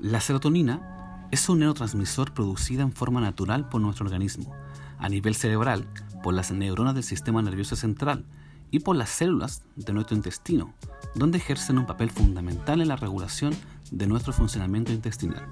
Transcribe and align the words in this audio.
La 0.00 0.20
serotonina 0.20 1.26
es 1.32 1.48
un 1.48 1.58
neurotransmisor 1.58 2.32
producida 2.32 2.82
en 2.82 2.92
forma 2.92 3.20
natural 3.20 3.68
por 3.68 3.80
nuestro 3.80 4.04
organismo, 4.04 4.54
a 4.96 5.08
nivel 5.08 5.34
cerebral, 5.34 5.88
por 6.22 6.34
las 6.34 6.52
neuronas 6.52 6.94
del 6.94 7.02
sistema 7.02 7.42
nervioso 7.42 7.74
central 7.74 8.24
y 8.70 8.78
por 8.78 8.94
las 8.94 9.08
células 9.08 9.64
de 9.74 9.92
nuestro 9.92 10.14
intestino, 10.14 10.72
donde 11.16 11.38
ejercen 11.38 11.78
un 11.78 11.86
papel 11.86 12.10
fundamental 12.10 12.80
en 12.80 12.86
la 12.86 12.94
regulación 12.94 13.52
de 13.90 14.06
nuestro 14.06 14.32
funcionamiento 14.32 14.92
intestinal. 14.92 15.48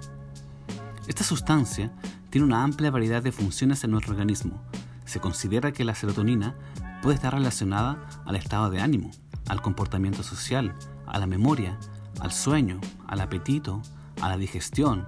Esta 1.09 1.24
sustancia 1.24 1.91
tiene 2.30 2.47
una 2.47 2.62
amplia 2.62 2.92
variedad 2.92 3.24
de 3.24 3.33
funciones 3.33 3.83
en 3.83 3.91
nuestro 3.91 4.12
organismo. 4.12 4.62
Se 5.06 5.19
considera 5.19 5.73
que 5.73 5.84
la 5.84 5.97
serotonina 5.97 6.55
puede 7.02 7.16
estar 7.16 7.34
relacionada 7.34 8.06
al 8.24 8.37
estado 8.37 8.70
de 8.70 8.80
ánimo, 8.80 9.10
al 9.48 9.60
comportamiento 9.60 10.23
social, 10.23 10.73
a 11.05 11.19
la 11.19 11.27
memoria, 11.27 11.77
al 12.20 12.30
sueño, 12.30 12.80
al 13.09 13.20
apetito, 13.20 13.83
a 14.20 14.29
la 14.29 14.37
digestión 14.37 15.06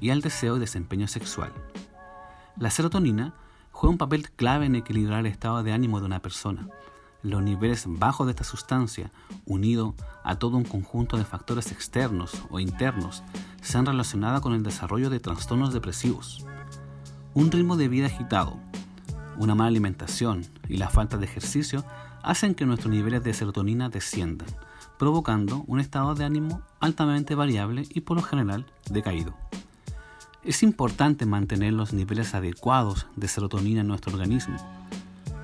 y 0.00 0.10
al 0.10 0.20
deseo 0.20 0.56
y 0.56 0.60
desempeño 0.60 1.08
sexual. 1.08 1.52
La 2.56 2.70
serotonina 2.70 3.34
juega 3.70 3.92
un 3.92 3.98
papel 3.98 4.30
clave 4.30 4.66
en 4.66 4.74
equilibrar 4.74 5.20
el 5.20 5.26
estado 5.26 5.62
de 5.62 5.72
ánimo 5.72 6.00
de 6.00 6.06
una 6.06 6.20
persona. 6.20 6.68
Los 7.22 7.42
niveles 7.42 7.84
bajos 7.86 8.26
de 8.26 8.32
esta 8.32 8.44
sustancia, 8.44 9.10
unido 9.46 9.94
a 10.24 10.36
todo 10.36 10.56
un 10.56 10.64
conjunto 10.64 11.16
de 11.16 11.24
factores 11.24 11.70
externos 11.70 12.32
o 12.50 12.60
internos, 12.60 13.22
se 13.62 13.78
han 13.78 13.86
relacionado 13.86 14.40
con 14.40 14.54
el 14.54 14.62
desarrollo 14.62 15.10
de 15.10 15.20
trastornos 15.20 15.72
depresivos. 15.72 16.46
Un 17.34 17.50
ritmo 17.50 17.76
de 17.76 17.88
vida 17.88 18.06
agitado, 18.06 18.58
una 19.38 19.54
mala 19.54 19.68
alimentación 19.68 20.46
y 20.68 20.76
la 20.76 20.90
falta 20.90 21.16
de 21.16 21.24
ejercicio 21.24 21.84
hacen 22.22 22.54
que 22.54 22.66
nuestros 22.66 22.92
niveles 22.92 23.24
de 23.24 23.32
serotonina 23.32 23.88
desciendan, 23.88 24.48
provocando 25.00 25.64
un 25.66 25.80
estado 25.80 26.14
de 26.14 26.26
ánimo 26.26 26.60
altamente 26.78 27.34
variable 27.34 27.86
y 27.88 28.02
por 28.02 28.18
lo 28.18 28.22
general 28.22 28.66
decaído. 28.90 29.34
Es 30.44 30.62
importante 30.62 31.24
mantener 31.24 31.72
los 31.72 31.94
niveles 31.94 32.34
adecuados 32.34 33.06
de 33.16 33.26
serotonina 33.26 33.80
en 33.80 33.86
nuestro 33.86 34.12
organismo, 34.12 34.58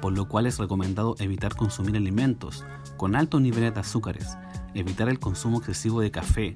por 0.03 0.13
lo 0.13 0.29
cual 0.29 0.45
es 0.45 0.59
recomendado 0.59 1.17
evitar 1.21 1.57
consumir 1.57 1.97
alimentos 1.97 2.67
con 2.99 3.17
altos 3.17 3.41
niveles 3.41 3.73
de 3.73 3.81
azúcares, 3.81 4.37
evitar 4.75 5.09
el 5.09 5.19
consumo 5.19 5.57
excesivo 5.57 6.03
de 6.03 6.11
café 6.11 6.55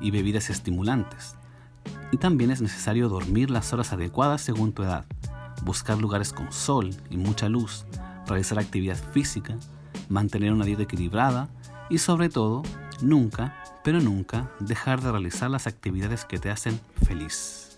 y 0.00 0.10
bebidas 0.10 0.50
estimulantes. 0.50 1.36
Y 2.10 2.16
también 2.16 2.50
es 2.50 2.60
necesario 2.60 3.08
dormir 3.08 3.48
las 3.48 3.72
horas 3.72 3.92
adecuadas 3.92 4.40
según 4.40 4.72
tu 4.72 4.82
edad, 4.82 5.04
buscar 5.62 5.98
lugares 5.98 6.32
con 6.32 6.50
sol 6.50 6.90
y 7.10 7.16
mucha 7.16 7.48
luz, 7.48 7.86
realizar 8.26 8.58
actividad 8.58 8.96
física, 8.96 9.56
mantener 10.08 10.52
una 10.52 10.64
dieta 10.64 10.82
equilibrada 10.82 11.48
y 11.90 11.98
sobre 11.98 12.28
todo, 12.28 12.62
nunca, 13.02 13.62
pero 13.84 14.00
nunca, 14.00 14.50
dejar 14.60 15.02
de 15.02 15.10
realizar 15.10 15.50
las 15.50 15.66
actividades 15.66 16.24
que 16.24 16.38
te 16.38 16.50
hacen 16.50 16.80
feliz. 17.04 17.69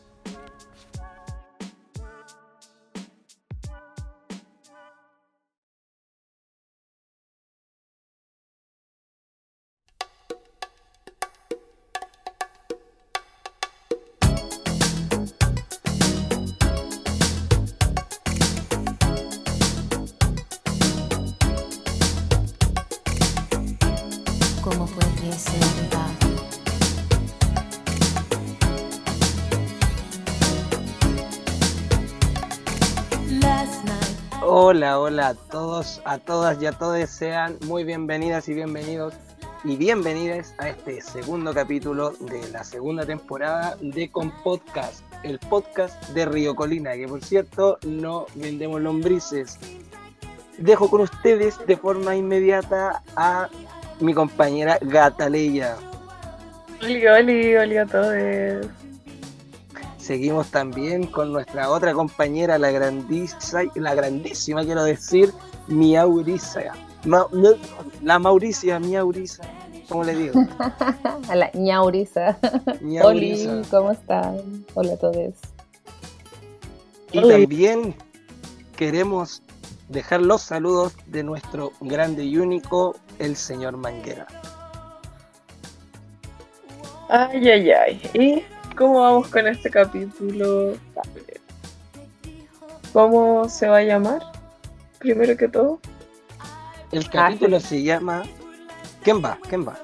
Hola, 34.45 34.98
hola 34.98 35.29
a 35.29 35.35
todos, 35.35 36.03
a 36.05 36.19
todas 36.19 36.61
y 36.61 36.67
a 36.67 36.73
todos. 36.73 37.08
Sean 37.08 37.58
muy 37.64 37.85
bienvenidas 37.85 38.48
y 38.48 38.55
bienvenidos 38.55 39.14
y 39.63 39.77
bienvenidas 39.77 40.53
a 40.58 40.70
este 40.70 41.01
segundo 41.01 41.55
capítulo 41.55 42.11
de 42.11 42.51
la 42.51 42.64
segunda 42.64 43.07
temporada 43.07 43.77
de 43.80 44.11
Con 44.11 44.33
Podcast, 44.42 45.05
el 45.23 45.39
podcast 45.39 46.08
de 46.08 46.25
Río 46.25 46.57
Colina, 46.57 46.95
que 46.95 47.07
por 47.07 47.23
cierto 47.23 47.79
no 47.86 48.27
vendemos 48.35 48.80
lombrices. 48.80 49.61
Dejo 50.59 50.91
con 50.91 51.03
ustedes 51.03 51.64
de 51.64 51.77
forma 51.77 52.17
inmediata 52.17 53.01
a 53.14 53.48
mi 54.01 54.13
compañera 54.13 54.77
Gata 54.80 55.29
Leia. 55.29 55.77
Hola, 56.83 57.63
hola 57.63 57.83
a 57.83 57.86
todos. 57.86 58.81
Seguimos 60.02 60.51
también 60.51 61.07
con 61.07 61.33
nuestra 61.33 61.70
otra 61.70 61.92
compañera, 61.95 62.58
la 62.58 62.73
grandísima, 62.73 63.63
la 63.77 63.95
grandísima 63.95 64.64
quiero 64.64 64.83
decir, 64.83 65.33
Miaurisa. 65.68 66.73
la 68.02 68.18
Mauricia, 68.18 68.80
Miaurisa, 68.80 69.45
¿cómo 69.89 70.02
le 70.02 70.17
digo? 70.17 70.41
a 71.29 71.36
la 71.36 71.52
ñaurisa. 71.55 72.36
Hola, 73.01 73.62
¿cómo 73.70 73.92
están? 73.92 74.64
Hola 74.74 74.95
a 74.95 74.96
todos. 74.96 75.35
Y 77.12 77.20
también 77.20 77.95
queremos 78.77 79.41
dejar 79.89 80.20
los 80.20 80.42
saludos 80.42 80.96
de 81.07 81.23
nuestro 81.23 81.70
grande 81.80 82.24
y 82.24 82.39
único, 82.39 82.96
el 83.20 83.36
señor 83.36 83.77
Manguera. 83.77 84.27
Ay, 87.08 87.48
ay, 87.48 87.70
ay. 87.70 88.11
¿Y 88.14 88.52
¿Cómo 88.77 89.00
vamos 89.00 89.28
con 89.28 89.46
este 89.46 89.70
capítulo? 89.70 90.74
¿Cómo 92.92 93.48
se 93.48 93.68
va 93.68 93.78
a 93.78 93.83
llamar? 93.83 94.22
Primero 94.98 95.36
que 95.36 95.48
todo. 95.48 95.80
El 96.90 97.08
capítulo 97.08 97.58
se 97.61 97.82
llama 97.82 98.22
¿Quién 99.02 99.22
va? 99.22 99.38
¿Quién 99.48 99.66
va? 99.66 99.78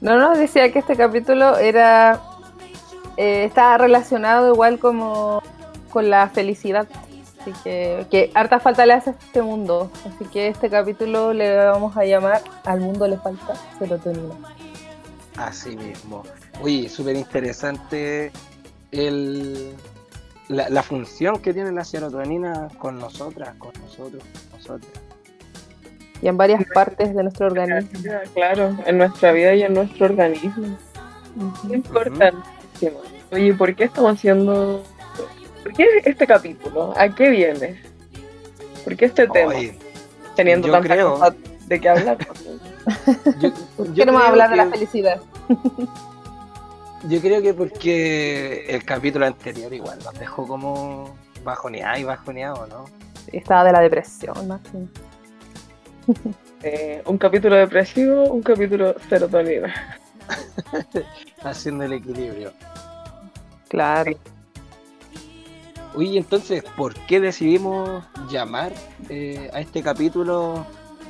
No, 0.00 0.18
no, 0.18 0.36
decía 0.36 0.72
que 0.72 0.80
este 0.80 0.96
capítulo 0.96 1.56
era 1.56 2.20
eh, 3.16 3.44
está 3.44 3.78
relacionado 3.78 4.52
igual 4.52 4.78
como 4.78 5.42
con 5.90 6.10
la 6.10 6.28
felicidad. 6.28 6.88
Así 7.40 7.52
que, 7.64 8.06
que 8.10 8.30
harta 8.34 8.60
falta 8.60 8.86
le 8.86 8.94
hace 8.94 9.10
a 9.10 9.12
este 9.14 9.42
mundo. 9.42 9.90
Así 10.06 10.24
que 10.26 10.48
este 10.48 10.70
capítulo 10.70 11.32
le 11.32 11.56
vamos 11.56 11.96
a 11.96 12.04
llamar 12.04 12.42
Al 12.64 12.80
mundo 12.80 13.06
le 13.08 13.16
falta 13.18 13.54
serotonina. 13.78 14.34
Así 15.36 15.76
mismo. 15.76 16.22
Oye, 16.62 16.88
súper 16.88 17.16
interesante 17.16 18.30
el, 18.92 19.74
la, 20.48 20.82
función 20.82 21.40
que 21.40 21.52
tiene 21.52 21.72
la 21.72 21.84
serotonina 21.84 22.68
con 22.78 22.98
nosotras, 22.98 23.54
con 23.58 23.72
nosotros, 23.80 24.22
con 24.22 24.58
nosotras. 24.58 24.92
Y 26.20 26.28
en 26.28 26.36
varias 26.36 26.62
partes 26.72 27.14
de 27.14 27.22
nuestro 27.22 27.46
organismo. 27.46 27.98
Claro, 28.34 28.76
en 28.86 28.98
nuestra 28.98 29.32
vida 29.32 29.54
y 29.54 29.62
en 29.62 29.74
nuestro 29.74 30.06
organismo. 30.06 30.78
Importantísimo. 31.68 33.00
Oye, 33.32 33.54
¿por 33.54 33.74
qué 33.74 33.84
estamos 33.84 34.12
haciendo... 34.12 34.84
¿Por 35.64 35.72
qué 35.72 35.86
este 36.04 36.26
capítulo? 36.26 36.94
¿A 36.96 37.08
qué 37.12 37.30
viene? 37.30 37.80
¿Por 38.84 38.96
qué 38.96 39.06
este 39.06 39.26
tema? 39.26 39.52
Teniendo 40.36 40.70
tanta 40.70 41.02
cosa 41.02 41.34
de 41.66 41.80
qué 41.80 41.88
hablar. 41.88 42.18
yo, 43.40 43.94
Queremos 43.94 44.22
hablar 44.22 44.50
de 44.50 44.56
la 44.56 44.70
felicidad. 44.70 45.20
Yo 47.08 47.20
creo 47.20 47.42
que 47.42 47.52
porque 47.52 48.64
el 48.68 48.84
capítulo 48.84 49.26
anterior 49.26 49.72
igual 49.72 49.98
nos 50.04 50.14
dejó 50.14 50.46
como 50.46 51.12
bajoneado 51.42 51.98
y 51.98 52.04
bajoneado, 52.04 52.66
¿no? 52.68 52.84
Estaba 53.32 53.64
de 53.64 53.72
la 53.72 53.80
depresión, 53.80 54.46
más 54.46 54.60
eh, 56.62 57.02
un 57.06 57.18
capítulo 57.18 57.56
depresivo, 57.56 58.24
un 58.24 58.42
capítulo 58.42 58.94
serotonina. 59.08 59.98
Haciendo 61.42 61.84
el 61.84 61.94
equilibrio. 61.94 62.52
Claro. 63.68 64.12
Oye, 65.94 66.18
entonces, 66.18 66.62
¿por 66.76 66.94
qué 67.06 67.20
decidimos 67.20 68.04
llamar 68.30 68.72
eh, 69.08 69.50
a 69.52 69.60
este 69.60 69.82
capítulo 69.82 70.64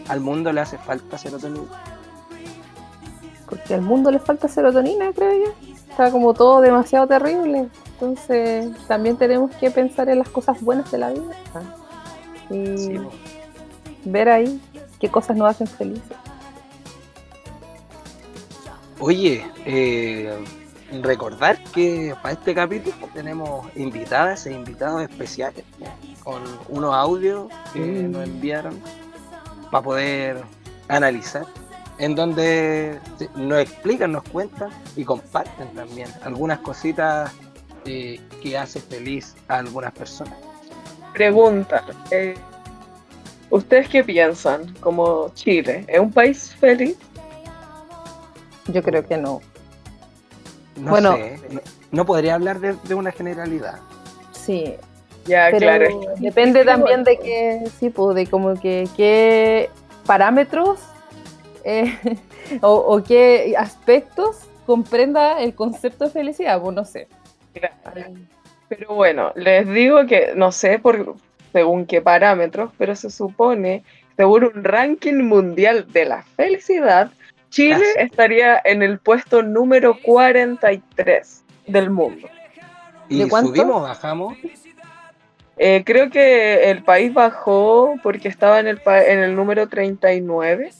Al 0.08 0.20
mundo 0.20 0.52
le 0.52 0.62
hace 0.62 0.78
falta 0.78 1.18
serotonina? 1.18 1.68
Porque 3.48 3.74
al 3.74 3.82
mundo 3.82 4.10
le 4.10 4.18
falta 4.18 4.48
serotonina, 4.48 5.12
creo 5.12 5.44
yo 5.44 5.71
está 5.92 6.10
como 6.10 6.34
todo 6.34 6.60
demasiado 6.60 7.06
terrible. 7.06 7.68
Entonces 7.94 8.70
también 8.88 9.16
tenemos 9.16 9.50
que 9.56 9.70
pensar 9.70 10.08
en 10.08 10.18
las 10.18 10.28
cosas 10.28 10.60
buenas 10.60 10.90
de 10.90 10.98
la 10.98 11.10
vida 11.10 11.36
y 12.50 12.98
ver 14.04 14.28
ahí 14.28 14.60
qué 14.98 15.08
cosas 15.08 15.36
nos 15.36 15.50
hacen 15.50 15.66
felices. 15.66 16.16
Oye, 18.98 19.44
eh, 19.66 20.32
recordar 21.02 21.62
que 21.72 22.14
para 22.22 22.34
este 22.34 22.54
capítulo 22.54 22.96
tenemos 23.12 23.66
invitadas 23.76 24.46
e 24.46 24.52
invitados 24.52 25.02
especiales 25.02 25.64
con 26.22 26.42
unos 26.68 26.94
audios 26.94 27.48
que 27.72 27.80
mm. 27.80 28.10
nos 28.12 28.24
enviaron 28.24 28.78
para 29.70 29.82
poder 29.82 30.44
analizar 30.88 31.46
en 32.02 32.16
donde 32.16 32.98
nos 33.36 33.60
explican, 33.60 34.10
nos 34.10 34.24
cuentan 34.24 34.70
y 34.96 35.04
comparten 35.04 35.68
también 35.68 36.08
algunas 36.24 36.58
cositas 36.58 37.32
eh, 37.86 38.20
que 38.42 38.58
hace 38.58 38.80
feliz 38.80 39.36
a 39.46 39.58
algunas 39.58 39.92
personas. 39.92 40.34
Pregunta, 41.12 41.84
eh, 42.10 42.34
¿ustedes 43.50 43.88
qué 43.88 44.02
piensan 44.02 44.74
como 44.80 45.30
Chile? 45.34 45.84
¿Es 45.86 46.00
un 46.00 46.10
país 46.10 46.52
feliz? 46.58 46.96
Yo 48.66 48.82
creo 48.82 49.06
que 49.06 49.16
no. 49.16 49.40
No 50.74 50.90
bueno, 50.90 51.14
sé, 51.14 51.38
no, 51.92 52.04
podría 52.04 52.34
hablar 52.34 52.58
de, 52.58 52.94
una 52.96 53.12
generalidad. 53.12 53.78
Sí, 54.32 54.74
ya, 55.26 55.52
claro. 55.52 56.00
Depende 56.18 56.64
también 56.64 57.04
de 57.04 57.16
qué, 57.16 57.62
sí, 57.78 57.90
pues, 57.90 58.16
de 58.16 58.26
como 58.26 58.54
que 58.58 58.88
qué 58.96 59.70
parámetros 60.04 60.80
eh, 61.64 61.98
o, 62.60 63.02
qué 63.02 63.54
aspectos 63.56 64.48
comprenda 64.66 65.40
el 65.40 65.54
concepto 65.54 66.04
de 66.04 66.10
felicidad, 66.10 66.60
pues 66.60 66.74
no 66.74 66.84
sé. 66.84 67.08
Pero 68.68 68.94
bueno, 68.94 69.32
les 69.34 69.68
digo 69.68 70.06
que 70.06 70.32
no 70.34 70.52
sé 70.52 70.78
por 70.78 71.16
según 71.52 71.86
qué 71.86 72.00
parámetros, 72.00 72.72
pero 72.78 72.96
se 72.96 73.10
supone, 73.10 73.84
según 74.16 74.44
un 74.44 74.64
ranking 74.64 75.22
mundial 75.22 75.86
de 75.92 76.06
la 76.06 76.22
felicidad, 76.22 77.10
Chile 77.50 77.84
estaría 77.98 78.60
en 78.64 78.82
el 78.82 78.98
puesto 78.98 79.42
número 79.42 79.98
43 80.02 81.44
del 81.66 81.90
mundo. 81.90 82.28
¿Y 83.10 83.28
subimos 83.28 83.76
o 83.76 83.82
bajamos? 83.82 84.38
Eh, 85.58 85.82
creo 85.84 86.08
que 86.10 86.70
el 86.70 86.82
país 86.82 87.12
bajó 87.12 87.94
porque 88.02 88.28
estaba 88.28 88.58
en 88.58 88.68
el, 88.68 88.80
en 88.86 89.18
el 89.18 89.36
número 89.36 89.68
39 89.68 90.72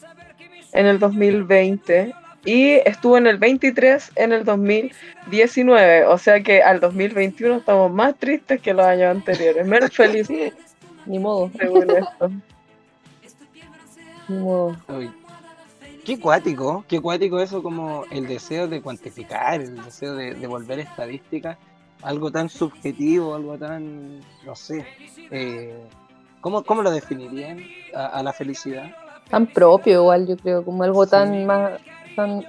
en 0.72 0.86
el 0.86 0.98
2020 0.98 2.14
y 2.44 2.72
estuvo 2.84 3.16
en 3.16 3.26
el 3.26 3.38
23 3.38 4.12
en 4.16 4.32
el 4.32 4.44
2019. 4.44 6.06
O 6.06 6.18
sea 6.18 6.42
que 6.42 6.62
al 6.62 6.80
2021 6.80 7.56
estamos 7.56 7.92
más 7.92 8.16
tristes 8.18 8.60
que 8.60 8.74
los 8.74 8.84
años 8.84 9.10
anteriores, 9.16 9.66
menos 9.66 9.90
felices. 9.96 10.54
Ni 11.06 11.18
modo. 11.18 11.50
Ni 14.28 14.36
modo. 14.36 14.76
Qué 16.04 16.18
cuático, 16.18 16.84
qué 16.88 17.00
cuático 17.00 17.38
eso 17.38 17.62
como 17.62 18.04
el 18.10 18.26
deseo 18.26 18.66
de 18.66 18.82
cuantificar, 18.82 19.60
el 19.60 19.84
deseo 19.84 20.16
de, 20.16 20.34
de 20.34 20.46
volver 20.48 20.80
estadística 20.80 21.56
algo 22.02 22.30
tan 22.30 22.48
subjetivo, 22.48 23.34
algo 23.34 23.56
tan, 23.56 24.20
no 24.44 24.54
sé, 24.54 24.84
eh, 25.30 25.74
¿cómo, 26.40 26.82
lo 26.82 26.90
definirían 26.90 27.60
a, 27.94 28.22
la 28.22 28.32
felicidad? 28.32 28.90
Tan 29.32 29.46
propio 29.46 29.94
igual, 29.94 30.28
yo 30.28 30.36
creo, 30.36 30.64
como 30.64 30.84
algo 30.84 31.08
tan 31.08 31.44
más, 31.44 31.80
tan 32.14 32.44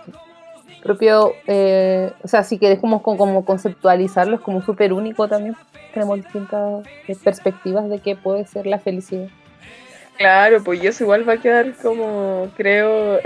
propio, 0.84 1.34
eh, 1.48 2.12
o 2.22 2.28
sea, 2.28 2.44
si 2.44 2.60
querés 2.60 2.78
como, 2.80 3.02
como 3.02 3.44
conceptualizarlo, 3.44 4.36
es 4.36 4.42
como 4.42 4.62
súper 4.62 4.94
único 4.94 5.28
también, 5.28 5.56
tenemos 5.96 6.18
distintas 6.18 6.86
eh, 7.08 7.16
perspectivas 7.24 7.90
de 7.90 8.00
qué 8.00 8.16
puede 8.16 8.46
ser 8.46 8.68
la 8.68 8.78
felicidad. 8.78 9.30
Claro, 10.18 10.64
pues 10.64 10.84
eso 10.84 11.06
igual 11.06 11.28
va 11.28 11.34
a 11.34 11.38
quedar 11.38 11.74
como, 11.82 12.50
creo, 12.56 13.20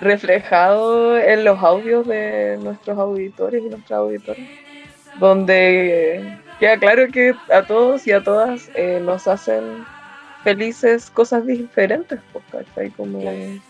reflejado 0.00 1.18
en 1.18 1.44
los 1.44 1.58
audios 1.58 2.06
de 2.06 2.56
nuestros 2.62 2.96
auditores 2.96 3.64
y 3.64 3.68
nuestras 3.68 3.98
auditoras 3.98 4.46
donde 5.18 6.38
queda 6.58 6.76
claro 6.78 7.08
que 7.08 7.34
a 7.52 7.62
todos 7.62 8.06
y 8.06 8.12
a 8.12 8.22
todas 8.22 8.70
eh, 8.74 9.00
nos 9.02 9.26
hacen 9.28 9.84
felices 10.42 11.10
cosas 11.10 11.46
diferentes, 11.46 12.20
pues, 12.50 12.92
Como... 12.96 13.18
De 13.20 13.60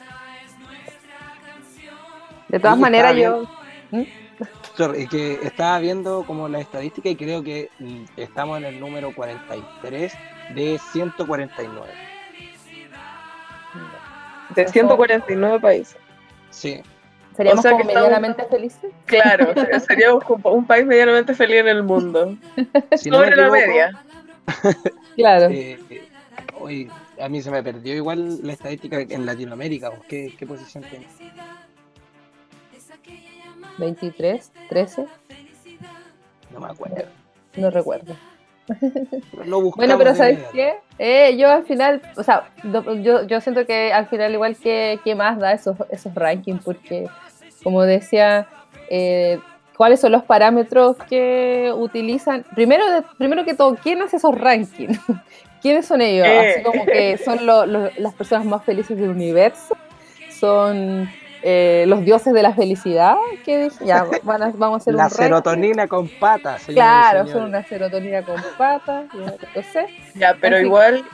todas 2.60 2.78
maneras, 2.78 3.16
yo... 3.16 3.48
¿Mm? 3.90 4.02
que 5.10 5.38
estaba 5.42 5.78
viendo 5.78 6.24
como 6.26 6.48
la 6.48 6.60
estadística 6.60 7.08
y 7.08 7.16
creo 7.16 7.42
que 7.42 7.68
mm, 7.78 8.04
estamos 8.16 8.58
en 8.58 8.64
el 8.64 8.80
número 8.80 9.14
43 9.14 10.12
de 10.54 10.80
149. 10.92 11.92
De 14.54 14.68
149 14.68 15.60
países. 15.60 15.96
Sí. 16.50 16.82
¿Seríamos 17.36 17.64
como 17.64 17.84
medianamente 17.84 18.44
felices? 18.44 18.90
Claro, 19.06 19.54
seríamos 19.86 20.24
un 20.44 20.66
país 20.66 20.84
medianamente 20.84 21.34
feliz 21.34 21.60
en 21.60 21.68
el 21.68 21.82
mundo. 21.82 22.36
Sobre 22.96 23.36
la 23.36 23.50
media. 23.50 24.04
claro. 25.16 25.48
Eh, 25.50 25.78
hoy 26.62 26.90
a 27.20 27.28
mí 27.28 27.42
se 27.42 27.50
me 27.50 27.62
perdió 27.62 27.94
igual 27.94 28.38
la 28.42 28.52
estadística 28.52 29.00
en 29.00 29.26
Latinoamérica. 29.26 29.90
¿Qué, 30.08 30.34
qué 30.38 30.46
posición 30.46 30.84
tiene? 30.84 31.06
23, 33.78 34.52
13. 34.68 35.06
No 36.52 36.60
me 36.60 36.66
acuerdo. 36.66 37.04
No, 37.56 37.70
recuerdo. 37.70 38.16
bueno, 39.76 39.98
pero 39.98 40.14
¿sabes 40.14 40.38
qué? 40.52 40.74
Eh, 40.98 41.36
yo 41.36 41.50
al 41.50 41.64
final, 41.64 42.00
o 42.16 42.22
sea, 42.22 42.50
yo, 42.64 43.26
yo 43.26 43.40
siento 43.40 43.66
que 43.66 43.92
al 43.92 44.06
final 44.06 44.32
igual 44.32 44.56
que, 44.56 45.00
que 45.02 45.14
más 45.14 45.38
da 45.38 45.52
esos, 45.52 45.76
esos 45.90 46.14
rankings, 46.14 46.62
porque 46.64 47.08
como 47.62 47.82
decía, 47.82 48.46
eh, 48.88 49.40
cuáles 49.76 50.00
son 50.00 50.12
los 50.12 50.22
parámetros 50.22 50.96
que 51.08 51.72
utilizan. 51.74 52.44
Primero, 52.54 52.84
primero 53.18 53.44
que 53.44 53.54
todo, 53.54 53.76
¿quién 53.76 54.02
hace 54.02 54.16
esos 54.16 54.38
rankings? 54.38 55.00
¿Quiénes 55.62 55.86
son 55.86 56.02
ellos? 56.02 56.26
Así 56.26 56.60
eh. 56.60 56.62
como 56.64 56.84
que 56.84 57.18
son 57.18 57.46
las 57.46 58.14
personas 58.14 58.44
más 58.44 58.64
felices 58.64 58.98
del 58.98 59.10
universo. 59.10 59.76
Son 60.28 61.08
eh, 61.42 61.84
los 61.86 62.04
dioses 62.04 62.32
de 62.34 62.42
la 62.42 62.52
felicidad. 62.52 63.14
Que 63.44 63.70
ya 63.84 64.04
van 64.24 64.42
a, 64.42 64.52
vamos 64.54 64.80
a 64.80 64.82
hacer 64.82 64.94
la 64.94 65.08
serotonina 65.08 65.86
con 65.86 66.08
patas. 66.08 66.64
Claro, 66.66 67.26
son 67.28 67.44
una 67.44 67.64
serotonina 67.64 68.22
con 68.22 68.42
patas. 68.58 69.06
Ya, 69.54 69.62
sé. 69.62 69.86
ya 70.14 70.36
pero 70.40 70.60
igual 70.60 71.04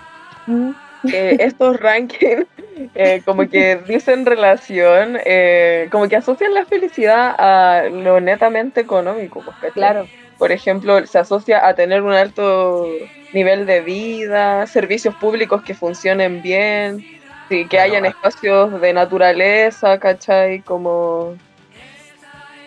estos 1.05 1.79
rankings 1.79 2.47
eh, 2.95 3.23
como 3.25 3.49
que 3.49 3.77
dicen 3.87 4.27
relación, 4.27 5.19
eh, 5.25 5.89
como 5.91 6.09
que 6.09 6.17
asocian 6.17 6.55
la 6.55 6.65
felicidad 6.65 7.35
a 7.39 7.89
lo 7.89 8.21
netamente 8.21 8.81
económico. 8.81 9.43
Pues, 9.61 9.73
claro. 9.73 10.07
Por 10.39 10.53
ejemplo, 10.53 11.05
se 11.07 11.19
asocia 11.19 11.67
a 11.67 11.75
tener 11.75 12.03
un 12.03 12.13
alto 12.13 12.87
nivel 13.33 13.67
de 13.67 13.81
vida, 13.81 14.67
servicios 14.67 15.15
públicos 15.17 15.63
que 15.63 15.75
funcionen 15.75 16.43
bien, 16.43 17.05
sí, 17.49 17.67
que 17.67 17.79
hayan 17.79 18.07
espacios 18.07 18.81
de 18.81 18.93
naturaleza, 18.93 19.99
¿cachai? 19.99 20.61
Como 20.61 21.37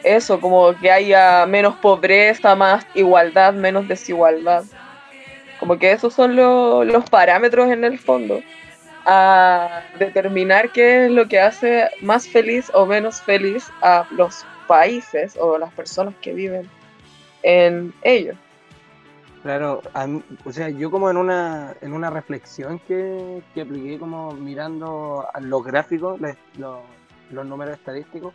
eso, 0.04 0.40
como 0.40 0.76
que 0.80 0.92
haya 0.92 1.46
menos 1.46 1.76
pobreza, 1.78 2.56
más 2.56 2.86
igualdad, 2.94 3.54
menos 3.54 3.88
desigualdad. 3.88 4.64
Como 5.60 5.78
que 5.78 5.92
esos 5.92 6.14
son 6.14 6.36
los 6.36 7.10
parámetros 7.10 7.70
en 7.70 7.84
el 7.84 8.00
fondo 8.00 8.42
a 9.06 9.84
determinar 9.98 10.70
qué 10.72 11.06
es 11.06 11.12
lo 11.12 11.28
que 11.28 11.40
hace 11.40 11.90
más 12.02 12.28
feliz 12.28 12.72
o 12.74 12.86
menos 12.86 13.22
feliz 13.22 13.72
a 13.82 14.06
los 14.12 14.46
países 14.68 15.36
o 15.40 15.58
las 15.58 15.72
personas 15.74 16.14
que 16.22 16.34
viven 16.34 16.70
en 17.44 17.94
ellos. 18.04 18.36
Claro, 19.44 19.82
o 20.46 20.52
sea, 20.52 20.70
yo 20.70 20.92
como 20.92 21.10
en 21.10 21.18
una, 21.18 21.76
en 21.82 21.94
una 21.94 22.12
reflexión 22.12 22.78
que, 22.80 23.42
que 23.56 23.62
apliqué 23.62 23.98
como 23.98 24.34
mirando 24.34 25.26
a 25.34 25.40
los 25.40 25.64
gráficos, 25.64 26.22
los, 26.22 26.80
los 27.32 27.46
números 27.46 27.74
estadísticos, 27.74 28.34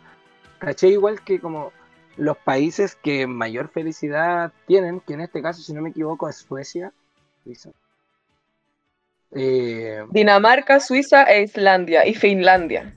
caché 0.59 0.89
igual 0.89 1.21
que 1.21 1.39
como 1.39 1.71
los 2.17 2.37
países 2.37 2.95
que 2.95 3.25
mayor 3.25 3.69
felicidad 3.69 4.51
tienen, 4.65 4.99
que 4.99 5.13
en 5.13 5.21
este 5.21 5.41
caso, 5.41 5.61
si 5.61 5.73
no 5.73 5.81
me 5.81 5.89
equivoco, 5.91 6.27
es 6.27 6.37
Suecia, 6.37 6.91
eh, 9.31 10.03
Dinamarca, 10.11 10.79
Suiza 10.79 11.23
e 11.23 11.43
Islandia 11.43 12.05
y 12.05 12.13
Finlandia. 12.13 12.93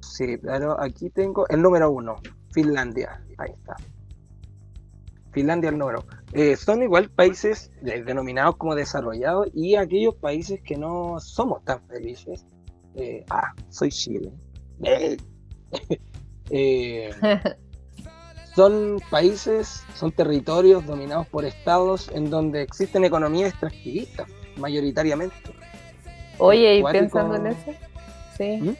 Sí, 0.00 0.38
claro, 0.38 0.80
aquí 0.80 1.10
tengo 1.10 1.46
el 1.48 1.62
número 1.62 1.90
uno, 1.90 2.16
Finlandia. 2.52 3.22
Ahí 3.38 3.52
está. 3.52 3.76
Finlandia 5.36 5.68
el 5.68 5.76
número. 5.76 6.02
Eh, 6.32 6.56
son 6.56 6.82
igual 6.82 7.10
países 7.10 7.70
denominados 7.82 8.56
como 8.56 8.74
desarrollados 8.74 9.48
y 9.52 9.74
aquellos 9.76 10.14
países 10.14 10.62
que 10.62 10.78
no 10.78 11.20
somos 11.20 11.62
tan 11.62 11.86
felices. 11.88 12.46
Eh, 12.94 13.22
ah, 13.28 13.52
soy 13.68 13.90
Chile. 13.90 14.32
son 18.56 18.98
países, 19.10 19.84
son 19.94 20.10
territorios 20.10 20.86
dominados 20.86 21.26
por 21.26 21.44
estados 21.44 22.10
en 22.14 22.30
donde 22.30 22.62
existen 22.62 23.04
economías 23.04 23.50
extractivistas, 23.50 24.26
mayoritariamente. 24.56 25.36
Oye, 26.38 26.76
y 26.76 26.82
pensando 26.82 27.36
en 27.36 27.48
eso, 27.48 27.72
sí. 28.38 28.56
¿Mm? 28.62 28.74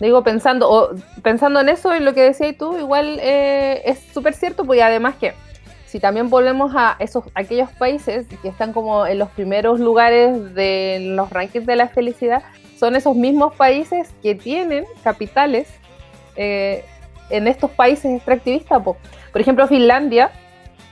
Digo, 0.00 0.24
pensando, 0.24 0.68
o, 0.68 0.90
pensando 1.22 1.60
en 1.60 1.68
eso 1.68 1.94
y 1.94 2.00
lo 2.00 2.14
que 2.14 2.22
decías 2.22 2.56
tú, 2.58 2.76
igual 2.78 3.20
eh, 3.22 3.82
es 3.84 4.00
súper 4.12 4.34
cierto, 4.34 4.64
pues 4.64 4.82
además 4.82 5.14
que 5.20 5.34
si 5.94 6.00
también 6.00 6.28
volvemos 6.28 6.72
a 6.74 6.96
esos 6.98 7.22
aquellos 7.36 7.70
países 7.70 8.26
que 8.42 8.48
están 8.48 8.72
como 8.72 9.06
en 9.06 9.16
los 9.16 9.30
primeros 9.30 9.78
lugares 9.78 10.52
de 10.52 10.98
los 11.14 11.30
rankings 11.30 11.66
de 11.66 11.76
la 11.76 11.86
felicidad, 11.86 12.42
son 12.76 12.96
esos 12.96 13.14
mismos 13.14 13.54
países 13.54 14.12
que 14.20 14.34
tienen 14.34 14.86
capitales 15.04 15.68
eh, 16.34 16.84
en 17.30 17.46
estos 17.46 17.70
países 17.70 18.12
extractivistas. 18.12 18.82
Por 18.82 19.40
ejemplo, 19.40 19.68
Finlandia 19.68 20.32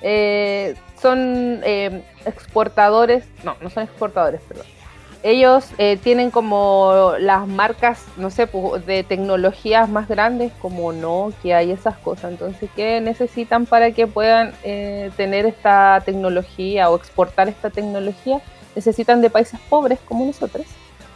eh, 0.02 0.76
son 1.00 1.62
eh, 1.64 2.04
exportadores, 2.24 3.24
no, 3.42 3.56
no 3.60 3.70
son 3.70 3.82
exportadores, 3.82 4.40
perdón. 4.42 4.66
Ellos 5.22 5.66
tienen 6.02 6.32
como 6.32 7.12
las 7.18 7.46
marcas, 7.46 8.04
no 8.16 8.30
sé, 8.30 8.48
de 8.86 9.04
tecnologías 9.04 9.88
más 9.88 10.08
grandes 10.08 10.52
como 10.60 10.92
Nokia 10.92 11.62
y 11.62 11.70
esas 11.70 11.96
cosas. 11.98 12.32
Entonces, 12.32 12.68
¿qué 12.74 13.00
necesitan 13.00 13.66
para 13.66 13.92
que 13.92 14.08
puedan 14.08 14.52
tener 15.16 15.46
esta 15.46 16.02
tecnología 16.04 16.90
o 16.90 16.96
exportar 16.96 17.48
esta 17.48 17.70
tecnología? 17.70 18.40
Necesitan 18.74 19.20
de 19.20 19.30
países 19.30 19.60
pobres 19.68 20.00
como 20.08 20.24
nosotros 20.24 20.66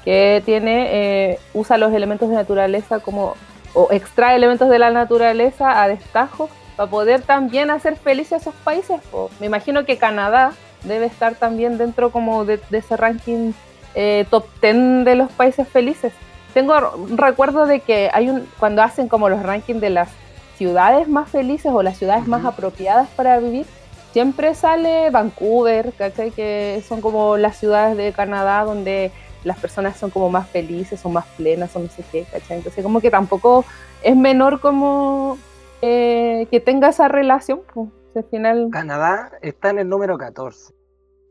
que 0.07 0.41
tiene, 0.47 0.87
eh, 1.33 1.41
usa 1.53 1.77
los 1.79 1.93
elementos 1.93 2.31
de 2.31 2.37
naturaleza 2.37 3.01
como, 3.01 3.35
o 3.75 3.89
extrae 3.91 4.37
elementos 4.37 4.71
de 4.71 4.79
la 4.79 4.93
naturaleza 4.93 5.83
a 5.83 5.89
destajo 5.89 6.49
para 6.77 6.89
poder 6.89 7.23
también 7.23 7.71
hacer 7.71 7.97
felices 7.97 8.33
a 8.33 8.37
esos 8.37 8.55
países. 8.55 9.01
me 9.41 9.47
imagino 9.47 9.85
que 9.85 9.99
Canadá 9.99 10.53
debe 10.85 11.07
estar 11.07 11.35
también 11.35 11.77
dentro 11.77 12.13
como 12.13 12.45
de, 12.45 12.61
ese 12.71 12.97
ranking 12.97 13.53
eh, 13.97 14.27
top 14.31 14.47
10 14.61 15.05
de 15.05 15.17
los 15.17 15.33
países 15.33 15.67
felices. 15.67 16.13
Tengo 16.55 16.75
un 16.95 17.19
recuerdo 17.19 17.67
de 17.67 17.81
que 17.81 18.11
hay 18.13 18.31
un, 18.31 18.47
cuando 18.59 18.83
hacen 18.83 19.09
como 19.09 19.29
los 19.29 19.43
rankings 19.43 19.81
de 19.81 19.91
las 19.91 20.11
ciudades 20.57 21.09
más 21.09 21.29
felices 21.29 21.73
o 21.75 21.83
las 21.83 21.99
ciudades 21.99 22.29
más 22.29 22.45
apropiadas 22.45 23.09
para 23.17 23.39
vivir, 23.39 23.67
siempre 24.13 24.55
sale 24.55 25.11
Vancouver, 25.11 25.93
¿cachai? 25.93 26.31
Que 26.31 26.83
son 26.87 27.01
como 27.01 27.37
las 27.37 27.57
ciudades 27.57 27.97
de 27.97 28.13
Canadá 28.13 28.65
donde 28.65 29.11
las 29.45 29.59
personas 29.59 29.97
son 29.97 30.11
como 30.11 30.31
más 30.31 30.49
felices, 30.49 31.01
son 31.01 31.13
más 31.13 31.27
plenas, 31.37 31.75
o 31.77 31.79
no 31.79 31.89
sé 31.89 32.05
qué, 32.13 32.25
¿cachai? 32.31 32.59
Entonces 32.59 32.83
como 32.83 33.01
que 33.01 33.11
tampoco 33.11 33.65
es 34.03 34.17
menor 34.17 34.61
como 34.61 35.39
eh, 35.83 36.47
que 36.51 36.61
tenga 36.61 36.89
esa 36.89 37.09
relación, 37.09 37.61
pues, 37.73 37.89
al 38.15 38.25
final... 38.25 38.69
Canadá 38.73 39.33
está 39.43 39.71
en 39.71 39.81
el 39.81 39.89
número 39.89 40.17
14. 40.17 40.76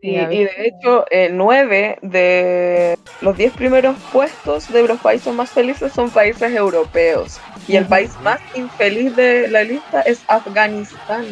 Y 0.05 0.43
de 0.43 0.51
hecho, 0.65 1.05
eh, 1.09 1.29
nueve 1.31 1.97
de 2.01 2.97
los 3.21 3.37
diez 3.37 3.53
primeros 3.53 3.95
puestos 4.11 4.71
de 4.71 4.87
los 4.87 4.99
países 4.99 5.33
más 5.33 5.49
felices 5.49 5.91
son 5.93 6.09
países 6.09 6.53
europeos. 6.53 7.39
Y 7.67 7.75
el 7.77 7.85
país 7.85 8.11
más 8.21 8.39
infeliz 8.53 9.15
de 9.15 9.47
la 9.47 9.63
lista 9.63 10.01
es 10.01 10.21
Afganistán. 10.27 11.25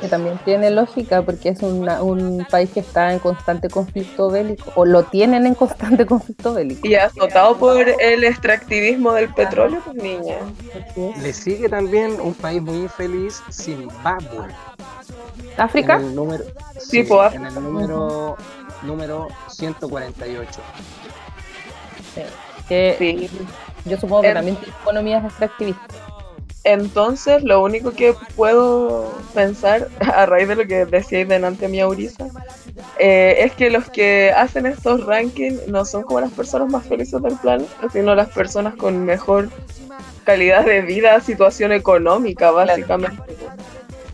Que 0.00 0.08
también 0.08 0.38
tiene 0.44 0.70
lógica 0.70 1.22
porque 1.22 1.50
es 1.50 1.62
un 1.62 2.46
país 2.50 2.70
que 2.70 2.80
está 2.80 3.12
en 3.12 3.18
constante 3.18 3.68
conflicto 3.68 4.30
bélico, 4.30 4.72
o 4.74 4.84
lo 4.84 5.04
tienen 5.04 5.46
en 5.46 5.54
constante 5.54 6.06
conflicto 6.06 6.54
bélico. 6.54 6.86
Y 6.86 6.94
azotado 6.94 7.56
por 7.56 7.86
el 8.00 8.24
extractivismo 8.24 9.12
del 9.12 9.32
petróleo, 9.32 9.80
pues 9.84 9.96
niña. 9.96 10.36
Le 11.20 11.32
sigue 11.32 11.68
también 11.68 12.20
un 12.20 12.34
país 12.34 12.62
muy 12.62 12.76
infeliz, 12.76 13.42
Zimbabue. 13.50 14.48
¿África? 15.56 15.96
En 15.96 16.06
el 16.06 16.14
número, 16.14 16.44
sí, 16.78 17.02
pues, 17.02 17.34
en 17.34 17.46
el 17.46 17.54
número, 17.54 18.36
número 18.82 19.28
148. 19.48 20.60
Que 22.68 23.28
Yo 23.84 23.96
supongo 23.96 24.22
que 24.22 24.34
también 24.34 24.56
tiene 24.56 24.74
economías 24.82 25.24
extractivistas. 25.24 26.07
Entonces, 26.68 27.42
lo 27.44 27.62
único 27.62 27.92
que 27.92 28.14
puedo 28.36 29.10
pensar, 29.32 29.88
a 30.00 30.26
raíz 30.26 30.48
de 30.48 30.54
lo 30.54 30.66
que 30.66 30.84
decíais 30.84 31.26
delante 31.26 31.66
mi 31.66 31.80
Aurisa, 31.80 32.26
eh, 32.98 33.36
es 33.38 33.54
que 33.54 33.70
los 33.70 33.88
que 33.88 34.32
hacen 34.36 34.66
estos 34.66 35.06
rankings 35.06 35.66
no 35.66 35.86
son 35.86 36.02
como 36.02 36.20
las 36.20 36.30
personas 36.30 36.70
más 36.70 36.84
felices 36.84 37.22
del 37.22 37.38
planeta, 37.38 37.88
sino 37.90 38.14
las 38.14 38.28
personas 38.28 38.76
con 38.76 39.02
mejor 39.06 39.48
calidad 40.24 40.62
de 40.66 40.82
vida, 40.82 41.18
situación 41.20 41.72
económica, 41.72 42.50
básicamente. 42.50 43.22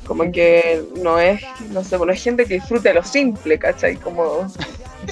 Como 0.07 0.31
que 0.31 0.83
no 1.03 1.19
es, 1.19 1.41
no 1.71 1.83
sé, 1.83 1.97
bueno, 1.97 2.13
es 2.13 2.23
gente 2.23 2.45
que 2.45 2.55
disfrute 2.55 2.93
lo 2.93 3.03
simple, 3.03 3.59
¿cachai? 3.59 3.97
Como 3.97 4.47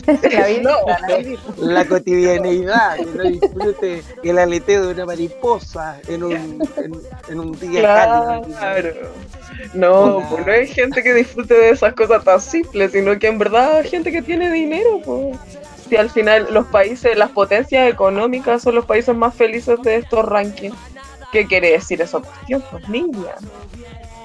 la, 1.57 1.85
cotidianeidad, 1.87 2.97
que 2.97 3.05
no 3.05 3.25
disfrute 3.25 4.03
el 4.23 4.39
aleteo 4.39 4.87
de 4.87 4.95
una 4.95 5.07
mariposa 5.07 5.99
en 6.09 6.25
un, 6.25 6.63
en, 7.29 7.41
un 7.41 7.59
día 7.59 7.81
claro. 7.81 8.43
No, 9.75 10.27
pues 10.29 10.47
no 10.47 10.53
hay 10.53 10.67
gente 10.67 11.03
que 11.03 11.15
disfrute 11.15 11.55
de 11.55 11.71
esas 11.71 11.95
cosas 11.95 12.25
tan 12.25 12.41
simples, 12.41 12.93
sino 12.93 13.19
que 13.19 13.29
en 13.29 13.39
verdad 13.39 13.79
hay 13.79 13.89
gente 13.89 14.13
que 14.13 14.23
tiene 14.23 14.51
dinero, 14.51 15.01
pues. 15.05 15.37
Si 15.89 15.97
al 15.97 16.09
final 16.09 16.49
los 16.51 16.67
países, 16.67 17.17
las 17.19 17.31
potencias 17.31 17.91
económicas 17.91 18.63
son 18.63 18.75
los 18.75 18.87
países 18.87 19.15
más 19.15 19.35
felices 19.35 19.79
de 19.83 19.97
estos 19.97 20.25
rankings, 20.25 20.77
¿qué 21.33 21.47
quiere 21.47 21.73
decir 21.73 22.01
esa 22.01 22.21
cuestión? 22.21 22.63
Pues 22.71 22.89
niña. 22.89 23.35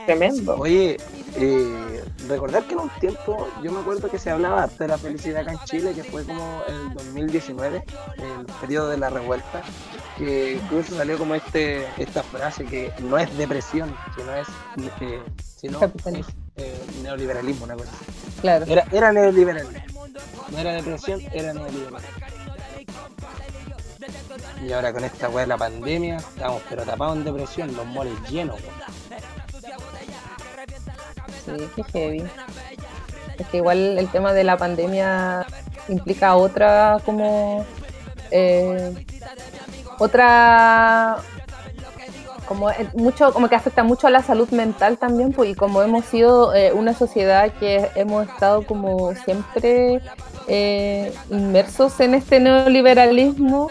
Tremendo. 0.07 0.55
Oye, 0.55 0.95
eh, 1.35 2.03
recordar 2.29 2.63
que 2.63 2.75
en 2.75 2.79
un 2.79 2.89
tiempo, 3.01 3.49
yo 3.61 3.73
me 3.73 3.81
acuerdo 3.81 4.09
que 4.09 4.17
se 4.17 4.29
hablaba 4.29 4.65
de 4.67 4.87
la 4.87 4.97
felicidad 4.97 5.41
acá 5.41 5.51
en 5.51 5.59
Chile, 5.65 5.91
que 5.93 6.05
fue 6.05 6.23
como 6.23 6.61
el 6.65 6.93
2019, 6.93 7.83
el 8.17 8.45
periodo 8.61 8.87
de 8.87 8.97
la 8.99 9.09
revuelta, 9.09 9.63
que 10.17 10.53
incluso 10.53 10.95
salió 10.95 11.17
como 11.17 11.35
este 11.35 11.85
esta 11.97 12.23
frase 12.23 12.63
que 12.63 12.93
no 13.01 13.17
es 13.17 13.37
depresión, 13.37 13.93
sino 14.15 14.33
es, 14.33 14.47
eh, 15.01 15.21
sino 15.57 15.81
eh, 16.55 16.85
neoliberalismo, 17.03 17.65
una 17.65 17.75
cosa. 17.75 17.91
Claro. 18.39 18.65
Era, 18.65 18.85
era 18.93 19.11
neoliberalismo. 19.11 20.07
No 20.51 20.57
era 20.57 20.71
depresión, 20.71 21.19
era 21.33 21.53
neoliberalismo. 21.53 21.99
Y 24.65 24.71
ahora 24.71 24.93
con 24.93 25.03
esta 25.03 25.27
weá 25.27 25.41
de 25.41 25.47
la 25.47 25.57
pandemia, 25.57 26.15
estamos 26.15 26.61
pero 26.69 26.83
tapados 26.83 27.17
en 27.17 27.25
depresión, 27.25 27.75
los 27.75 27.85
moles 27.85 28.13
llenos, 28.29 28.57
Sí, 31.47 31.69
qué 31.75 31.83
heavy. 31.83 32.23
Es 33.39 33.47
que 33.47 33.57
igual 33.57 33.97
el 33.97 34.07
tema 34.09 34.33
de 34.33 34.43
la 34.43 34.57
pandemia 34.57 35.45
implica 35.87 36.35
otra 36.35 36.99
como 37.05 37.65
eh, 38.31 38.93
otra 39.99 41.17
como 42.47 42.69
mucho 42.93 43.33
como 43.33 43.49
que 43.49 43.55
afecta 43.55 43.83
mucho 43.83 44.07
a 44.07 44.09
la 44.09 44.23
salud 44.23 44.49
mental 44.49 44.97
también 44.97 45.33
pues 45.33 45.49
y 45.51 45.55
como 45.55 45.81
hemos 45.81 46.05
sido 46.05 46.53
eh, 46.55 46.73
una 46.73 46.93
sociedad 46.93 47.51
que 47.53 47.89
hemos 47.95 48.27
estado 48.27 48.65
como 48.65 49.13
siempre 49.15 50.01
eh, 50.47 51.13
inmersos 51.29 51.99
en 51.99 52.15
este 52.15 52.39
neoliberalismo 52.39 53.69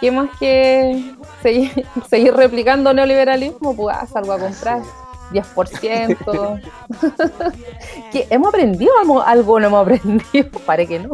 qué 0.00 0.10
más 0.10 0.30
que 0.38 1.14
seguir, 1.42 1.86
seguir 2.08 2.34
replicando 2.34 2.92
neoliberalismo 2.92 3.74
pues 3.74 3.96
ah, 3.98 4.06
salgo 4.06 4.32
a 4.32 4.38
comprar 4.38 4.82
10%. 5.32 6.62
¿Qué, 8.12 8.26
¿Hemos 8.30 8.48
aprendido 8.48 8.92
algo? 9.24 9.60
¿No 9.60 9.66
hemos 9.66 9.82
aprendido? 9.82 10.58
Pare 10.66 10.86
que 10.86 10.98
no. 10.98 11.10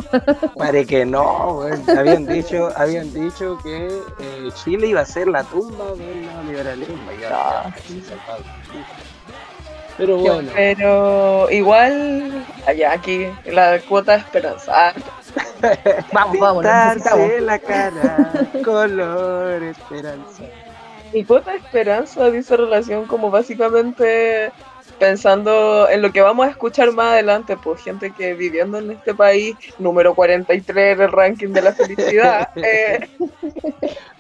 Pare 0.57 0.87
que 0.87 1.05
no. 1.05 1.63
Habían, 1.97 2.27
dicho, 2.27 2.71
habían 2.77 3.13
dicho 3.13 3.59
que 3.63 3.87
eh, 3.87 4.49
Chile 4.55 4.89
iba 4.89 5.01
a 5.01 5.07
ser 5.07 5.29
la 5.29 5.45
tumba 5.45 5.93
del 5.95 6.23
neoliberalismo. 6.23 6.97
Ah, 7.31 7.71
Pero 9.97 10.19
bueno. 10.19 10.51
Pero 10.55 11.51
igual, 11.51 12.45
allá 12.67 12.93
aquí, 12.93 13.27
la 13.47 13.79
cuota 13.81 14.13
de 14.13 14.19
esperanza. 14.19 14.73
Ah. 14.75 14.93
vamos, 16.13 16.39
vamos, 16.39 16.65
la 16.65 17.59
cara, 17.59 18.29
color 18.65 19.63
esperanza. 19.63 20.45
Mi 21.13 21.25
cuota 21.25 21.53
de 21.53 21.59
esperanza 21.59 22.31
dice 22.31 22.57
relación 22.57 23.07
como 23.07 23.31
básicamente 23.31 24.53
pensando 24.99 25.89
en 25.89 26.03
lo 26.03 26.13
que 26.13 26.21
vamos 26.21 26.47
a 26.47 26.51
escuchar 26.51 26.93
más 26.93 27.13
adelante, 27.13 27.57
pues 27.57 27.83
gente 27.83 28.11
que 28.11 28.35
viviendo 28.35 28.79
en 28.79 28.91
este 28.91 29.15
país, 29.15 29.57
número 29.79 30.15
43 30.15 30.99
del 30.99 31.13
ranking 31.13 31.49
de 31.49 31.63
la 31.63 31.73
felicidad. 31.73 32.49
Eh, 32.57 33.09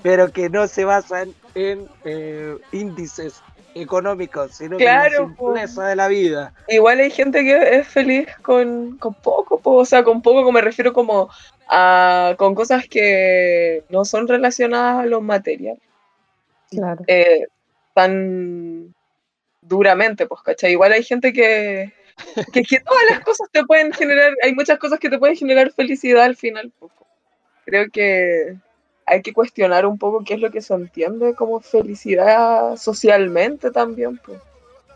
Pero 0.02 0.30
que 0.33 0.49
no 0.49 0.68
se 0.68 0.85
basan 0.85 1.35
en 1.54 1.88
eh, 2.04 2.57
índices 2.73 3.42
económicos, 3.75 4.52
sino 4.52 4.76
claro, 4.76 5.25
en 5.25 5.30
la 5.30 5.37
pues. 5.37 5.76
de 5.76 5.97
la 5.97 6.09
vida. 6.09 6.52
Igual 6.68 7.00
hay 7.00 7.11
gente 7.11 7.42
que 7.42 7.78
es 7.78 7.88
feliz 7.88 8.28
con, 8.42 8.97
con 8.99 9.14
poco, 9.14 9.59
pues, 9.59 9.76
o 9.76 9.85
sea, 9.85 10.04
con 10.04 10.23
poco 10.23 10.50
me 10.52 10.61
refiero 10.61 10.92
como 10.92 11.28
a 11.68 12.35
con 12.38 12.54
cosas 12.54 12.87
que 12.88 13.85
no 13.90 14.04
son 14.04 14.28
relacionadas 14.28 15.04
a 15.04 15.07
los 15.07 15.23
materiales 15.23 15.88
claro. 16.70 17.04
Eh, 17.06 17.46
tan 17.94 18.94
duramente, 19.60 20.26
pues, 20.26 20.42
¿cachai? 20.42 20.72
Igual 20.72 20.92
hay 20.92 21.02
gente 21.02 21.32
que, 21.32 21.92
que, 22.52 22.80
todas 22.80 23.02
las 23.10 23.20
cosas 23.20 23.48
te 23.52 23.64
pueden 23.64 23.92
generar, 23.92 24.32
hay 24.42 24.54
muchas 24.54 24.78
cosas 24.78 24.98
que 24.98 25.10
te 25.10 25.18
pueden 25.18 25.37
generar 25.37 25.72
felicidad 25.72 26.25
al 26.25 26.37
final. 26.37 26.72
Pues. 26.78 26.92
Creo 27.64 27.90
que 27.92 28.56
hay 29.06 29.22
que 29.22 29.32
cuestionar 29.32 29.87
un 29.87 29.98
poco 29.98 30.25
qué 30.25 30.34
es 30.34 30.40
lo 30.40 30.50
que 30.50 30.62
se 30.62 30.75
entiende 30.75 31.34
como 31.34 31.60
felicidad 31.60 32.76
socialmente 32.76 33.70
también. 33.70 34.18
Pues. 34.25 34.38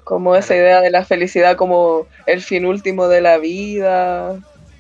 Como 0.04 0.34
esa 0.34 0.56
idea 0.56 0.80
de 0.80 0.90
la 0.90 1.04
felicidad 1.04 1.56
como 1.56 2.06
el 2.26 2.40
fin 2.42 2.66
último 2.66 3.08
de 3.08 3.20
la 3.20 3.38
vida. 3.38 4.38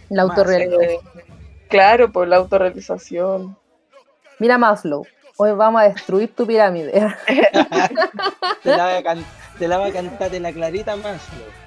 La 0.08 0.22
autorrealización. 0.22 0.82
Eh, 0.82 0.98
claro, 1.68 2.10
por 2.10 2.26
la 2.26 2.36
autorrealización. 2.36 3.56
Mira 4.38 4.58
Maslow, 4.58 5.06
hoy 5.36 5.52
vamos 5.52 5.80
a 5.82 5.84
destruir 5.88 6.34
tu 6.34 6.46
pirámide. 6.46 6.90
te, 8.62 8.76
la 8.76 8.84
va 8.84 8.96
a 9.12 9.16
te 9.58 9.68
la 9.68 9.78
va 9.78 9.86
a 9.86 9.92
cantar 9.92 10.30
de 10.30 10.40
la 10.40 10.52
clarita 10.52 10.96
más. 10.96 11.20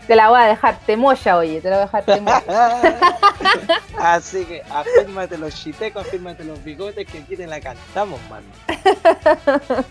Te 0.07 0.15
la 0.15 0.29
voy 0.29 0.39
a 0.39 0.45
dejar 0.45 0.77
temoya, 0.85 1.37
oye, 1.37 1.61
te 1.61 1.69
la 1.69 1.77
voy 1.77 1.83
a 1.83 1.85
dejar 1.85 2.03
temoya. 2.05 2.43
Así 3.97 4.45
que 4.45 4.61
afírmate 4.69 5.37
los 5.37 5.55
chitecos, 5.55 6.05
afírmate 6.05 6.43
los 6.43 6.63
bigotes 6.63 7.07
que 7.07 7.19
aquí 7.19 7.35
te 7.35 7.47
la 7.47 7.59
cantamos, 7.59 8.19
mano. 8.29 8.45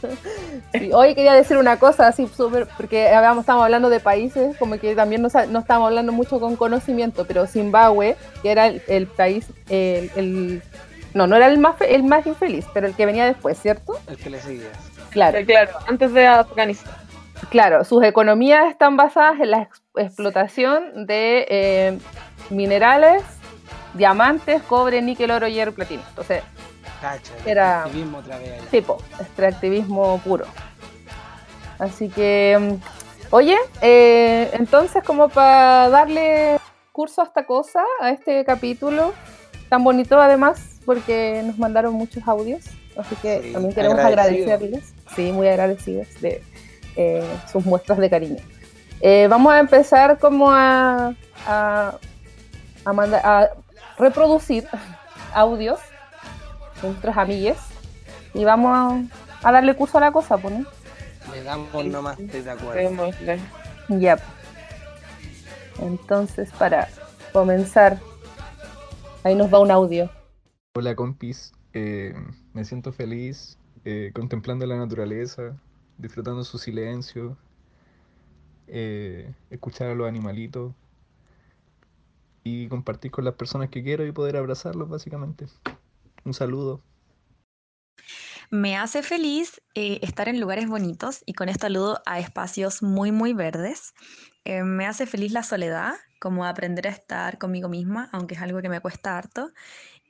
Sí, 0.73 0.91
Hoy 0.93 1.15
quería 1.15 1.35
decir 1.35 1.57
una 1.57 1.79
cosa 1.79 2.09
así 2.09 2.29
súper, 2.29 2.67
porque 2.77 3.09
habíamos, 3.09 3.43
estamos 3.43 3.65
hablando 3.65 3.89
de 3.91 4.01
países, 4.01 4.57
como 4.57 4.79
que 4.79 4.95
también 4.95 5.23
no, 5.23 5.29
no 5.49 5.59
estamos 5.61 5.87
hablando 5.89 6.13
mucho 6.13 6.41
con 6.41 6.57
conocimiento, 6.57 7.25
pero 7.27 7.47
Zimbabue, 7.47 8.17
que 8.43 8.51
era 8.51 8.67
el, 8.67 8.83
el 8.89 9.07
país, 9.07 9.47
el, 9.69 10.11
el- 10.17 10.63
no, 11.15 11.27
no 11.27 11.37
era 11.37 11.47
el 11.47 11.59
más, 11.59 11.77
fe- 11.77 11.95
el 11.95 12.03
más 12.05 12.27
infeliz, 12.27 12.67
pero 12.75 12.87
el 12.87 12.95
que 12.95 13.07
venía 13.07 13.25
después, 13.25 13.59
¿cierto? 13.59 13.99
El 14.09 14.17
que 14.17 14.31
le 14.31 14.41
seguías. 14.41 14.77
Claro, 15.11 15.39
Eh, 15.39 15.45
Claro, 15.47 15.71
antes 15.87 16.13
de 16.13 16.27
Afganistán. 16.27 16.93
claro, 17.51 17.85
sus 17.85 18.03
economías 18.05 18.69
están 18.71 18.97
basadas 18.97 19.41
en 19.41 19.51
la 19.53 19.63
ex- 19.63 19.83
explotación 19.97 21.07
de 21.07 21.47
eh, 21.49 21.99
minerales, 22.51 23.23
diamantes, 23.95 24.63
cobre, 24.65 25.01
níquel, 25.03 25.31
oro, 25.31 25.47
hierro 25.49 25.71
y 25.71 25.75
platino. 25.75 26.03
Entonces, 26.11 26.43
Cacha, 27.01 27.33
Era- 27.47 27.81
el 27.83 27.87
activismo 27.87 28.19
otra 28.19 28.39
vez 28.39 28.53
allá. 28.61 28.71
tipo, 28.71 28.99
extractivismo 29.21 30.21
puro. 30.25 30.47
Así 31.79 32.09
que, 32.09 32.57
mm, 32.59 33.35
oye, 33.35 33.57
eh, 33.83 34.51
entonces 34.55 35.03
como 35.05 35.29
para 35.29 35.89
darle 35.91 36.59
curso 36.93 37.21
a 37.23 37.25
esta 37.25 37.45
cosa, 37.47 37.83
a 38.01 38.11
este 38.11 38.45
capítulo, 38.45 39.13
tan 39.69 39.83
bonito 39.85 40.21
además, 40.21 40.74
porque 40.85 41.43
nos 41.45 41.59
mandaron 41.59 41.95
muchos 41.95 42.27
audios, 42.27 42.65
así 42.97 43.15
que 43.17 43.43
Sí, 43.43 43.53
también 43.53 43.75
queremos 43.75 43.99
agradecerles, 44.07 44.95
sí, 45.17 45.33
muy 45.33 45.49
agradecidos 45.49 46.09
de 46.21 46.43
eh, 46.97 47.25
sus 47.51 47.65
muestras 47.65 47.99
de 47.99 48.09
cariño. 48.11 48.43
Eh, 49.01 49.27
vamos 49.29 49.53
a 49.53 49.59
empezar 49.59 50.19
como 50.19 50.51
a, 50.51 51.15
a, 51.47 51.95
a 52.85 52.93
manda- 52.93 53.21
a 53.25 53.51
reproducir 53.99 54.67
audios 55.35 55.79
de 56.83 56.89
nuestros 56.89 57.17
amigues 57.17 57.57
y 58.35 58.45
vamos 58.45 58.73
a, 59.43 59.49
a 59.49 59.53
darle 59.53 59.75
curso 59.75 59.99
a 59.99 60.03
la 60.03 60.13
cosa, 60.13 60.37
pues, 60.39 60.59
¿no? 60.59 60.67
Le 61.33 61.43
damos 61.43 61.85
nomás, 61.87 62.19
estoy 62.19 62.43
de 62.43 62.51
acuerdo. 62.51 63.11
Ya. 63.89 64.19
Entonces, 65.81 66.51
para 66.59 66.89
comenzar, 67.33 67.99
ahí 69.25 69.35
nos 69.35 69.53
va 69.53 69.59
un 69.59 69.71
audio. 69.71 70.09
Hola 70.77 70.97
compis, 70.97 71.53
Eh, 71.73 72.15
me 72.53 72.65
siento 72.65 72.91
feliz 72.93 73.57
eh, 73.85 74.11
contemplando 74.13 74.67
la 74.67 74.77
naturaleza, 74.77 75.57
disfrutando 75.99 76.43
su 76.43 76.59
silencio, 76.59 77.37
eh, 78.67 79.33
escuchar 79.51 79.91
a 79.91 79.95
los 79.95 80.09
animalitos 80.09 80.73
y 82.43 82.67
compartir 82.67 83.13
con 83.13 83.25
las 83.25 83.35
personas 83.35 83.71
que 83.71 83.85
quiero 83.85 84.05
y 84.05 84.11
poder 84.11 84.37
abrazarlos 84.37 84.89
básicamente. 84.89 85.47
Un 86.25 86.35
saludo. 86.35 86.81
Me 88.51 88.77
hace 88.77 89.05
feliz 89.05 89.61
estar 89.75 90.29
en 90.29 90.41
lugares 90.41 90.69
bonitos 90.69 91.23
y 91.25 91.35
con 91.35 91.49
esto 91.49 91.67
aludo 91.67 92.03
a 92.05 92.19
espacios 92.19 92.83
muy, 92.83 93.13
muy 93.13 93.33
verdes. 93.33 93.95
Me 94.45 94.87
hace 94.87 95.07
feliz 95.07 95.31
la 95.31 95.45
soledad, 95.45 95.95
como 96.21 96.45
aprender 96.45 96.87
a 96.87 96.91
estar 96.91 97.39
conmigo 97.39 97.69
misma, 97.69 98.09
aunque 98.13 98.35
es 98.35 98.41
algo 98.43 98.63
que 98.63 98.69
me 98.69 98.81
cuesta 98.81 99.19
harto. 99.19 99.53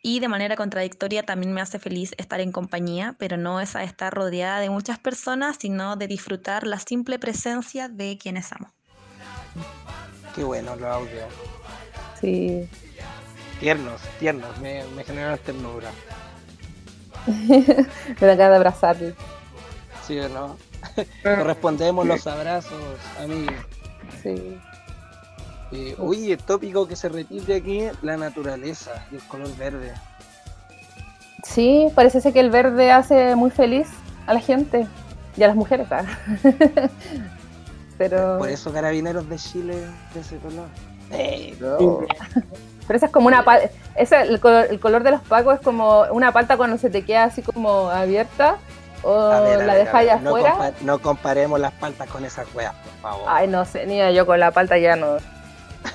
Y 0.06 0.20
de 0.20 0.28
manera 0.28 0.54
contradictoria 0.54 1.22
también 1.22 1.54
me 1.54 1.62
hace 1.62 1.78
feliz 1.78 2.12
estar 2.18 2.38
en 2.38 2.52
compañía, 2.52 3.16
pero 3.18 3.38
no 3.38 3.58
esa 3.58 3.78
de 3.78 3.86
estar 3.86 4.12
rodeada 4.12 4.60
de 4.60 4.68
muchas 4.68 4.98
personas, 4.98 5.56
sino 5.58 5.96
de 5.96 6.06
disfrutar 6.06 6.66
la 6.66 6.78
simple 6.78 7.18
presencia 7.18 7.88
de 7.88 8.18
quienes 8.18 8.52
amo. 8.52 8.70
Qué 10.34 10.44
bueno 10.44 10.76
los 10.76 10.84
audios. 10.84 11.24
Sí. 12.20 12.68
Tiernos, 13.60 14.02
tiernos, 14.20 14.58
me, 14.58 14.84
me 14.94 15.04
generaron 15.04 15.38
ternura. 15.38 15.90
Me 17.26 18.26
da 18.26 18.34
ganas 18.34 18.50
de 18.50 18.56
abrazarle. 18.56 19.14
¿Sí 20.06 20.18
o 20.18 20.28
no? 20.28 20.58
Correspondemos 21.22 22.06
los 22.06 22.26
abrazos, 22.26 22.98
amigos. 23.18 23.54
Sí. 24.22 24.58
Eh, 25.74 25.96
uy, 25.98 26.30
el 26.30 26.38
tópico 26.38 26.86
que 26.86 26.94
se 26.94 27.08
repite 27.08 27.56
aquí, 27.56 27.82
la 28.02 28.16
naturaleza 28.16 28.92
y 29.10 29.16
el 29.16 29.22
color 29.22 29.54
verde. 29.56 29.92
Sí, 31.42 31.88
parece 31.96 32.20
ser 32.20 32.32
que 32.32 32.38
el 32.40 32.50
verde 32.50 32.92
hace 32.92 33.34
muy 33.34 33.50
feliz 33.50 33.88
a 34.26 34.34
la 34.34 34.40
gente 34.40 34.86
y 35.36 35.42
a 35.42 35.48
las 35.48 35.56
mujeres. 35.56 35.88
¿ah? 35.90 36.04
Pero, 37.98 38.38
Por 38.38 38.48
eso 38.48 38.72
carabineros 38.72 39.28
de 39.28 39.36
Chile 39.36 39.76
de 40.14 40.20
ese 40.20 40.36
color. 40.38 40.66
Pero 41.10 42.96
esa 42.96 43.06
es 43.06 43.12
como 43.12 43.26
una 43.26 43.44
palta. 43.44 43.68
el, 43.96 44.40
color, 44.40 44.66
el 44.70 44.78
color 44.78 45.02
de 45.02 45.10
los 45.12 45.22
pacos 45.22 45.56
es 45.56 45.60
como 45.60 46.02
una 46.12 46.30
palta 46.32 46.56
cuando 46.56 46.78
se 46.78 46.88
te 46.88 47.04
queda 47.04 47.24
así 47.24 47.42
como 47.42 47.88
abierta 47.90 48.58
o 49.02 49.28
ver, 49.42 49.64
la 49.66 49.74
dejáis 49.74 50.10
no 50.22 50.30
afuera. 50.36 50.54
compa- 50.56 50.72
No, 50.82 50.98
comparemos 51.00 51.58
las 51.60 51.72
paltas 51.72 52.08
con 52.08 52.24
esas 52.24 52.46
weas, 52.54 52.74
por 52.74 52.92
favor. 53.02 53.24
Ay, 53.28 53.48
no 53.48 53.64
sé, 53.64 53.86
ni 53.86 53.98
yo 54.14 54.24
con 54.24 54.38
la 54.40 54.50
palta 54.50 54.78
ya 54.78 54.96
no. 54.96 55.16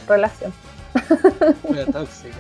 Relación. 0.08 0.54
Tóxica. 1.92 2.38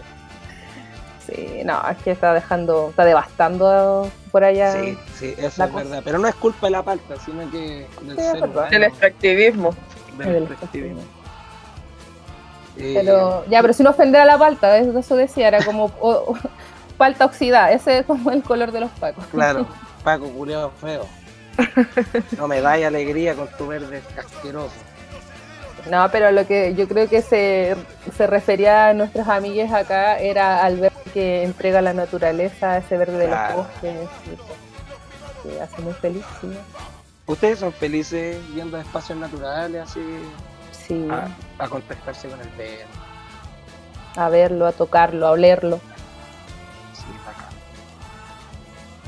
Sí, 1.26 1.62
no, 1.64 1.80
es 1.90 1.98
que 2.00 2.12
está 2.12 2.34
dejando, 2.34 2.90
está 2.90 3.06
devastando 3.06 4.10
por 4.32 4.44
allá. 4.44 4.74
Sí, 4.74 4.98
sí, 5.16 5.36
eso 5.38 5.46
es 5.48 5.54
cosa. 5.70 5.84
verdad. 5.84 6.02
Pero 6.04 6.18
no 6.18 6.28
es 6.28 6.36
culpa 6.36 6.68
de 6.68 6.72
la 6.72 6.82
palta, 6.84 7.16
sino 7.24 7.50
que 7.52 7.88
del 8.02 8.18
Sí, 8.18 8.24
ser 8.24 8.44
humano. 8.44 8.68
El 8.72 8.84
extractivismo. 8.84 9.76
del 10.18 10.34
Del 10.34 10.44
extractivismo. 10.44 11.02
Eh, 12.78 12.94
Pero, 12.96 13.46
ya, 13.48 13.62
pero 13.62 13.74
sin 13.74 13.88
ofender 13.88 14.22
a 14.22 14.26
la 14.26 14.38
palta, 14.38 14.78
eso 14.78 14.98
eso 14.98 15.16
decía, 15.16 15.50
era 15.50 15.64
como 15.64 15.86
o- 16.00 16.32
o- 16.32 16.38
palta 16.98 17.26
oxidada, 17.26 17.72
ese 17.72 18.00
es 18.00 18.06
como 18.06 18.32
el 18.32 18.42
color 18.42 18.72
de 18.72 18.80
los 18.80 18.92
pacos. 18.92 19.26
Claro, 19.32 19.68
Paco, 20.04 20.30
culeado 20.30 20.72
feo. 20.82 21.06
No 22.38 22.48
me 22.48 22.62
dais 22.62 22.86
alegría 22.86 23.36
con 23.36 23.50
tu 23.58 23.68
verde 23.68 24.02
asqueroso. 24.18 24.72
No, 25.90 26.10
pero 26.12 26.32
lo 26.32 26.46
que 26.46 26.74
yo 26.76 26.88
creo 26.88 27.08
que 27.08 27.22
se, 27.22 27.76
se 28.16 28.28
refería 28.28 28.90
a 28.90 28.94
nuestros 28.94 29.28
amigues 29.28 29.72
acá 29.72 30.20
era 30.20 30.64
al 30.64 30.78
verde 30.78 30.96
que 31.14 31.44
entrega 31.44 31.82
la 31.82 31.94
naturaleza, 31.94 32.78
ese 32.78 32.98
verde 32.98 33.18
de 33.18 33.28
los 33.28 33.54
bosques, 33.56 34.10
que 35.44 35.62
hace 35.62 35.82
muy 35.82 35.94
feliz, 35.94 36.24
sí. 36.42 36.50
¿Ustedes 37.26 37.60
son 37.60 37.72
felices 37.74 38.38
yendo 38.56 38.78
a 38.78 38.82
espacios 38.82 39.18
naturales 39.18 39.84
así 39.90 40.02
Sí, 40.72 41.08
a, 41.12 41.28
a 41.64 41.68
contactarse 41.68 42.28
con 42.28 42.40
el 42.42 42.50
verde? 42.50 42.86
a 44.16 44.28
verlo, 44.30 44.66
a 44.66 44.72
tocarlo, 44.72 45.28
a 45.28 45.32
olerlo. 45.32 45.80
Sí, 46.94 47.04
bacán. 47.26 47.50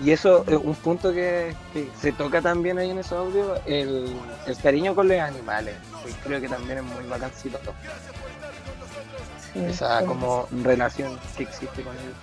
Y 0.06 0.12
eso 0.12 0.46
es 0.48 0.58
un 0.58 0.76
punto 0.76 1.12
que, 1.12 1.56
que 1.74 1.90
se 2.00 2.12
toca 2.12 2.42
también 2.42 2.78
ahí 2.78 2.92
en 2.92 3.00
esos 3.00 3.14
audios, 3.14 3.60
el, 3.66 4.16
el 4.46 4.58
cariño 4.58 4.94
con 4.96 5.08
los 5.08 5.18
animales. 5.20 5.76
Que 6.04 6.12
creo 6.24 6.42
que 6.42 6.50
también 6.50 6.80
es 6.80 6.84
muy 6.84 7.04
bacancito 7.06 7.60
Sí, 9.54 9.60
esa 9.66 10.00
sí. 10.00 10.06
como 10.06 10.48
relación 10.64 11.20
que 11.36 11.44
existe 11.44 11.82
con 11.84 11.94
ellos. 11.94 12.16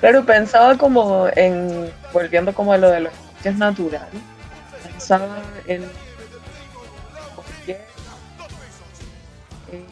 Claro, 0.00 0.24
pensaba 0.24 0.76
como 0.76 1.26
en, 1.36 1.90
volviendo 2.12 2.54
como 2.54 2.72
a 2.72 2.78
lo 2.78 2.90
de 2.90 3.00
los 3.00 3.12
espacios 3.12 3.56
naturales, 3.56 4.22
pensaba 4.82 5.38
en 5.66 5.82
por 7.34 7.44
qué 7.66 7.72
eh, 9.72 9.84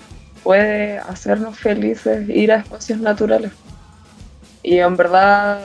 puede 0.42 0.98
hacernos 0.98 1.58
felices 1.58 2.28
ir 2.28 2.52
a 2.52 2.56
espacios 2.56 2.98
naturales. 3.00 3.52
Y 4.62 4.78
en 4.78 4.96
verdad 4.96 5.60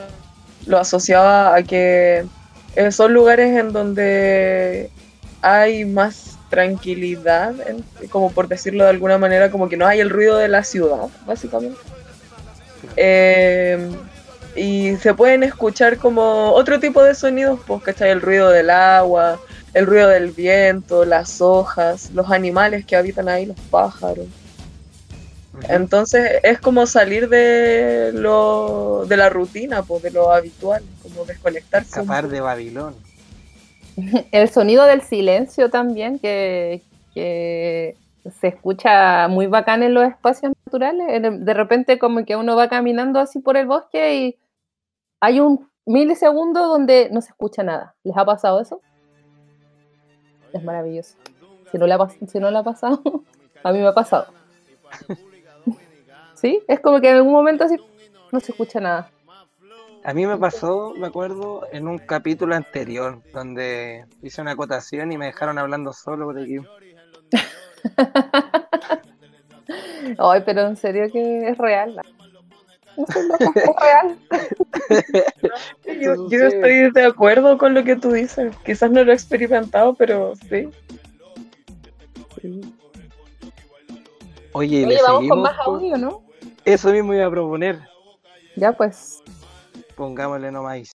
lo 0.66 0.78
asociaba 0.78 1.54
a 1.54 1.62
que 1.62 2.26
son 2.90 3.14
lugares 3.14 3.56
en 3.58 3.72
donde 3.72 4.90
hay 5.42 5.84
más 5.86 6.36
tranquilidad, 6.50 7.54
como 8.10 8.30
por 8.30 8.48
decirlo 8.48 8.84
de 8.84 8.90
alguna 8.90 9.16
manera, 9.16 9.50
como 9.50 9.68
que 9.68 9.78
no 9.78 9.86
hay 9.86 10.00
el 10.00 10.10
ruido 10.10 10.36
de 10.36 10.48
la 10.48 10.64
ciudad, 10.64 11.08
básicamente. 11.24 11.78
Eh, 12.96 13.90
y 14.56 14.96
se 14.96 15.14
pueden 15.14 15.42
escuchar 15.42 15.96
como 15.96 16.52
otro 16.52 16.80
tipo 16.80 17.02
de 17.02 17.14
sonidos, 17.14 17.60
pues, 17.66 17.82
¿cachai? 17.82 18.10
El 18.10 18.20
ruido 18.20 18.50
del 18.50 18.68
agua, 18.68 19.40
el 19.72 19.86
ruido 19.86 20.08
del 20.08 20.32
viento, 20.32 21.04
las 21.04 21.40
hojas, 21.40 22.10
los 22.12 22.30
animales 22.30 22.84
que 22.84 22.96
habitan 22.96 23.28
ahí, 23.28 23.46
los 23.46 23.58
pájaros. 23.70 24.26
Entonces 25.68 26.40
es 26.42 26.58
como 26.58 26.86
salir 26.86 27.28
de 27.28 28.12
lo 28.14 29.04
de 29.06 29.16
la 29.16 29.28
rutina, 29.28 29.82
pues, 29.82 30.02
de 30.02 30.10
lo 30.10 30.32
habitual, 30.32 30.82
como 31.02 31.24
desconectarse. 31.24 32.00
Escapar 32.00 32.28
de 32.28 32.40
Babilón. 32.40 33.09
El 34.32 34.48
sonido 34.48 34.84
del 34.84 35.02
silencio 35.02 35.70
también, 35.70 36.18
que, 36.18 36.82
se 37.14 38.48
escucha 38.48 39.28
muy 39.28 39.46
bacán 39.46 39.82
en 39.82 39.94
los 39.94 40.04
espacios 40.04 40.52
naturales. 40.66 41.22
De 41.44 41.54
repente 41.54 41.98
como 41.98 42.24
que 42.24 42.36
uno 42.36 42.54
va 42.54 42.68
caminando 42.68 43.18
así 43.18 43.40
por 43.40 43.56
el 43.56 43.66
bosque 43.66 44.14
y 44.14 44.38
hay 45.20 45.40
un 45.40 45.70
milisegundo 45.86 46.68
donde 46.68 47.08
no 47.10 47.20
se 47.22 47.30
escucha 47.30 47.62
nada. 47.62 47.94
¿Les 48.04 48.16
ha 48.16 48.24
pasado 48.24 48.60
eso? 48.60 48.80
Es 50.52 50.62
maravilloso. 50.62 51.16
Si 51.70 51.78
no 51.78 51.86
le 51.86 51.94
ha, 51.94 52.08
si 52.08 52.38
no 52.38 52.50
le 52.50 52.58
ha 52.58 52.62
pasado, 52.62 53.02
a 53.64 53.72
mí 53.72 53.78
me 53.78 53.86
ha 53.86 53.94
pasado. 53.94 54.26
¿Sí? 56.34 56.62
Es 56.68 56.80
como 56.80 57.00
que 57.00 57.10
en 57.10 57.16
algún 57.16 57.32
momento 57.32 57.64
así 57.64 57.76
no 58.32 58.40
se 58.40 58.52
escucha 58.52 58.80
nada. 58.80 59.10
A 60.02 60.14
mí 60.14 60.26
me 60.26 60.38
pasó, 60.38 60.94
me 60.96 61.08
acuerdo, 61.08 61.66
en 61.72 61.86
un 61.86 61.98
capítulo 61.98 62.54
anterior, 62.54 63.20
donde 63.34 64.06
hice 64.22 64.40
una 64.40 64.52
acotación 64.52 65.12
y 65.12 65.18
me 65.18 65.26
dejaron 65.26 65.58
hablando 65.58 65.92
solo 65.92 66.24
por 66.26 66.38
aquí. 66.38 66.56
Ay, 70.18 70.42
pero 70.44 70.66
en 70.66 70.76
serio 70.76 71.08
que 71.12 71.48
es 71.48 71.56
real. 71.58 72.00
No 72.96 73.06
sé, 73.06 73.20
es 73.20 73.28
real. 73.80 74.18
yo, 76.00 76.28
yo 76.28 76.46
estoy 76.46 76.90
de 76.90 77.04
acuerdo 77.04 77.56
con 77.58 77.74
lo 77.74 77.84
que 77.84 77.94
tú 77.96 78.12
dices. 78.12 78.56
Quizás 78.64 78.90
no 78.90 79.04
lo 79.04 79.12
he 79.12 79.14
experimentado, 79.14 79.94
pero 79.94 80.32
sí. 80.48 80.68
Oye, 84.52 84.84
Oye 84.86 84.98
vamos 85.06 85.28
con 85.28 85.42
más 85.42 85.56
audio, 85.60 85.96
¿no? 85.96 86.22
Eso 86.64 86.90
mismo 86.90 87.14
iba 87.14 87.26
a 87.26 87.30
proponer. 87.30 87.78
Ya 88.56 88.72
pues. 88.72 89.22
Pongámosle 90.00 90.50
nomás. 90.50 90.92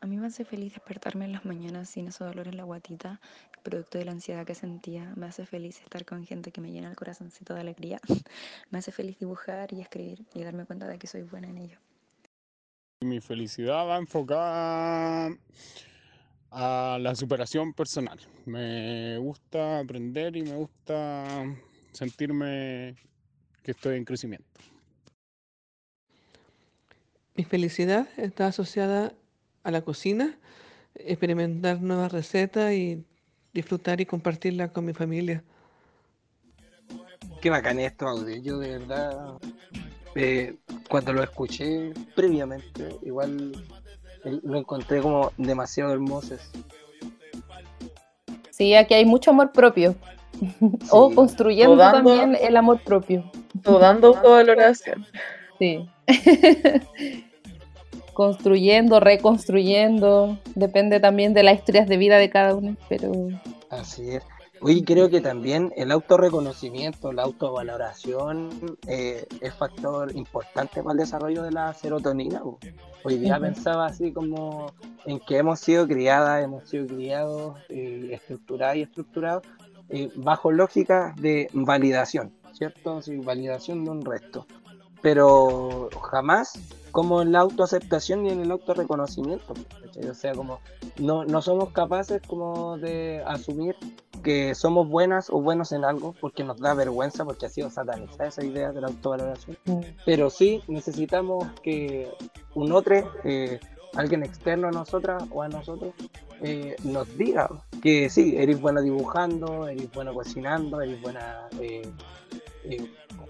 A 0.00 0.06
mí 0.06 0.16
me 0.16 0.28
hace 0.28 0.44
feliz 0.44 0.74
despertarme 0.74 1.24
en 1.24 1.32
las 1.32 1.44
mañanas 1.44 1.88
sin 1.88 2.06
ese 2.06 2.22
dolor 2.22 2.46
en 2.46 2.56
la 2.56 2.62
guatita, 2.62 3.20
producto 3.64 3.98
de 3.98 4.04
la 4.04 4.12
ansiedad 4.12 4.46
que 4.46 4.54
sentía. 4.54 5.12
Me 5.16 5.26
hace 5.26 5.44
feliz 5.44 5.80
estar 5.80 6.04
con 6.04 6.24
gente 6.24 6.52
que 6.52 6.60
me 6.60 6.70
llena 6.70 6.88
el 6.88 6.94
corazoncito 6.94 7.52
de 7.52 7.62
alegría. 7.62 8.00
Me 8.70 8.78
hace 8.78 8.92
feliz 8.92 9.18
dibujar 9.18 9.72
y 9.72 9.80
escribir 9.80 10.24
y 10.34 10.44
darme 10.44 10.66
cuenta 10.66 10.86
de 10.86 11.00
que 11.00 11.08
soy 11.08 11.22
buena 11.22 11.48
en 11.48 11.58
ello. 11.58 11.78
Mi 13.00 13.20
felicidad 13.20 13.88
va 13.88 13.96
enfocada 13.96 15.36
a 16.52 16.98
la 17.00 17.14
superación 17.16 17.72
personal. 17.72 18.20
Me 18.46 19.18
gusta 19.18 19.80
aprender 19.80 20.36
y 20.36 20.42
me 20.42 20.54
gusta 20.54 21.44
sentirme 21.90 22.94
que 23.64 23.72
estoy 23.72 23.96
en 23.96 24.04
crecimiento. 24.04 24.73
Mi 27.36 27.42
felicidad 27.42 28.06
está 28.16 28.46
asociada 28.46 29.12
a 29.64 29.70
la 29.72 29.82
cocina, 29.82 30.38
experimentar 30.94 31.80
nuevas 31.80 32.12
recetas 32.12 32.72
y 32.72 33.04
disfrutar 33.52 34.00
y 34.00 34.06
compartirla 34.06 34.68
con 34.68 34.84
mi 34.84 34.92
familia. 34.92 35.42
Qué 37.40 37.50
bacán 37.50 37.80
esto, 37.80 38.06
audio. 38.06 38.36
Yo 38.36 38.58
de 38.58 38.78
verdad, 38.78 39.38
eh, 40.14 40.54
cuando 40.88 41.12
lo 41.12 41.24
escuché 41.24 41.92
previamente, 42.14 42.96
igual 43.02 43.52
eh, 44.24 44.38
lo 44.44 44.56
encontré 44.56 45.00
como 45.00 45.32
demasiado 45.36 45.92
hermoso. 45.92 46.36
Sí, 48.50 48.76
aquí 48.76 48.94
hay 48.94 49.04
mucho 49.04 49.32
amor 49.32 49.50
propio. 49.50 49.96
o 50.90 51.12
construyendo 51.12 51.76
también 51.78 52.36
el 52.40 52.56
amor 52.56 52.80
propio. 52.84 53.28
O 53.64 53.80
dando 53.80 54.08
autovaloración. 54.16 55.04
Sí. 55.58 55.88
Construyendo, 58.12 59.00
reconstruyendo. 59.00 60.38
Depende 60.54 61.00
también 61.00 61.34
de 61.34 61.42
las 61.42 61.58
historias 61.58 61.88
de 61.88 61.96
vida 61.96 62.18
de 62.18 62.30
cada 62.30 62.54
uno, 62.54 62.76
pero. 62.88 63.12
Así 63.70 64.10
es. 64.10 64.22
Hoy 64.66 64.82
creo 64.82 65.10
que 65.10 65.20
también 65.20 65.74
el 65.76 65.90
autorreconocimiento, 65.90 67.12
la 67.12 67.24
autovaloración 67.24 68.78
eh, 68.86 69.26
es 69.42 69.54
factor 69.54 70.16
importante 70.16 70.82
para 70.82 70.92
el 70.92 71.00
desarrollo 71.00 71.42
de 71.42 71.50
la 71.50 71.74
serotonina. 71.74 72.40
Hoy 73.02 73.18
día 73.18 73.38
pensaba 73.38 73.84
así 73.84 74.10
como 74.10 74.72
en 75.04 75.20
que 75.20 75.36
hemos 75.36 75.60
sido 75.60 75.86
criadas, 75.86 76.42
hemos 76.42 76.66
sido 76.66 76.86
criados, 76.86 77.58
eh, 77.68 78.08
estructuradas 78.12 78.76
y 78.76 78.82
estructurados 78.82 79.42
eh, 79.90 80.10
bajo 80.14 80.50
lógica 80.50 81.14
de 81.18 81.50
validación, 81.52 82.32
¿cierto? 82.52 83.02
Sí, 83.02 83.18
validación 83.18 83.84
de 83.84 83.90
un 83.90 84.02
resto. 84.02 84.46
Pero 85.04 85.90
jamás 86.10 86.58
como 86.90 87.20
en 87.20 87.32
la 87.32 87.40
autoaceptación 87.40 88.22
ni 88.22 88.30
en 88.30 88.40
el 88.40 88.50
autorreconocimiento. 88.50 89.52
O 90.08 90.14
sea, 90.14 90.32
como 90.32 90.60
no, 90.98 91.24
no 91.26 91.42
somos 91.42 91.72
capaces 91.72 92.22
como 92.26 92.78
de 92.78 93.22
asumir 93.26 93.76
que 94.22 94.54
somos 94.54 94.88
buenas 94.88 95.28
o 95.28 95.42
buenos 95.42 95.72
en 95.72 95.84
algo 95.84 96.14
porque 96.20 96.42
nos 96.42 96.58
da 96.58 96.72
vergüenza 96.72 97.24
porque 97.26 97.46
ha 97.46 97.48
sido 97.50 97.68
satanizada 97.68 98.28
esa 98.28 98.44
idea 98.44 98.72
de 98.72 98.80
la 98.80 98.86
autovaloración. 98.86 99.58
Mm. 99.66 99.80
Pero 100.06 100.30
sí 100.30 100.62
necesitamos 100.68 101.48
que 101.62 102.10
un 102.54 102.72
otro, 102.72 103.12
eh, 103.24 103.60
alguien 103.96 104.22
externo 104.22 104.68
a 104.68 104.70
nosotras 104.70 105.24
o 105.30 105.42
a 105.42 105.48
nosotros, 105.48 105.94
eh, 106.42 106.76
nos 106.84 107.16
diga 107.16 107.48
que 107.82 108.08
sí, 108.10 108.34
eres 108.36 108.60
buena 108.60 108.80
dibujando, 108.80 109.68
eres 109.68 109.90
buena 109.92 110.12
cocinando, 110.12 110.80
eres 110.80 111.00
buena 111.00 111.48
eh, 111.60 111.90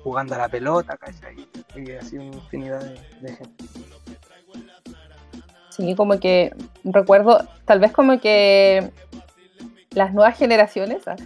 jugando 0.02 0.34
a 0.34 0.38
la 0.38 0.48
pelota, 0.48 0.96
¿cachai? 0.96 1.48
Y 1.76 1.92
así 1.92 2.16
una 2.16 2.36
infinidad 2.36 2.80
de, 3.20 3.32
gente. 3.32 3.64
Sí, 5.70 5.94
como 5.94 6.20
que 6.20 6.54
recuerdo, 6.84 7.46
tal 7.64 7.80
vez 7.80 7.92
como 7.92 8.20
que 8.20 8.92
las 9.90 10.12
nuevas 10.12 10.38
generaciones 10.38 11.06
¿ah? 11.08 11.16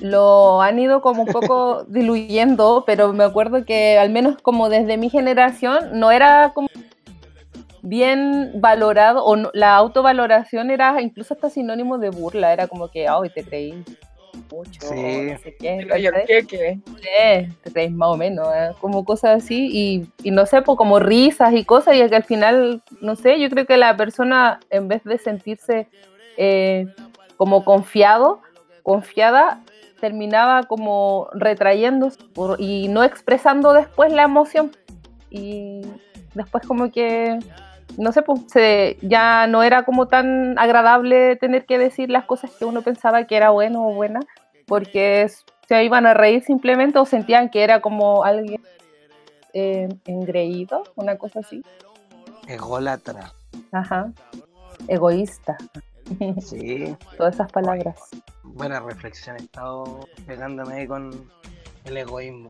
lo 0.00 0.60
han 0.60 0.78
ido 0.78 1.00
como 1.00 1.22
un 1.22 1.28
poco 1.28 1.84
diluyendo, 1.88 2.84
pero 2.86 3.12
me 3.12 3.24
acuerdo 3.24 3.64
que 3.64 3.98
al 3.98 4.10
menos 4.10 4.40
como 4.42 4.68
desde 4.68 4.98
mi 4.98 5.08
generación 5.10 5.98
no 5.98 6.10
era 6.10 6.52
como 6.54 6.68
bien 7.84 8.52
valorado, 8.54 9.24
o 9.24 9.36
la 9.52 9.76
autovaloración 9.76 10.70
era 10.70 11.00
incluso 11.02 11.34
hasta 11.34 11.50
sinónimo 11.50 11.98
de 11.98 12.10
burla, 12.10 12.52
era 12.52 12.66
como 12.66 12.90
que, 12.90 13.06
ay, 13.06 13.28
te 13.34 13.44
creí 13.44 13.84
mucho, 14.50 14.80
sí. 14.80 14.94
no 14.94 15.38
sé 15.38 15.54
qué. 15.58 15.86
te 17.62 17.72
crees 17.72 17.92
más 17.92 18.08
o 18.08 18.16
menos, 18.16 18.48
¿eh? 18.54 18.70
como 18.80 19.04
cosas 19.04 19.42
así, 19.44 20.08
y, 20.22 20.30
no 20.30 20.46
sé, 20.46 20.62
pues 20.62 20.78
como 20.78 20.98
risas 20.98 21.52
y 21.52 21.64
cosas, 21.64 21.94
y 21.96 22.08
que 22.08 22.16
al 22.16 22.24
final, 22.24 22.82
no 23.00 23.16
sé, 23.16 23.38
yo 23.38 23.50
creo 23.50 23.66
que 23.66 23.76
la 23.76 23.96
persona, 23.96 24.60
en 24.70 24.88
vez 24.88 25.04
de 25.04 25.18
sentirse 25.18 25.86
eh, 26.38 26.86
como 27.36 27.64
confiado, 27.64 28.40
confiada, 28.82 29.60
terminaba 30.00 30.62
como 30.64 31.28
retrayéndose 31.34 32.18
y 32.58 32.88
no 32.88 33.04
expresando 33.04 33.72
después 33.72 34.12
la 34.12 34.24
emoción. 34.24 34.72
Y 35.30 35.80
después 36.34 36.66
como 36.66 36.90
que 36.90 37.38
no 37.98 38.12
sé, 38.12 38.22
pues 38.22 38.40
ya 39.02 39.46
no 39.46 39.62
era 39.62 39.84
como 39.84 40.06
tan 40.08 40.58
agradable 40.58 41.36
tener 41.36 41.64
que 41.66 41.78
decir 41.78 42.10
las 42.10 42.24
cosas 42.24 42.50
que 42.52 42.64
uno 42.64 42.82
pensaba 42.82 43.26
que 43.26 43.36
era 43.36 43.50
bueno 43.50 43.86
o 43.86 43.94
buena, 43.94 44.20
porque 44.66 45.28
se 45.68 45.84
iban 45.84 46.06
a 46.06 46.14
reír 46.14 46.42
simplemente 46.44 46.98
o 46.98 47.06
sentían 47.06 47.48
que 47.50 47.62
era 47.62 47.80
como 47.80 48.24
alguien 48.24 48.62
eh, 49.52 49.88
engreído, 50.06 50.82
una 50.96 51.16
cosa 51.16 51.40
así. 51.40 51.62
Ególatra. 52.48 53.32
Ajá. 53.72 54.12
Egoísta. 54.88 55.56
Sí. 56.40 56.96
Todas 57.16 57.34
esas 57.34 57.50
palabras. 57.50 57.96
Buena 58.42 58.80
reflexión, 58.80 59.36
he 59.36 59.42
estado 59.42 60.00
pegándome 60.26 60.86
con 60.86 61.30
el 61.84 61.96
egoísmo. 61.96 62.48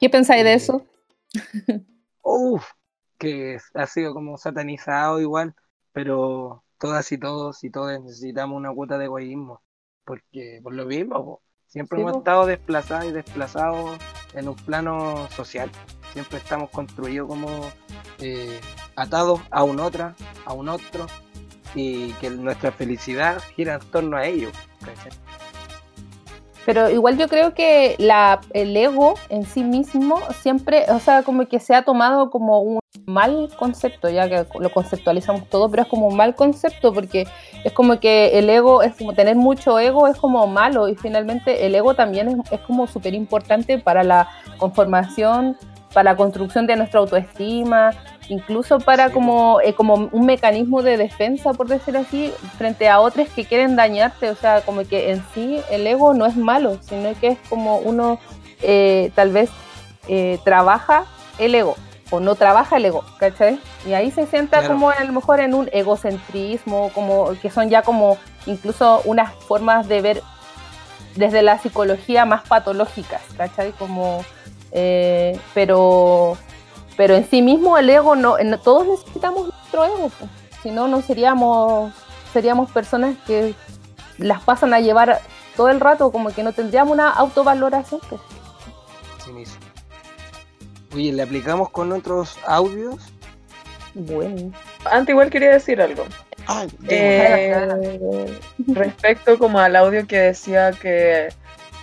¿Qué 0.00 0.10
pensáis 0.10 0.42
de 0.42 0.54
eso? 0.54 0.84
Uf, 2.22 2.64
que 3.18 3.58
ha 3.74 3.86
sido 3.86 4.14
como 4.14 4.38
satanizado 4.38 5.20
igual, 5.20 5.54
pero 5.92 6.64
todas 6.78 7.10
y 7.12 7.18
todos 7.18 7.62
y 7.64 7.70
todas 7.70 8.00
necesitamos 8.02 8.56
una 8.56 8.72
cuota 8.72 8.98
de 8.98 9.04
egoísmo, 9.04 9.62
porque 10.04 10.60
por 10.62 10.74
lo 10.74 10.84
mismo, 10.86 11.40
siempre 11.66 12.00
hemos 12.00 12.18
estado 12.18 12.46
desplazados 12.46 13.06
y 13.06 13.12
desplazados 13.12 13.98
en 14.34 14.48
un 14.48 14.56
plano 14.56 15.28
social, 15.30 15.70
siempre 16.12 16.38
estamos 16.38 16.70
construidos 16.70 17.28
como 17.28 17.48
eh, 18.18 18.60
atados 18.96 19.40
a 19.50 19.64
un 19.64 19.80
otra, 19.80 20.14
a 20.44 20.52
un 20.52 20.68
otro, 20.68 21.06
y 21.74 22.12
que 22.14 22.30
nuestra 22.30 22.72
felicidad 22.72 23.40
gira 23.54 23.74
en 23.74 23.90
torno 23.90 24.16
a 24.16 24.26
ellos. 24.26 24.52
Pero 26.64 26.90
igual 26.90 27.18
yo 27.18 27.28
creo 27.28 27.54
que 27.54 27.96
la, 27.98 28.40
el 28.52 28.76
ego 28.76 29.14
en 29.28 29.44
sí 29.44 29.64
mismo 29.64 30.20
siempre, 30.40 30.84
o 30.90 31.00
sea, 31.00 31.22
como 31.22 31.46
que 31.46 31.58
se 31.58 31.74
ha 31.74 31.82
tomado 31.82 32.30
como 32.30 32.60
un 32.60 32.80
mal 33.04 33.48
concepto, 33.58 34.08
ya 34.08 34.28
que 34.28 34.46
lo 34.58 34.70
conceptualizamos 34.70 35.48
todo, 35.48 35.68
pero 35.70 35.82
es 35.82 35.88
como 35.88 36.06
un 36.06 36.16
mal 36.16 36.34
concepto 36.34 36.92
porque 36.92 37.26
es 37.64 37.72
como 37.72 37.98
que 37.98 38.38
el 38.38 38.48
ego, 38.48 38.82
es 38.82 38.94
como 38.94 39.12
tener 39.12 39.34
mucho 39.34 39.78
ego 39.78 40.06
es 40.06 40.16
como 40.16 40.46
malo 40.46 40.88
y 40.88 40.94
finalmente 40.94 41.66
el 41.66 41.74
ego 41.74 41.94
también 41.94 42.28
es, 42.28 42.52
es 42.52 42.60
como 42.60 42.86
súper 42.86 43.14
importante 43.14 43.78
para 43.78 44.04
la 44.04 44.28
conformación, 44.58 45.56
para 45.92 46.12
la 46.12 46.16
construcción 46.16 46.66
de 46.66 46.76
nuestra 46.76 47.00
autoestima, 47.00 47.90
incluso 48.28 48.78
para 48.78 49.10
como, 49.10 49.60
eh, 49.60 49.74
como 49.74 50.08
un 50.12 50.26
mecanismo 50.26 50.82
de 50.82 50.96
defensa, 50.96 51.52
por 51.52 51.68
decir 51.68 51.96
así, 51.96 52.32
frente 52.56 52.88
a 52.88 53.00
otros 53.00 53.28
que 53.28 53.44
quieren 53.44 53.76
dañarte. 53.76 54.30
O 54.30 54.34
sea, 54.34 54.62
como 54.62 54.84
que 54.84 55.10
en 55.10 55.24
sí 55.34 55.60
el 55.70 55.86
ego 55.86 56.14
no 56.14 56.26
es 56.26 56.36
malo, 56.36 56.78
sino 56.82 57.12
que 57.20 57.28
es 57.28 57.38
como 57.48 57.78
uno 57.78 58.18
eh, 58.62 59.10
tal 59.14 59.32
vez 59.32 59.50
eh, 60.08 60.38
trabaja 60.44 61.04
el 61.38 61.54
ego 61.54 61.76
o 62.10 62.20
no 62.20 62.34
trabaja 62.34 62.76
el 62.76 62.84
ego, 62.84 63.04
¿cachai? 63.18 63.58
Y 63.86 63.94
ahí 63.94 64.10
se 64.10 64.26
sienta 64.26 64.66
como 64.66 64.90
a 64.90 65.02
lo 65.02 65.12
mejor 65.12 65.40
en 65.40 65.54
un 65.54 65.70
egocentrismo, 65.72 66.90
como 66.94 67.32
que 67.40 67.50
son 67.50 67.70
ya 67.70 67.82
como 67.82 68.18
incluso 68.44 69.00
unas 69.06 69.32
formas 69.32 69.88
de 69.88 70.02
ver 70.02 70.22
desde 71.16 71.40
la 71.40 71.58
psicología 71.58 72.26
más 72.26 72.42
patológicas, 72.46 73.22
¿cachai? 73.38 73.72
Como, 73.72 74.22
pero 75.54 76.36
pero 76.96 77.14
en 77.14 77.28
sí 77.28 77.42
mismo 77.42 77.78
el 77.78 77.88
ego, 77.90 78.16
no, 78.16 78.36
todos 78.62 78.86
necesitamos 78.86 79.48
nuestro 79.48 79.84
ego, 79.84 80.10
si 80.62 80.70
no, 80.70 80.88
no 80.88 81.02
seríamos, 81.02 81.92
seríamos 82.32 82.70
personas 82.70 83.16
que 83.26 83.54
las 84.18 84.42
pasan 84.42 84.74
a 84.74 84.80
llevar 84.80 85.20
todo 85.56 85.68
el 85.68 85.80
rato, 85.80 86.12
como 86.12 86.30
que 86.30 86.42
no 86.42 86.52
tendríamos 86.52 86.92
una 86.92 87.10
autovaloración. 87.10 88.00
Pues. 88.08 88.20
Sí 89.24 89.32
mismo. 89.32 89.56
Oye, 90.94 91.12
¿le 91.12 91.22
aplicamos 91.22 91.70
con 91.70 91.92
otros 91.92 92.38
audios? 92.46 93.12
Bueno. 93.94 94.52
Antes 94.84 95.12
igual 95.12 95.30
quería 95.30 95.50
decir 95.50 95.80
algo. 95.80 96.04
Eh, 96.88 98.40
respecto 98.66 99.38
como 99.38 99.58
al 99.58 99.76
audio 99.76 100.06
que 100.06 100.18
decía 100.18 100.72
que 100.72 101.28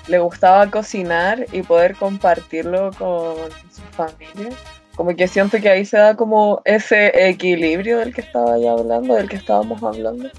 le 0.07 0.19
gustaba 0.19 0.69
cocinar 0.69 1.45
y 1.51 1.61
poder 1.61 1.95
compartirlo 1.95 2.91
con 2.97 3.35
su 3.71 3.81
familia. 3.91 4.55
Como 4.99 5.15
que 5.15 5.29
siento 5.29 5.61
que 5.61 5.69
ahí 5.69 5.85
se 5.85 5.95
da 5.95 6.17
como 6.17 6.61
ese 6.65 7.29
equilibrio 7.29 7.99
del 7.99 8.13
que 8.13 8.19
estaba 8.19 8.57
ya 8.57 8.73
hablando, 8.73 9.13
del 9.13 9.29
que 9.29 9.37
estábamos 9.37 9.81
hablando. 9.81 10.29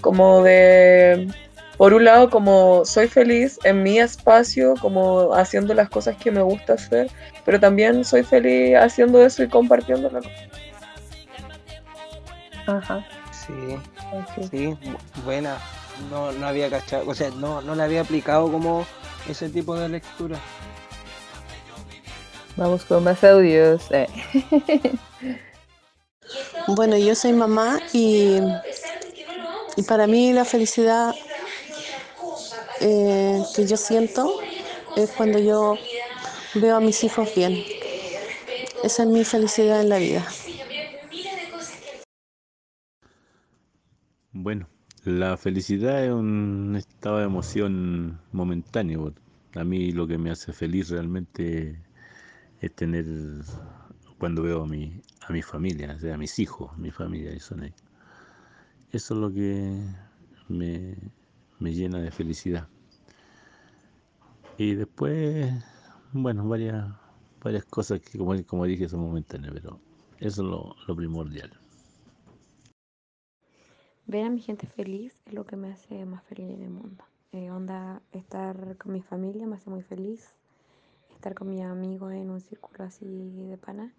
Como 0.00 0.44
de, 0.44 1.26
por 1.76 1.92
un 1.92 2.04
lado, 2.04 2.30
como 2.30 2.84
soy 2.84 3.08
feliz 3.08 3.58
en 3.64 3.82
mi 3.82 3.98
espacio, 3.98 4.74
como 4.80 5.34
haciendo 5.34 5.74
las 5.74 5.88
cosas 5.88 6.16
que 6.18 6.30
me 6.30 6.40
gusta 6.40 6.74
hacer, 6.74 7.10
pero 7.44 7.58
también 7.58 8.04
soy 8.04 8.22
feliz 8.22 8.76
haciendo 8.76 9.20
eso 9.26 9.42
y 9.42 9.48
compartiéndolo. 9.48 10.20
Ajá. 12.68 13.04
Sí, 13.32 13.76
sí, 14.52 14.78
buena. 15.24 15.58
No, 16.12 16.30
no 16.30 16.46
había 16.46 16.70
cachado, 16.70 17.10
o 17.10 17.14
sea, 17.16 17.30
no, 17.30 17.60
no 17.60 17.74
le 17.74 17.82
había 17.82 18.02
aplicado 18.02 18.52
como 18.52 18.86
ese 19.28 19.48
tipo 19.48 19.74
de 19.74 19.88
lectura. 19.88 20.38
Vamos 22.56 22.84
con 22.86 23.04
más 23.04 23.22
audios. 23.22 23.90
Eh. 23.90 24.08
Bueno, 26.68 26.96
yo 26.96 27.14
soy 27.14 27.32
mamá 27.32 27.78
y, 27.92 28.38
y 29.76 29.82
para 29.82 30.06
mí 30.06 30.32
la 30.32 30.44
felicidad 30.44 31.14
eh, 32.80 33.42
que 33.54 33.66
yo 33.66 33.76
siento 33.76 34.40
es 34.96 35.10
cuando 35.12 35.38
yo 35.38 35.76
veo 36.54 36.76
a 36.76 36.80
mis 36.80 37.04
hijos 37.04 37.32
bien. 37.34 37.62
Esa 38.82 39.02
es 39.02 39.08
mi 39.08 39.24
felicidad 39.24 39.80
en 39.82 39.88
la 39.88 39.98
vida. 39.98 40.26
Bueno, 44.32 44.68
la 45.04 45.36
felicidad 45.36 46.04
es 46.04 46.10
un 46.10 46.74
estado 46.76 47.18
de 47.18 47.24
emoción 47.24 48.20
momentáneo. 48.32 49.14
A 49.54 49.64
mí 49.64 49.92
lo 49.92 50.06
que 50.06 50.18
me 50.18 50.30
hace 50.30 50.52
feliz 50.52 50.90
realmente 50.90 51.80
es 52.60 52.74
tener, 52.74 53.04
cuando 54.18 54.42
veo 54.42 54.62
a 54.62 54.66
mi, 54.66 55.00
a 55.28 55.32
mi 55.32 55.42
familia, 55.42 55.94
o 55.94 55.98
sea, 55.98 56.14
a 56.14 56.18
mis 56.18 56.38
hijos, 56.38 56.76
mi 56.78 56.90
familia, 56.90 57.34
y 57.34 57.40
son 57.40 57.62
ahí. 57.62 57.74
Eso 58.92 59.14
es 59.14 59.20
lo 59.20 59.32
que 59.32 59.82
me, 60.48 60.96
llena 61.60 61.98
de 62.00 62.10
felicidad. 62.10 62.68
Y 64.58 64.74
después, 64.74 65.52
bueno, 66.12 66.48
varias, 66.48 66.86
varias 67.42 67.64
cosas 67.64 68.00
que, 68.00 68.18
como, 68.18 68.42
como 68.44 68.64
dije, 68.64 68.88
son 68.88 69.00
momentáneas, 69.00 69.52
pero 69.52 69.80
eso 70.18 70.42
es 70.42 70.48
lo, 70.48 70.74
lo 70.86 70.96
primordial. 70.96 71.50
Ver 74.06 74.24
a 74.24 74.30
mi 74.30 74.40
gente 74.40 74.66
feliz 74.66 75.20
es 75.26 75.34
lo 75.34 75.44
que 75.44 75.56
me 75.56 75.72
hace 75.72 76.06
más 76.06 76.22
feliz 76.24 76.48
en 76.48 76.62
el 76.62 76.70
mundo. 76.70 77.04
Eh, 77.32 77.50
onda, 77.50 78.00
estar 78.12 78.78
con 78.78 78.92
mi 78.92 79.02
familia 79.02 79.46
me 79.46 79.56
hace 79.56 79.68
muy 79.68 79.82
feliz 79.82 80.32
estar 81.16 81.34
con 81.34 81.48
mis 81.48 81.62
amigos 81.62 82.12
en 82.12 82.30
un 82.30 82.40
círculo 82.40 82.84
así 82.84 83.04
de 83.48 83.56
pana 83.56 83.92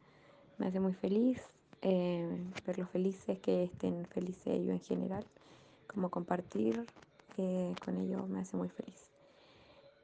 me 0.58 0.68
hace 0.68 0.80
muy 0.80 0.94
feliz. 0.94 1.42
Eh, 1.82 2.44
verlos 2.66 2.90
felices, 2.90 3.40
que 3.40 3.64
estén 3.64 4.06
felices 4.08 4.48
ellos 4.48 4.72
en 4.72 4.82
general, 4.82 5.26
como 5.88 6.10
compartir 6.10 6.86
eh, 7.38 7.74
con 7.86 7.98
ellos 7.98 8.28
me 8.30 8.40
hace 8.40 8.58
muy 8.58 8.70
feliz. 8.70 9.10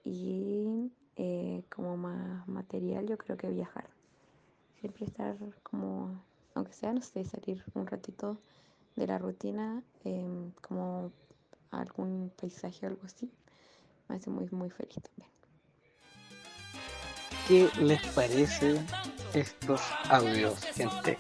Y 0.04 0.92
eh, 1.16 1.64
como 1.70 1.98
más 1.98 2.48
material, 2.48 3.08
yo 3.08 3.18
creo 3.18 3.38
que 3.38 3.50
viajar. 3.50 3.90
Siempre 4.80 5.06
estar 5.06 5.38
como, 5.64 6.22
aunque 6.56 6.74
sea, 6.74 6.94
no 6.94 7.02
sé, 7.02 7.24
salir 7.26 7.64
un 7.74 7.88
ratito 7.88 8.38
de 8.96 9.08
la 9.08 9.18
rutina, 9.18 9.82
em, 10.04 10.52
como 10.62 11.12
algún 11.72 12.32
paisaje 12.40 12.86
o 12.86 12.90
algo 12.90 13.02
así, 13.06 13.32
me 14.10 14.16
hace 14.16 14.30
muy, 14.30 14.48
muy 14.52 14.70
feliz 14.70 15.00
también. 15.02 15.33
¿Qué 17.48 17.68
les 17.80 18.02
parece 18.08 18.76
estos 19.34 19.82
audios, 20.10 20.56
gente? 20.76 21.18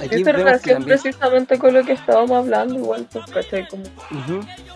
Aquí 0.00 0.24
relación 0.24 0.84
precisamente 0.84 1.58
con 1.58 1.74
lo 1.74 1.84
que 1.84 1.92
estábamos 1.92 2.32
hablando, 2.32 2.74
igual, 2.74 3.06
pues, 3.12 3.24
Como, 3.70 3.84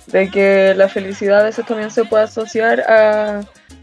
De 0.06 0.30
que 0.30 0.74
la 0.76 0.88
felicidad 0.88 1.40
a 1.40 1.44
veces 1.44 1.66
también 1.66 1.90
se 1.90 2.04
puede 2.04 2.24
asociar 2.24 2.80
a 2.82 3.40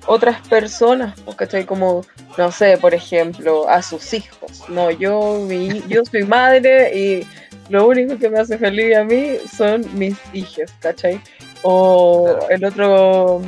otras 0.07 0.47
personas, 0.47 1.19
pues, 1.25 1.35
¿cachai? 1.35 1.65
Como, 1.65 2.05
no 2.37 2.51
sé, 2.51 2.77
por 2.77 2.93
ejemplo, 2.93 3.67
a 3.67 3.81
sus 3.81 4.13
hijos. 4.13 4.63
No, 4.69 4.91
yo, 4.91 5.45
yo 5.87 6.03
soy 6.09 6.23
madre 6.23 6.97
y 6.97 7.27
lo 7.69 7.87
único 7.87 8.17
que 8.17 8.29
me 8.29 8.39
hace 8.39 8.57
feliz 8.57 8.95
a 8.95 9.03
mí 9.03 9.37
son 9.53 9.85
mis 9.97 10.15
hijos, 10.33 10.71
¿cachai? 10.79 11.19
O 11.63 12.37
el 12.49 12.63
otro 12.63 13.41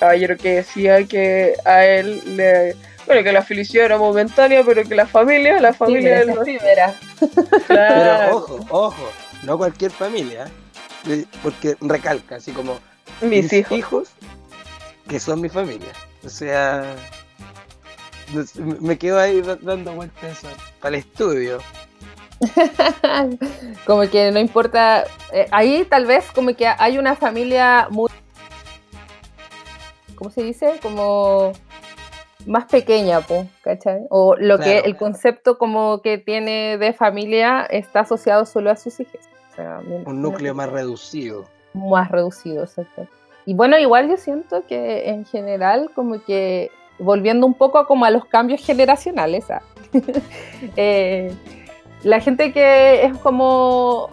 caballero 0.00 0.36
que 0.36 0.56
decía 0.56 1.04
que 1.04 1.54
a 1.64 1.84
él 1.84 2.22
le 2.36 2.74
bueno 3.06 3.22
que 3.22 3.32
la 3.32 3.42
felicidad 3.42 3.84
era 3.84 3.98
momentánea 3.98 4.64
pero 4.64 4.82
que 4.82 4.94
la 4.94 5.06
familia 5.06 5.60
la 5.60 5.74
familia 5.74 6.24
sí, 6.24 6.32
primera 6.42 6.94
pero 7.68 8.36
ojo 8.36 8.66
ojo 8.70 9.12
no 9.42 9.58
cualquier 9.58 9.90
familia 9.90 10.50
¿eh? 11.06 11.24
porque 11.42 11.76
recalca 11.80 12.36
así 12.36 12.50
como 12.52 12.78
mis, 13.20 13.52
hijos. 13.52 14.08
que 15.06 15.20
son 15.20 15.40
mi 15.42 15.50
familia 15.50 15.92
o 16.24 16.30
sea 16.30 16.96
me 18.56 18.96
quedo 18.96 19.18
ahí 19.18 19.42
dando 19.60 19.92
vueltas 19.92 20.40
para 20.80 20.96
el 20.96 21.02
estudio 21.02 21.58
como 23.86 24.08
que 24.08 24.30
no 24.30 24.38
importa 24.38 25.04
eh, 25.32 25.46
ahí 25.50 25.84
tal 25.84 26.06
vez 26.06 26.24
como 26.34 26.54
que 26.56 26.66
hay 26.66 26.96
una 26.96 27.16
familia 27.16 27.88
muy 27.90 28.08
¿cómo 30.20 30.30
se 30.30 30.42
dice? 30.42 30.74
Como 30.82 31.52
más 32.46 32.66
pequeña, 32.66 33.20
¿cachai? 33.62 34.02
O 34.10 34.36
lo 34.36 34.58
que 34.58 34.80
el 34.80 34.96
concepto 34.98 35.56
como 35.56 36.02
que 36.02 36.18
tiene 36.18 36.76
de 36.76 36.92
familia 36.92 37.62
está 37.62 38.00
asociado 38.00 38.44
solo 38.44 38.70
a 38.70 38.76
sus 38.76 39.00
hijos. 39.00 39.20
un 39.86 40.20
núcleo 40.20 40.54
más 40.54 40.70
reducido. 40.70 41.46
Más 41.72 42.10
reducido, 42.10 42.64
exacto. 42.64 43.06
Y 43.46 43.54
bueno, 43.54 43.78
igual 43.78 44.10
yo 44.10 44.18
siento 44.18 44.66
que 44.66 45.08
en 45.08 45.24
general, 45.24 45.90
como 45.94 46.22
que 46.22 46.70
volviendo 46.98 47.46
un 47.46 47.54
poco 47.54 47.86
como 47.86 48.04
a 48.04 48.10
los 48.10 48.26
cambios 48.26 48.60
generacionales, 48.60 49.50
¿ah? 49.50 49.62
eh, 50.76 51.34
la 52.02 52.20
gente 52.20 52.52
que 52.52 53.06
es 53.06 53.16
como 53.18 54.10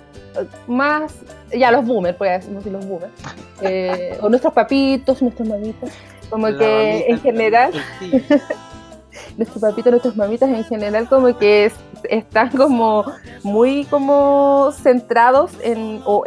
más, 0.67 1.15
ya 1.51 1.71
los 1.71 1.85
boomers, 1.85 2.17
pues 2.17 2.53
decir 2.53 2.71
los 2.71 2.85
boomers, 2.85 3.13
eh, 3.61 4.17
o 4.21 4.29
nuestros 4.29 4.53
papitos, 4.53 5.21
nuestras 5.21 5.47
mamitas, 5.47 5.91
como 6.29 6.47
que 6.47 7.05
en 7.07 7.19
general, 7.21 7.71
nuestros 9.37 9.61
papitos, 9.61 9.91
nuestras 9.91 10.15
mamitas 10.15 10.49
en 10.49 10.63
general 10.63 11.07
como 11.07 11.37
que 11.37 11.71
están 12.09 12.49
como 12.49 13.05
muy 13.43 13.85
como 13.85 14.71
centrados 14.71 15.51
en, 15.61 16.01
o 16.05 16.23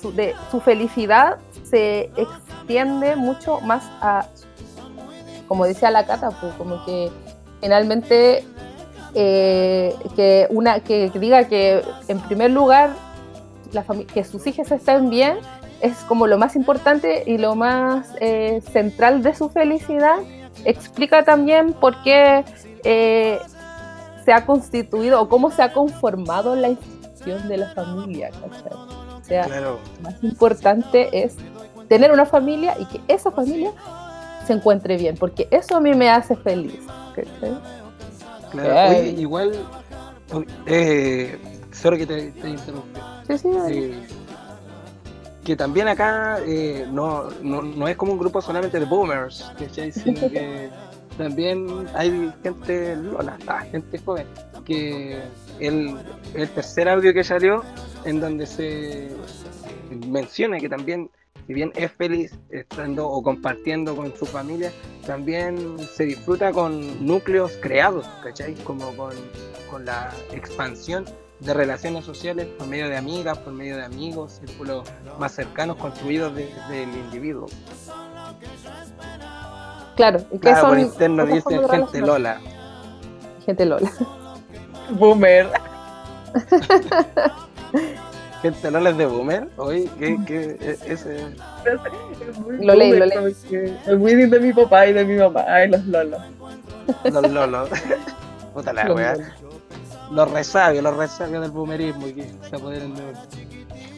su, 0.00 0.12
de, 0.12 0.34
su 0.50 0.60
felicidad 0.60 1.38
se 1.62 2.10
extiende 2.16 3.16
mucho 3.16 3.60
más 3.60 3.84
a, 4.00 4.26
como 5.46 5.66
decía 5.66 5.90
la 5.90 6.06
Cata, 6.06 6.30
pues, 6.40 6.54
como 6.54 6.84
que 6.84 7.10
finalmente 7.60 8.44
eh, 9.14 9.94
que 10.16 10.46
una 10.50 10.80
que 10.80 11.10
diga 11.10 11.44
que 11.44 11.82
en 12.08 12.18
primer 12.20 12.50
lugar 12.50 12.90
que 14.12 14.24
sus 14.24 14.46
hijas 14.46 14.70
estén 14.70 15.10
bien 15.10 15.38
es 15.80 15.96
como 16.08 16.26
lo 16.26 16.38
más 16.38 16.56
importante 16.56 17.24
y 17.26 17.38
lo 17.38 17.54
más 17.54 18.08
eh, 18.20 18.62
central 18.72 19.22
de 19.22 19.34
su 19.34 19.50
felicidad. 19.50 20.18
Explica 20.64 21.24
también 21.24 21.72
por 21.74 22.02
qué 22.02 22.44
eh, 22.84 23.38
se 24.24 24.32
ha 24.32 24.46
constituido 24.46 25.20
o 25.20 25.28
cómo 25.28 25.50
se 25.50 25.62
ha 25.62 25.72
conformado 25.72 26.54
la 26.56 26.68
institución 26.68 27.48
de 27.48 27.56
la 27.58 27.68
familia, 27.74 28.30
¿cachai? 28.30 28.72
O 28.72 29.24
sea, 29.24 29.44
Claro. 29.44 29.78
lo 29.96 30.02
más 30.10 30.22
importante 30.22 31.24
es 31.24 31.36
tener 31.88 32.12
una 32.12 32.24
familia 32.24 32.76
y 32.78 32.86
que 32.86 33.00
esa 33.08 33.30
familia 33.30 33.72
se 34.46 34.52
encuentre 34.54 34.96
bien, 34.96 35.16
porque 35.18 35.48
eso 35.50 35.76
a 35.76 35.80
mí 35.80 35.92
me 35.94 36.08
hace 36.08 36.36
feliz. 36.36 36.80
¿cachai? 37.14 37.58
Claro, 38.50 38.90
oye, 38.90 39.08
igual, 39.18 39.52
eh, 40.66 41.38
sorry 41.72 41.98
que 41.98 42.06
te, 42.06 42.30
te 42.32 42.48
interrumpí. 42.48 43.00
Sí, 43.26 43.38
sí, 43.38 43.48
Eh, 43.68 44.06
que 45.44 45.56
también 45.56 45.88
acá 45.88 46.38
eh, 46.46 46.86
no, 46.90 47.30
no, 47.42 47.62
no 47.62 47.88
es 47.88 47.96
como 47.96 48.12
un 48.12 48.18
grupo 48.18 48.40
solamente 48.40 48.80
de 48.80 48.86
boomers, 48.86 49.52
¿cachai? 49.58 49.92
Sino 49.92 50.20
que 50.30 50.70
también 51.18 51.86
hay 51.94 52.32
gente 52.42 52.96
lola, 52.96 53.38
ah, 53.46 53.60
gente 53.70 53.98
joven, 53.98 54.26
que 54.64 55.22
el, 55.60 55.96
el 56.34 56.48
tercer 56.50 56.88
audio 56.88 57.12
que 57.12 57.22
salió, 57.22 57.62
en 58.04 58.20
donde 58.20 58.46
se 58.46 59.10
menciona 60.08 60.58
que 60.58 60.68
también, 60.68 61.10
si 61.46 61.52
bien 61.52 61.72
es 61.76 61.92
feliz 61.92 62.32
estando 62.50 63.06
o 63.08 63.22
compartiendo 63.22 63.94
con 63.94 64.16
su 64.16 64.24
familia, 64.24 64.72
también 65.06 65.78
se 65.78 66.04
disfruta 66.04 66.52
con 66.52 67.06
núcleos 67.06 67.52
creados, 67.60 68.06
¿cachai? 68.22 68.54
Como 68.64 68.96
con, 68.96 69.12
con 69.70 69.84
la 69.84 70.10
expansión 70.32 71.04
de 71.40 71.54
relaciones 71.54 72.04
sociales 72.04 72.46
por 72.58 72.66
medio 72.66 72.88
de 72.88 72.96
amigas, 72.96 73.38
por 73.38 73.52
medio 73.52 73.76
de 73.76 73.84
amigos, 73.84 74.40
círculos 74.44 74.88
más 75.18 75.32
cercanos 75.32 75.76
construidos 75.76 76.34
desde 76.34 76.82
el 76.84 76.90
individuo. 76.90 77.46
Claro, 79.96 80.20
y 80.30 80.34
que 80.34 80.38
Claro, 80.40 80.60
son 80.60 80.70
por 80.70 80.78
interno 80.78 81.26
dicen 81.26 81.68
gente. 81.68 82.00
Lola. 82.00 82.40
Gente 83.44 83.64
Lola. 83.66 83.90
Boomer. 84.90 85.48
Gente 88.42 88.70
Lola 88.70 88.90
es 88.90 88.96
de 88.98 89.06
Boomer. 89.06 89.48
Oye, 89.56 89.88
que, 89.98 90.22
que 90.26 90.40
e- 90.60 90.78
ese. 90.86 91.16
Es 92.28 92.38
muy 92.38 92.64
Lo 92.64 92.74
leí, 92.74 92.92
lo 92.92 93.06
leí. 93.06 93.34
Es 93.86 93.98
muy 93.98 94.14
de 94.16 94.40
mi 94.40 94.52
papá 94.52 94.86
y 94.86 94.92
de 94.92 95.04
mi 95.04 95.16
mamá. 95.16 95.44
Ay, 95.48 95.68
los 95.70 95.84
lolos. 95.86 96.20
Los 97.04 97.30
Lolos. 97.30 97.70
Puta 98.52 98.72
la 98.72 98.92
wea. 98.92 99.16
Los 100.14 100.30
resabios, 100.30 100.82
los 100.84 100.96
resabios 100.96 101.42
del 101.42 101.50
boomerismo 101.50 102.06
y 102.06 102.12
que 102.14 102.30
se 102.48 102.56
apoderan 102.56 102.94
de. 102.94 103.02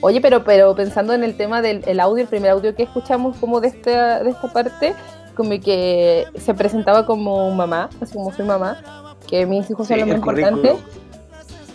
Oye, 0.01 0.21
pero, 0.21 0.45
pero 0.45 0.75
pensando 0.75 1.13
en 1.15 1.25
el 1.25 1.37
tema 1.37 1.63
del 1.63 1.83
el 1.87 2.01
audio, 2.01 2.23
el 2.23 2.29
primer 2.29 2.51
audio 2.51 2.75
que 2.75 2.83
escuchamos 2.85 3.37
como 3.39 3.61
de 3.61 3.69
esta, 3.69 4.23
de 4.23 4.31
esta 4.31 4.53
parte, 4.53 4.95
como 5.35 5.51
que 5.51 6.25
se 6.39 6.55
presentaba 6.55 7.05
como 7.07 7.51
mamá, 7.51 7.89
así 8.01 8.15
como 8.15 8.33
soy 8.33 8.45
mamá, 8.47 9.15
que 9.27 9.47
mis 9.47 9.69
hijos 9.71 9.87
son 9.89 9.97
Sí, 9.97 10.01
lo 10.01 10.07
más 10.07 10.15
el 10.15 10.19
importante. 10.19 10.51
currículum. 10.71 11.07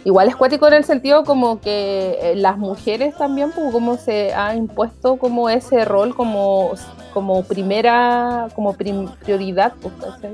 Igual 0.04 0.28
es 0.30 0.36
cuático 0.36 0.68
en 0.68 0.74
el 0.74 0.84
sentido 0.84 1.24
como 1.24 1.62
que 1.62 2.18
eh, 2.22 2.36
las 2.36 2.58
mujeres 2.58 3.16
también, 3.18 3.52
pues, 3.52 3.72
como 3.72 3.98
se 3.98 4.34
ha 4.34 4.56
impuesto 4.56 5.18
como 5.18 5.48
ese 5.50 5.86
rol 5.86 6.16
como, 6.16 6.72
como 7.14 7.44
primera, 7.44 8.48
como 8.56 8.74
prim- 8.74 9.10
prioridad, 9.24 9.74
pues, 9.80 9.94
¿cachai? 10.02 10.34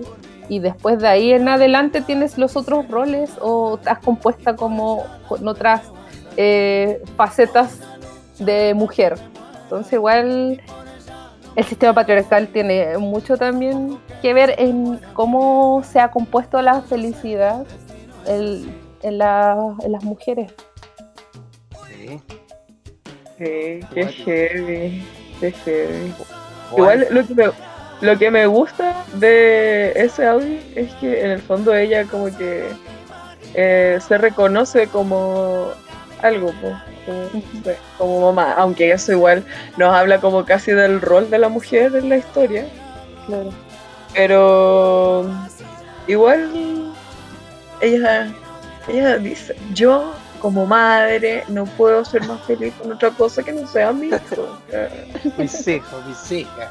Y 0.50 0.60
después 0.60 1.00
de 1.00 1.08
ahí 1.08 1.32
en 1.34 1.48
adelante 1.50 2.02
tienes 2.02 2.38
los 2.38 2.56
otros 2.56 2.88
roles 2.88 3.32
o 3.42 3.76
estás 3.76 4.00
compuesta 4.00 4.56
como 4.56 5.04
con 5.28 5.48
otras 5.48 5.82
eh, 6.38 7.02
facetas 7.18 7.80
de 8.40 8.74
mujer. 8.74 9.16
Entonces 9.64 9.94
igual 9.94 10.62
el 11.56 11.64
sistema 11.66 11.94
patriarcal 11.94 12.48
tiene 12.48 12.98
mucho 12.98 13.36
también 13.36 13.98
que 14.22 14.34
ver 14.34 14.56
en 14.58 15.00
cómo 15.14 15.84
se 15.84 16.00
ha 16.00 16.12
compuesto 16.12 16.62
la 16.62 16.82
felicidad 16.82 17.66
el- 18.28 18.72
en, 19.02 19.18
la- 19.18 19.76
en 19.84 19.92
las 19.92 20.04
mujeres. 20.04 20.54
Sí. 21.88 22.22
Sí, 23.38 23.80
qué 23.94 24.08
heavy. 24.26 25.06
Qué 25.40 25.52
heavy. 25.52 26.14
Igual 26.76 27.08
lo 27.12 27.26
que, 27.28 27.36
me, 27.36 27.44
lo 28.02 28.18
que 28.18 28.30
me 28.32 28.46
gusta 28.46 29.04
de 29.14 29.92
ese 29.96 30.28
audio 30.28 30.60
es 30.76 30.94
que 30.96 31.24
en 31.24 31.32
el 31.32 31.42
fondo 31.42 31.74
ella 31.76 32.06
como 32.06 32.26
que 32.38 32.68
eh, 33.54 34.00
se 34.06 34.18
reconoce 34.18 34.88
como 34.88 35.70
algo, 36.22 36.52
po, 36.62 36.74
como, 37.06 37.30
como 37.98 38.32
mamá, 38.34 38.54
aunque 38.58 38.92
eso 38.92 39.12
igual 39.12 39.44
nos 39.78 39.94
habla 39.94 40.20
como 40.20 40.46
casi 40.46 40.72
del 40.72 41.02
rol 41.02 41.30
de 41.30 41.38
la 41.40 41.50
mujer 41.50 41.96
en 41.96 42.10
la 42.10 42.18
historia, 42.18 42.66
Claro. 43.26 43.50
pero 44.14 45.26
igual 46.08 46.94
ella, 47.82 48.28
ella 48.88 49.18
dice, 49.18 49.56
yo 49.74 50.14
como 50.40 50.66
madre 50.66 51.44
no 51.48 51.66
puedo 51.66 52.04
ser 52.06 52.26
más 52.28 52.42
feliz 52.42 52.74
con 52.82 52.92
otra 52.92 53.10
cosa 53.12 53.44
que 53.44 53.52
no 53.54 53.68
sea 53.68 53.92
mi 53.92 54.08
hijo. 54.08 54.60
Mis 55.38 55.68
hijos, 55.68 56.06
mis 56.06 56.32
hijas. 56.32 56.70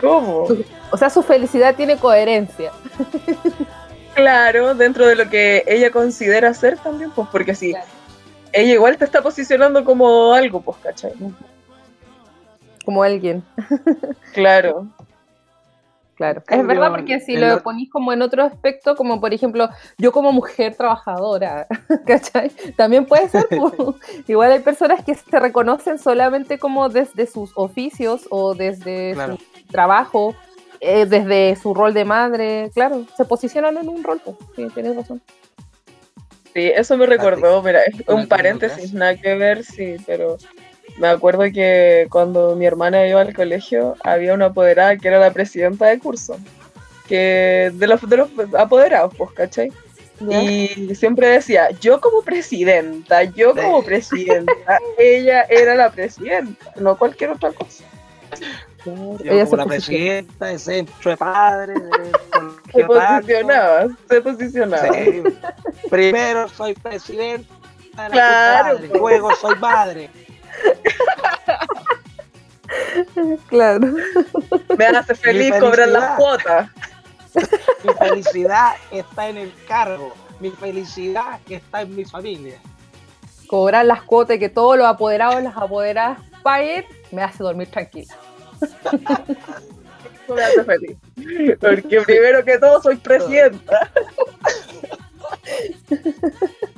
¿Cómo? 0.00 0.46
O 0.90 0.96
sea, 0.96 1.10
su 1.10 1.22
felicidad 1.22 1.74
tiene 1.74 1.96
coherencia. 1.96 2.70
Claro, 4.14 4.74
dentro 4.74 5.06
de 5.06 5.14
lo 5.16 5.28
que 5.28 5.64
ella 5.66 5.90
considera 5.90 6.52
ser 6.54 6.78
también, 6.78 7.10
pues 7.10 7.28
porque 7.30 7.54
si 7.54 7.70
Claro. 7.70 7.86
ella 8.52 8.72
igual 8.74 8.96
te 8.96 9.04
está 9.04 9.22
posicionando 9.22 9.84
como 9.84 10.32
algo, 10.32 10.60
pues, 10.60 10.76
¿cachai? 10.82 11.12
Como 12.84 13.02
alguien. 13.02 13.44
Claro. 14.32 14.86
Claro, 16.18 16.42
es 16.48 16.66
verdad 16.66 16.90
porque 16.90 17.20
si 17.20 17.36
lo 17.36 17.46
la- 17.46 17.62
ponís 17.62 17.88
como 17.90 18.12
en 18.12 18.22
otro 18.22 18.42
aspecto, 18.42 18.96
como 18.96 19.20
por 19.20 19.32
ejemplo, 19.32 19.68
yo 19.98 20.10
como 20.10 20.32
mujer 20.32 20.74
trabajadora, 20.74 21.68
¿cachai? 22.06 22.50
También 22.76 23.06
puede 23.06 23.28
ser, 23.28 23.46
po. 23.56 23.94
igual 24.26 24.50
hay 24.50 24.58
personas 24.58 25.04
que 25.04 25.14
se 25.14 25.38
reconocen 25.38 25.96
solamente 26.00 26.58
como 26.58 26.88
desde 26.88 27.26
sus 27.28 27.52
oficios 27.54 28.26
o 28.30 28.56
desde 28.56 29.12
Claro. 29.14 29.36
su 29.36 29.66
trabajo, 29.68 30.34
eh, 30.80 31.06
desde 31.06 31.54
su 31.54 31.72
rol 31.72 31.94
de 31.94 32.04
madre, 32.04 32.70
claro, 32.74 33.04
se 33.16 33.24
posicionan 33.24 33.76
en 33.78 33.88
un 33.88 34.02
rol, 34.02 34.20
pues. 34.24 34.36
sí, 34.56 34.66
tienes 34.74 34.96
razón. 34.96 35.22
Sí, 36.52 36.72
eso 36.74 36.96
me 36.96 37.06
recordó, 37.06 37.62
mira, 37.62 37.80
un 38.08 38.26
paréntesis, 38.26 38.92
nada 38.92 39.14
que 39.14 39.36
ver, 39.36 39.62
sí, 39.62 39.94
pero 40.04 40.36
me 40.96 41.08
acuerdo 41.08 41.42
que 41.52 42.06
cuando 42.10 42.56
mi 42.56 42.66
hermana 42.66 43.06
iba 43.06 43.20
al 43.20 43.34
colegio 43.34 43.96
había 44.02 44.34
una 44.34 44.46
apoderada 44.46 44.96
que 44.96 45.08
era 45.08 45.18
la 45.18 45.32
presidenta 45.32 45.86
de 45.86 45.98
curso, 45.98 46.38
que 47.06 47.70
de 47.74 47.86
los, 47.86 48.08
de 48.08 48.16
los 48.16 48.30
apoderados, 48.56 49.14
pues, 49.16 49.30
¿cachai? 49.32 49.72
Y 50.20 50.94
siempre 50.96 51.28
decía, 51.28 51.70
yo 51.80 52.00
como 52.00 52.22
presidenta, 52.22 53.22
yo 53.22 53.54
como 53.54 53.84
presidenta, 53.84 54.52
ella 54.98 55.42
era 55.42 55.76
la 55.76 55.90
presidenta, 55.90 56.72
no 56.76 56.98
cualquier 56.98 57.30
otra 57.30 57.52
cosa. 57.52 57.84
Yo 58.84 59.16
Ella 59.24 59.44
como 59.44 59.56
la 59.58 59.66
presidenta 59.66 60.46
de 60.46 60.58
centro 60.58 61.10
de 61.10 61.16
padres, 61.16 61.76
de 61.76 61.90
Se 62.72 62.80
tanto. 62.80 62.94
posicionaba, 62.94 63.86
se 64.08 64.20
posicionaba. 64.20 64.92
Sí. 64.92 65.22
Primero 65.90 66.48
soy 66.48 66.74
presidenta, 66.74 67.54
Claro, 68.10 68.76
padre, 68.76 68.90
luego 68.94 69.34
soy 69.36 69.56
madre. 69.56 70.10
Claro. 73.48 73.94
Me 74.76 74.86
hace 74.86 75.14
feliz 75.14 75.52
cobrar 75.58 75.88
las 75.88 76.16
cuotas. 76.16 76.70
Mi 77.84 77.92
felicidad 77.94 78.74
está 78.90 79.28
en 79.28 79.38
el 79.38 79.52
cargo. 79.66 80.14
Mi 80.40 80.50
felicidad 80.50 81.40
está 81.48 81.82
en 81.82 81.96
mi 81.96 82.04
familia. 82.04 82.60
Cobrar 83.46 83.84
las 83.86 84.02
cuotas 84.02 84.36
y 84.36 84.38
que 84.38 84.48
todos 84.48 84.76
los 84.76 84.86
apoderados, 84.86 85.42
las 85.42 85.56
apoderadas 85.56 86.18
paguen, 86.42 86.84
me 87.10 87.22
hace 87.22 87.42
dormir 87.42 87.70
tranquila. 87.70 88.14
Eso 88.60 90.34
me 90.34 90.42
hace 90.42 90.64
feliz. 90.64 90.96
Porque 91.60 92.00
primero 92.02 92.44
que 92.44 92.58
todo 92.58 92.82
soy 92.82 92.96
presidenta. 92.96 93.90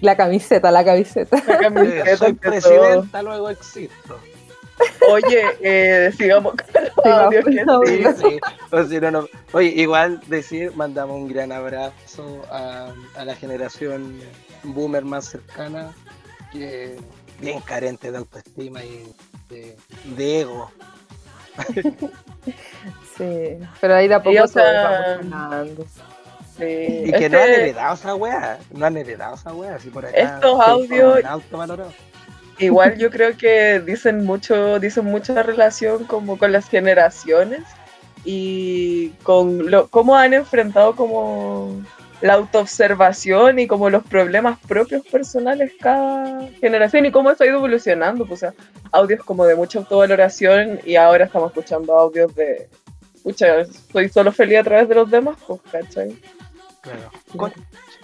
La 0.00 0.16
camiseta, 0.16 0.70
la 0.70 0.84
camiseta. 0.84 1.42
La 1.46 1.58
camiseta 1.58 2.16
soy 2.16 2.34
todo. 2.34 2.50
presidenta, 2.50 3.22
luego 3.22 3.50
existo. 3.50 4.18
Oye, 5.10 5.42
eh, 5.60 6.12
sigamos 6.16 6.54
con 6.54 6.84
los 6.84 6.92
Sigamos 7.02 7.34
audios 7.34 7.44
con 7.44 7.52
que 7.54 7.64
sí. 7.64 7.70
audios. 7.70 8.16
Sí, 8.88 8.96
o 8.96 9.00
no, 9.00 9.10
no. 9.10 9.28
Oye, 9.52 9.68
igual 9.68 10.20
decir, 10.28 10.72
mandamos 10.76 11.16
un 11.16 11.28
gran 11.28 11.50
abrazo 11.52 12.42
a, 12.50 12.92
a 13.16 13.24
la 13.24 13.34
generación 13.34 14.20
boomer 14.62 15.04
más 15.04 15.26
cercana, 15.26 15.92
que 16.52 16.96
bien 17.40 17.60
carente 17.60 18.12
de 18.12 18.18
autoestima 18.18 18.84
y 18.84 19.12
de, 19.48 19.76
de 20.16 20.40
ego. 20.42 20.70
Sí, 23.16 23.58
pero 23.80 23.94
ahí 23.96 24.06
de 24.06 24.14
a 24.14 24.22
poco 24.22 24.30
Y, 24.32 24.38
o 24.38 24.42
todos 24.42 24.52
sea, 24.52 24.82
vamos 24.84 25.28
sanando. 25.30 25.86
Sí, 26.58 27.02
Y 27.06 27.12
que 27.12 27.28
no 27.28 27.38
han 27.38 27.50
este- 27.50 27.62
heredado 27.62 27.94
esa 27.94 28.14
weá, 28.14 28.58
no 28.72 28.86
han 28.86 28.96
heredado 28.96 29.34
esa 29.36 29.54
weá, 29.54 29.76
así 29.76 29.90
por 29.90 30.04
acá. 30.04 30.16
Estos 30.16 30.60
audios-. 30.60 31.20
Igual 32.58 32.98
yo 32.98 33.10
creo 33.10 33.36
que 33.36 33.80
dicen 33.80 34.24
mucho, 34.24 34.80
dicen 34.80 35.04
mucha 35.04 35.42
relación 35.44 36.04
como 36.04 36.36
con 36.36 36.50
las 36.50 36.68
generaciones 36.68 37.62
y 38.24 39.10
con 39.22 39.70
lo, 39.70 39.86
cómo 39.86 40.16
han 40.16 40.34
enfrentado 40.34 40.96
como 40.96 41.80
la 42.20 42.34
autoobservación 42.34 43.60
y 43.60 43.68
como 43.68 43.90
los 43.90 44.02
problemas 44.02 44.58
propios 44.66 45.06
personales 45.06 45.70
cada 45.80 46.48
generación 46.60 47.06
y 47.06 47.12
cómo 47.12 47.30
eso 47.30 47.44
ha 47.44 47.46
ido 47.46 47.58
evolucionando. 47.58 48.26
Pues, 48.26 48.42
o 48.42 48.50
sea, 48.50 48.54
audios 48.90 49.22
como 49.24 49.44
de 49.46 49.54
mucha 49.54 49.78
autovaloración 49.78 50.80
y 50.84 50.96
ahora 50.96 51.26
estamos 51.26 51.50
escuchando 51.52 51.94
audios 51.96 52.34
de, 52.34 52.68
escucha, 53.14 53.64
soy 53.92 54.08
solo 54.08 54.32
feliz 54.32 54.58
a 54.58 54.64
través 54.64 54.88
de 54.88 54.96
los 54.96 55.08
demás, 55.08 55.36
pues, 55.46 55.60
¿cachai? 55.70 56.18
Claro. 56.82 57.10
Con- 57.36 57.52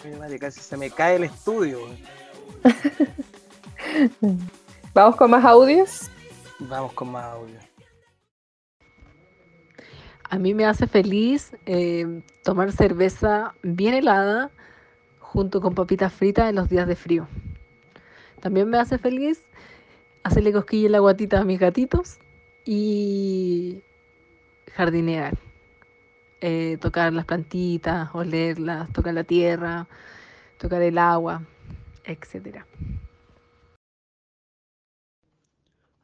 Ay, 0.04 0.16
madre, 0.18 0.38
casi 0.38 0.60
se 0.60 0.76
me 0.76 0.90
cae 0.90 1.16
el 1.16 1.24
estudio. 1.24 1.78
Vamos 4.94 5.16
con 5.16 5.30
más 5.30 5.44
audios. 5.44 6.10
Vamos 6.58 6.92
con 6.92 7.10
más 7.10 7.24
audio. 7.24 7.58
A 10.30 10.38
mí 10.38 10.54
me 10.54 10.64
hace 10.66 10.86
feliz 10.86 11.52
eh, 11.66 12.22
tomar 12.42 12.72
cerveza 12.72 13.54
bien 13.62 13.94
helada 13.94 14.50
junto 15.20 15.60
con 15.60 15.74
papitas 15.74 16.12
fritas 16.12 16.48
en 16.48 16.56
los 16.56 16.68
días 16.68 16.88
de 16.88 16.96
frío. 16.96 17.28
También 18.40 18.68
me 18.68 18.78
hace 18.78 18.98
feliz 18.98 19.42
hacerle 20.24 20.52
cosquilla 20.52 20.86
en 20.86 20.92
la 20.92 20.98
guatita 21.00 21.40
a 21.40 21.44
mis 21.44 21.60
gatitos 21.60 22.18
y 22.64 23.82
jardinear. 24.72 25.36
Eh, 26.46 26.76
tocar 26.78 27.10
las 27.14 27.24
plantitas, 27.24 28.10
olerlas, 28.12 28.92
tocar 28.92 29.14
la 29.14 29.24
tierra, 29.24 29.88
tocar 30.58 30.82
el 30.82 30.98
agua, 30.98 31.42
etcétera. 32.04 32.66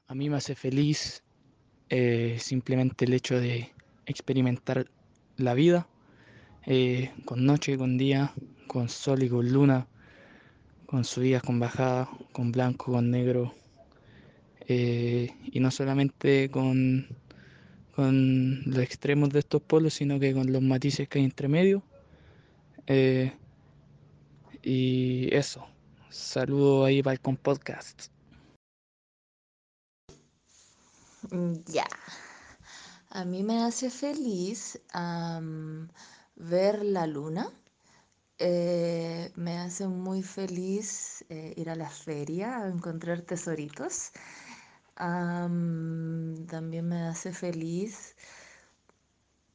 A 0.06 0.14
mí 0.14 0.30
me 0.30 0.38
hace 0.38 0.54
feliz 0.54 1.22
eh, 1.90 2.38
simplemente 2.40 3.04
el 3.04 3.12
hecho 3.12 3.38
de 3.38 3.70
experimentar 4.06 4.86
la 5.36 5.52
vida 5.52 5.86
eh, 6.64 7.12
con 7.26 7.44
noche, 7.44 7.76
con 7.76 7.98
día, 7.98 8.32
con 8.66 8.88
sol 8.88 9.22
y 9.22 9.28
con 9.28 9.52
luna, 9.52 9.88
con 10.86 11.04
subidas, 11.04 11.42
con 11.42 11.60
bajadas, 11.60 12.08
con 12.32 12.50
blanco, 12.50 12.92
con 12.92 13.10
negro, 13.10 13.54
y 14.66 15.60
no 15.60 15.70
solamente 15.70 16.48
con, 16.50 17.08
con 17.94 18.62
los 18.64 18.78
extremos 18.78 19.30
de 19.30 19.40
estos 19.40 19.62
polos, 19.62 19.94
sino 19.94 20.18
que 20.18 20.32
con 20.32 20.52
los 20.52 20.62
matices 20.62 21.08
que 21.08 21.18
hay 21.18 21.24
entre 21.24 21.48
medio. 21.48 21.82
Eh, 22.86 23.32
y 24.62 25.34
eso, 25.34 25.66
saludo 26.10 26.84
ahí 26.84 27.02
con 27.22 27.36
podcast. 27.36 28.10
Ya. 31.66 31.86
A 33.10 33.24
mí 33.24 33.42
me 33.42 33.62
hace 33.62 33.90
feliz 33.90 34.80
am, 34.92 35.88
ver 36.36 36.84
la 36.84 37.06
luna. 37.06 37.50
Eh, 38.38 39.32
me 39.36 39.58
hace 39.58 39.86
muy 39.86 40.22
feliz 40.22 41.24
eh, 41.28 41.52
ir 41.56 41.68
a 41.70 41.74
la 41.76 41.90
feria 41.90 42.58
a 42.58 42.68
encontrar 42.68 43.20
tesoritos. 43.22 44.12
Am, 44.96 46.46
también 46.46 46.88
me 46.88 47.02
hace 47.02 47.32
feliz 47.32 48.14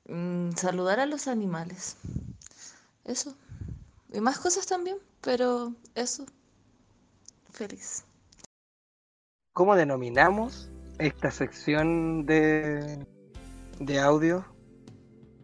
mm, 0.08 0.52
saludar 0.52 1.00
a 1.00 1.06
los 1.06 1.28
animales. 1.28 1.98
Eso. 3.06 3.36
Y 4.14 4.20
más 4.22 4.40
cosas 4.40 4.66
también, 4.66 4.98
pero 5.22 5.74
eso. 5.94 6.26
Feliz. 7.52 8.04
¿Cómo 9.54 9.76
denominamos 9.76 10.70
esta 11.00 11.32
sección 11.32 12.26
de, 12.26 13.06
de 13.80 14.00
audio? 14.00 14.46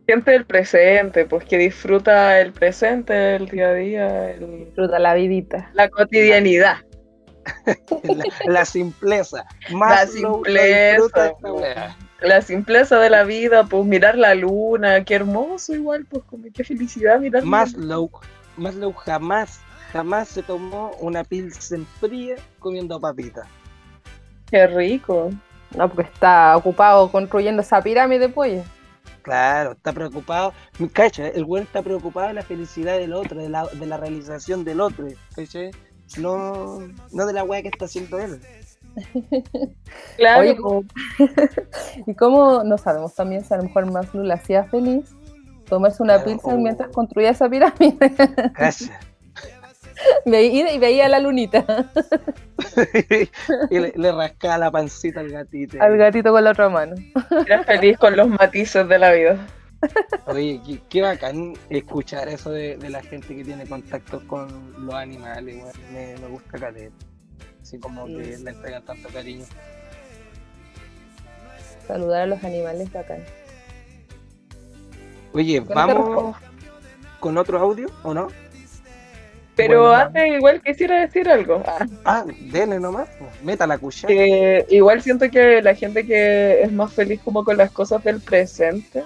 Gente 0.08 0.32
del 0.32 0.46
presente, 0.46 1.26
pues 1.26 1.46
que 1.46 1.58
disfruta 1.58 2.42
el 2.42 2.52
presente, 2.52 3.36
el 3.36 3.48
día 3.48 3.70
a 3.70 3.74
día, 3.74 4.32
el- 4.32 4.66
Disfruta 4.66 5.00
la 5.00 5.14
vidita. 5.14 5.70
la 5.74 5.90
cotidianidad. 5.90 6.78
La, 8.04 8.26
la 8.46 8.66
simpleza. 8.66 9.46
La 9.70 9.78
Más 9.78 10.14
disfruta 10.14 11.30
simpleza, 11.30 11.36
weá. 11.42 11.98
la 12.22 12.42
simpleza 12.42 13.00
de 13.00 13.10
la 13.10 13.24
vida, 13.24 13.66
pues 13.66 13.86
mirar 13.86 14.18
la 14.18 14.36
luna, 14.36 15.04
qué 15.04 15.16
hermoso 15.16 15.74
igual, 15.74 16.06
pues 16.06 16.24
como 16.26 16.46
qué 16.54 16.64
felicidad 16.64 17.20
mirar 17.20 17.48
la 17.50 17.50
Maslow, 17.50 18.10
Maslow 18.58 18.94
jamás, 18.94 19.60
jamás 19.92 20.30
se 20.30 20.44
tomó 20.44 20.92
una 21.00 21.24
pilsen 21.24 21.86
fría 22.00 22.36
comiendo 22.60 23.00
papitas. 23.00 23.48
Qué 24.50 24.68
rico. 24.68 25.32
No, 25.76 25.88
porque 25.90 26.04
está 26.12 26.58
ocupado 26.58 27.10
construyendo 27.12 27.62
esa 27.62 27.82
pirámide, 27.82 28.30
pues. 28.30 28.64
Claro, 29.22 29.74
está 29.74 29.94
preocupado. 29.94 30.54
Cacha, 30.94 31.28
el 31.28 31.46
güey 31.46 31.64
está 31.64 31.82
preocupado 31.84 32.28
de 32.30 32.34
la 32.34 32.44
felicidad 32.44 32.98
del 32.98 33.14
otro, 33.14 33.40
de 33.40 33.50
la, 33.50 33.68
de 33.68 33.86
la 33.86 33.98
realización 33.98 34.64
del 34.64 34.82
otro. 34.82 35.08
¿cachai? 35.36 35.72
No, 36.18 36.80
no 37.12 37.26
de 37.26 37.34
la 37.34 37.44
weá 37.44 37.62
que 37.62 37.70
está 37.70 37.86
haciendo 37.86 38.20
él. 38.20 38.40
Claro, 40.18 40.42
Oye, 40.42 40.56
¿cómo- 40.58 40.84
y 42.08 42.14
cómo 42.16 42.64
no 42.64 42.78
sabemos 42.78 43.16
también 43.16 43.44
si 43.46 43.54
a 43.54 43.58
lo 43.58 43.64
mejor 43.64 43.90
Maslow 43.90 44.24
le 44.24 44.34
hacía 44.34 44.66
feliz 44.66 45.10
tomarse 45.70 46.04
una 46.04 46.16
Claro, 46.16 46.32
pilsen 46.32 46.54
o- 46.54 46.58
mientras 46.62 46.90
construía 46.90 47.30
esa 47.30 47.48
pirámide. 47.50 47.98
Veía- 50.26 50.74
y 50.74 50.80
veía 50.80 51.08
la 51.08 51.20
lunita 51.20 51.64
y 53.70 53.80
le, 53.80 53.94
le 53.96 54.12
rascaba 54.12 54.58
la 54.58 54.72
pancita 54.72 55.20
al 55.20 55.30
gatito. 55.30 55.78
al 55.82 55.96
gatito 55.98 56.32
con 56.32 56.44
la 56.44 56.52
otra 56.52 56.70
mano. 56.70 56.96
Era 57.46 57.64
feliz 57.64 57.98
con 58.00 58.18
los 58.18 58.28
matices 58.28 58.88
de 58.88 58.98
la 58.98 59.12
vida. 59.12 59.38
Oye, 60.28 60.62
qué, 60.66 60.80
qué 60.90 61.02
bacán 61.02 61.54
escuchar 61.70 62.28
eso 62.30 62.52
de, 62.52 62.78
de 62.78 62.90
la 62.90 63.02
gente 63.02 63.36
que 63.36 63.44
tiene 63.44 63.66
contacto 63.66 64.26
con 64.28 64.86
los 64.86 64.94
animales. 64.96 65.64
Me, 65.92 66.16
me 66.18 66.28
gusta 66.28 66.58
caleta. 66.60 66.96
Así 67.62 67.80
como 67.80 68.06
Sí. 68.08 68.16
que 68.18 68.38
le 68.38 68.50
entregan 68.52 68.84
tanto 68.86 69.10
cariño. 69.10 69.46
Saludar 71.88 72.22
a 72.22 72.26
los 72.28 72.44
animales 72.44 72.92
bacán. 72.92 73.20
Oye, 75.34 75.64
Con 75.64 75.76
¿vamos 75.76 76.36
con 77.20 77.38
otro 77.38 77.60
audio 77.60 77.88
o 78.04 78.14
no? 78.14 78.28
Pero 79.56 79.82
Bueno, 79.90 79.94
antes 79.96 80.28
igual 80.34 80.62
quisiera 80.62 81.02
decir 81.02 81.30
algo. 81.30 81.62
Ah, 81.68 81.86
Ah, 82.06 82.26
dele 82.52 82.80
nomás. 82.80 83.10
Meta 83.44 83.68
la 83.68 83.78
cuchara. 83.78 84.14
igual 84.70 85.02
siento 85.02 85.30
que 85.30 85.62
la 85.62 85.76
gente 85.76 86.06
que 86.06 86.62
es 86.64 86.72
más 86.72 86.94
feliz 86.94 87.20
como 87.24 87.44
con 87.44 87.58
las 87.58 87.70
cosas 87.72 88.04
del 88.04 88.22
presente 88.22 89.04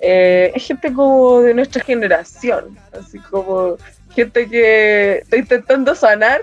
eh, 0.00 0.52
es 0.54 0.66
gente 0.66 0.92
como 0.92 1.40
de 1.40 1.54
nuestra 1.54 1.82
generación. 1.82 2.78
Así 2.92 3.18
como 3.18 3.76
gente 4.14 4.48
que 4.48 5.18
está 5.22 5.36
intentando 5.36 5.94
sanar. 5.94 6.40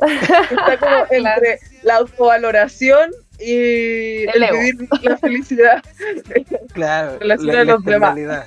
que 0.00 0.14
está 0.54 0.78
como 0.78 1.06
entre 1.10 1.60
la 1.82 1.96
autovaloración 1.96 3.10
y 3.38 4.24
El 4.28 4.46
vivir 4.52 4.88
la 5.02 5.16
felicidad. 5.16 5.82
Claro, 6.72 7.18
relación 7.18 7.46
la, 7.54 7.60
a 7.60 7.64
la 7.64 7.72
los 7.72 7.84
demás. 7.84 8.16
externalidad. 8.16 8.46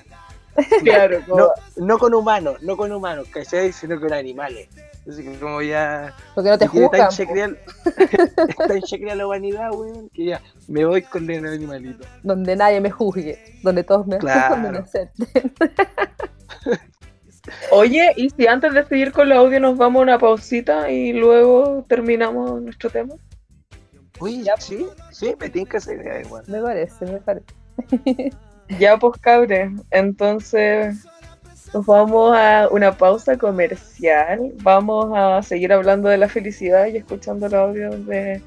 Claro, 0.84 1.20
como- 1.28 1.38
No, 1.40 1.50
no 1.78 1.98
con 1.98 2.14
humanos, 2.14 2.62
no 2.62 2.78
con 2.78 2.92
humanos, 2.92 3.28
¿cachai? 3.32 3.72
Sino 3.74 4.00
con 4.00 4.14
animales. 4.14 4.70
Así 5.08 5.24
que 5.24 5.38
como 5.38 5.62
ya... 5.62 6.16
Porque 6.34 6.50
no 6.50 6.58
te 6.58 6.68
tiene 6.68 6.88
juzgan. 6.88 7.10
checreal- 7.10 7.58
tan 8.68 8.82
checreal 8.82 9.18
la 9.20 9.28
humanidad, 9.28 9.70
weón, 9.72 10.10
que 10.10 10.26
ya 10.26 10.42
me 10.68 10.84
voy 10.86 11.02
con 11.04 11.30
el 11.30 11.46
animalito. 11.46 12.06
Donde 12.24 12.56
nadie 12.56 12.82
me 12.82 12.90
juzgue. 12.90 13.60
Donde 13.62 13.84
todos 13.84 14.08
me 14.08 14.18
Claro. 14.18 14.56
donde 14.62 14.72
me 14.72 14.78
acepten. 14.80 15.28
Oye, 17.72 18.12
y 18.16 18.30
si 18.32 18.48
antes 18.48 18.74
de 18.74 18.86
seguir 18.88 19.12
con 19.12 19.28
el 19.28 19.34
audio 19.38 19.60
nos 19.60 19.78
vamos 19.78 20.00
a 20.00 20.04
una 20.04 20.18
pausita 20.18 20.90
y 20.90 21.14
luego 21.14 21.86
terminamos 21.88 22.60
nuestro 22.62 22.90
tema. 22.90 23.14
Uy, 24.20 24.44
sí, 24.60 24.88
sí, 25.12 25.36
me 25.40 25.50
tinca 25.50 25.78
esa 25.78 25.94
idea 25.94 26.22
igual. 26.22 26.44
Me 26.48 26.62
parece, 26.62 27.06
me 27.06 27.20
parece. 27.20 27.46
Ya, 28.80 28.98
pues 28.98 29.22
cabres, 29.22 29.70
entonces 29.92 31.06
nos 31.76 31.86
vamos 31.86 32.34
a 32.38 32.70
una 32.72 32.94
pausa 32.98 33.38
comercial. 33.38 34.54
Vamos 34.64 35.12
a 35.14 35.44
seguir 35.44 35.74
hablando 35.74 36.08
de 36.08 36.18
la 36.18 36.30
felicidad 36.30 36.88
y 36.88 36.96
escuchando 36.96 37.50
los 37.50 37.54
audios 37.60 38.06
de 38.06 38.42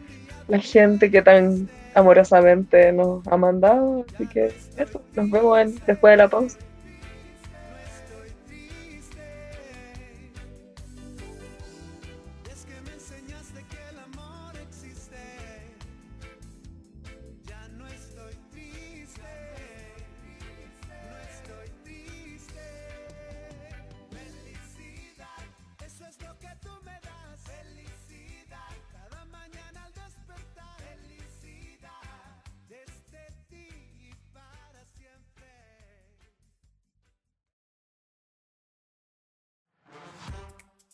la 0.49 0.59
gente 0.59 1.11
que 1.11 1.21
tan 1.21 1.69
amorosamente 1.95 2.91
nos 2.91 3.27
ha 3.27 3.37
mandado. 3.37 4.07
Así 4.15 4.27
que 4.29 4.47
eso, 4.79 5.03
nos 5.15 5.31
vemos 5.31 5.59
en- 5.59 5.75
después 5.87 6.13
de 6.13 6.17
la 6.17 6.29
pausa. 6.29 6.57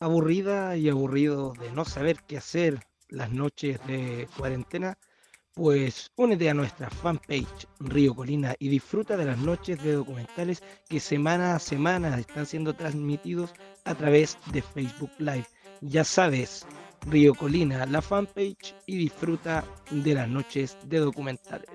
Aburrida 0.00 0.76
y 0.76 0.88
aburrido 0.88 1.52
de 1.60 1.70
no 1.72 1.84
saber 1.84 2.18
qué 2.26 2.38
hacer 2.38 2.80
las 3.08 3.30
noches 3.30 3.78
de 3.86 4.28
cuarentena, 4.36 4.98
pues 5.54 6.10
únete 6.16 6.50
a 6.50 6.54
nuestra 6.54 6.90
fanpage 6.90 7.68
Río 7.78 8.14
Colina 8.14 8.54
y 8.58 8.68
disfruta 8.68 9.16
de 9.16 9.24
las 9.24 9.38
noches 9.38 9.82
de 9.82 9.92
documentales 9.92 10.62
que 10.88 10.98
semana 10.98 11.54
a 11.54 11.60
semana 11.60 12.18
están 12.18 12.44
siendo 12.44 12.74
transmitidos 12.74 13.54
a 13.84 13.94
través 13.94 14.36
de 14.52 14.62
Facebook 14.62 15.12
Live. 15.18 15.46
Ya 15.80 16.02
sabes, 16.02 16.66
Río 17.06 17.34
Colina, 17.34 17.86
la 17.86 18.02
fanpage 18.02 18.74
y 18.86 18.96
disfruta 18.96 19.64
de 19.90 20.14
las 20.14 20.28
noches 20.28 20.76
de 20.86 20.98
documentales. 20.98 21.70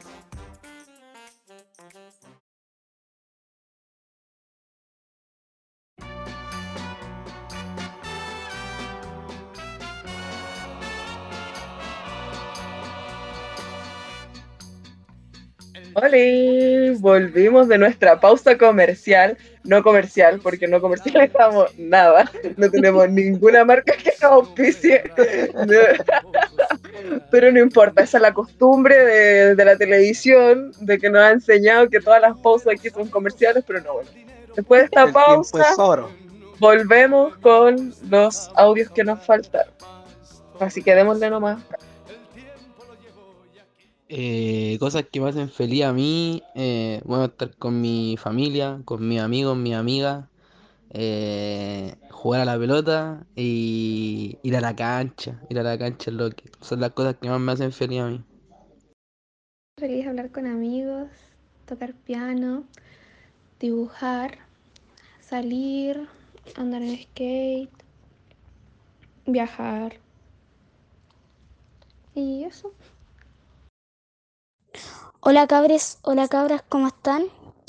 Hola, 16.01 16.97
volvimos 16.99 17.67
de 17.67 17.77
nuestra 17.77 18.21
pausa 18.21 18.57
comercial, 18.57 19.37
no 19.65 19.83
comercial, 19.83 20.39
porque 20.41 20.65
no 20.65 20.79
comercial 20.79 21.23
estamos 21.23 21.77
nada, 21.77 22.31
no 22.55 22.71
tenemos 22.71 23.09
ninguna 23.09 23.65
marca 23.65 23.93
que 23.97 24.13
nos 24.21 24.31
auspicie, 24.31 25.03
pero 27.31 27.51
no 27.51 27.59
importa, 27.59 28.03
esa 28.03 28.17
es 28.17 28.21
la 28.21 28.33
costumbre 28.33 28.97
de, 28.97 29.55
de 29.55 29.65
la 29.65 29.77
televisión, 29.77 30.71
de 30.79 30.97
que 30.97 31.09
nos 31.09 31.21
ha 31.21 31.31
enseñado 31.31 31.89
que 31.89 31.99
todas 31.99 32.21
las 32.21 32.37
pausas 32.37 32.75
aquí 32.79 32.89
son 32.89 33.09
comerciales, 33.09 33.65
pero 33.67 33.81
no, 33.81 33.95
bueno. 33.95 34.09
Después 34.55 34.81
de 34.81 34.85
esta 34.85 35.03
El 35.03 35.11
pausa, 35.11 35.71
es 35.71 35.79
oro. 35.79 36.09
volvemos 36.59 37.35
con 37.37 37.93
los 38.09 38.49
audios 38.55 38.89
que 38.91 39.03
nos 39.03 39.25
faltaron. 39.25 39.73
Así 40.61 40.81
que 40.81 40.95
démosle 40.95 41.29
nomás. 41.29 41.61
Eh, 44.11 44.77
cosas 44.79 45.05
que 45.11 45.21
me 45.21 45.29
hacen 45.29 45.49
feliz 45.49 45.83
a 45.83 45.93
mí, 45.93 46.41
eh, 46.55 46.99
bueno, 47.05 47.25
estar 47.25 47.55
con 47.57 47.79
mi 47.79 48.17
familia, 48.17 48.81
con 48.83 49.07
mis 49.07 49.19
amigos, 49.19 49.55
mis 49.55 49.75
amigas, 49.75 50.25
eh, 50.91 51.93
jugar 52.09 52.41
a 52.41 52.45
la 52.45 52.57
pelota 52.57 53.23
y 53.35 54.39
ir 54.41 54.57
a 54.57 54.61
la 54.61 54.75
cancha, 54.75 55.39
ir 55.49 55.59
a 55.59 55.63
la 55.63 55.77
cancha 55.77 56.09
lo 56.09 56.31
que 56.31 56.49
son 56.59 56.79
las 56.79 56.91
cosas 56.93 57.17
que 57.21 57.29
más 57.29 57.39
me 57.39 57.51
hacen 57.51 57.71
feliz 57.71 57.99
a 58.01 58.07
mí. 58.07 58.21
Feliz 59.77 60.07
hablar 60.07 60.31
con 60.31 60.47
amigos, 60.47 61.09
tocar 61.67 61.93
piano, 61.93 62.63
dibujar, 63.59 64.39
salir, 65.21 66.07
andar 66.55 66.81
en 66.81 66.97
skate, 66.97 67.69
viajar. 69.27 69.97
Y 72.15 72.43
eso. 72.43 72.73
Hola 75.21 75.47
cabres, 75.47 75.99
hola 76.01 76.27
cabras, 76.27 76.63
¿cómo 76.69 76.87
están? 76.87 77.23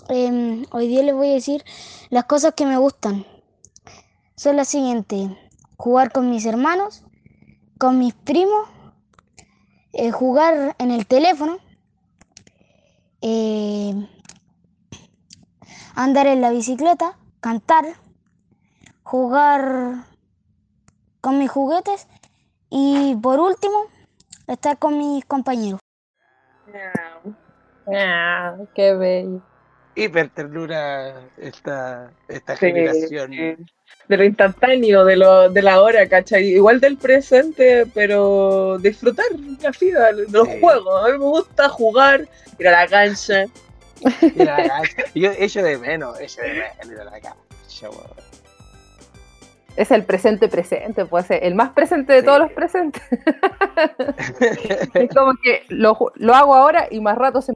Em, 0.09 0.65
hoy 0.71 0.89
día 0.89 1.03
les 1.03 1.15
voy 1.15 1.31
a 1.31 1.35
decir 1.35 1.65
las 2.09 2.25
cosas 2.25 2.55
que 2.55 2.67
me 2.67 2.77
gustan. 2.77 3.27
Son 4.37 4.57
las 4.57 4.69
siguientes. 4.69 5.31
Jugar 5.77 6.13
con 6.13 6.31
mis 6.31 6.47
hermanos, 6.47 7.05
con 7.79 7.99
mis 7.99 8.15
primos, 8.15 8.69
eh, 9.93 10.11
jugar 10.11 10.77
en 10.79 10.91
el 10.91 11.07
teléfono, 11.07 11.59
eh, 13.21 13.95
andar 15.95 16.27
en 16.27 16.41
la 16.41 16.51
bicicleta, 16.51 17.19
cantar, 17.41 17.85
jugar 19.03 20.07
con 21.21 21.39
mis 21.39 21.51
juguetes 21.51 22.07
y 22.71 23.17
por 23.17 23.41
último, 23.41 23.87
estar 24.47 24.79
con 24.79 24.99
mis 24.99 25.25
compañeros. 25.25 25.81
Ah, 27.95 28.57
qué 28.74 28.95
bello. 28.95 29.41
Hiper 29.97 30.28
ternura 30.30 31.14
esta, 31.36 32.11
esta 32.28 32.57
Sí, 32.57 32.66
generación. 32.66 33.30
de 33.32 34.16
lo 34.16 34.24
instantáneo, 34.24 35.05
de, 35.05 35.16
lo, 35.16 35.51
de 35.51 35.62
la 35.62 35.82
hora, 35.82 36.09
¿cachai? 36.09 36.45
Igual 36.47 36.80
del 36.80 36.97
presente, 36.97 37.86
pero 37.93 38.78
disfrutar 38.78 39.26
la 39.61 39.70
vida, 39.80 40.12
los 40.30 40.49
juegos. 40.61 41.05
A 41.05 41.07
mí 41.07 41.12
me 41.12 41.24
gusta 41.24 41.68
jugar, 41.68 42.26
ir 42.59 42.68
a 42.68 42.70
la 42.72 42.86
cancha. 42.86 43.45
Ir 44.22 44.49
a 44.49 44.59
la 44.59 44.68
cancha. 44.68 45.05
Yo 45.14 45.30
echo 45.36 45.62
de 45.62 45.76
menos, 45.76 46.18
echo 46.20 46.41
de 46.43 46.55
menos 46.55 46.86
ir 46.86 47.01
a 47.01 47.05
la 47.05 47.20
cancha. 47.20 47.36
Es 49.76 49.91
el 49.91 50.05
presente 50.05 50.49
presente, 50.49 51.05
pues 51.07 51.26
el 51.30 51.55
más 51.55 51.70
presente 51.70 52.12
de 52.12 52.22
todos 52.22 52.38
los 52.41 52.53
presentes. 52.53 53.03
es 54.95 55.09
como 55.14 55.32
que 55.43 55.64
lo, 55.68 55.97
lo 56.16 56.34
hago 56.34 56.55
ahora 56.55 56.86
y 56.91 57.01
más 57.01 57.16
rato 57.16 57.41
se 57.43 57.55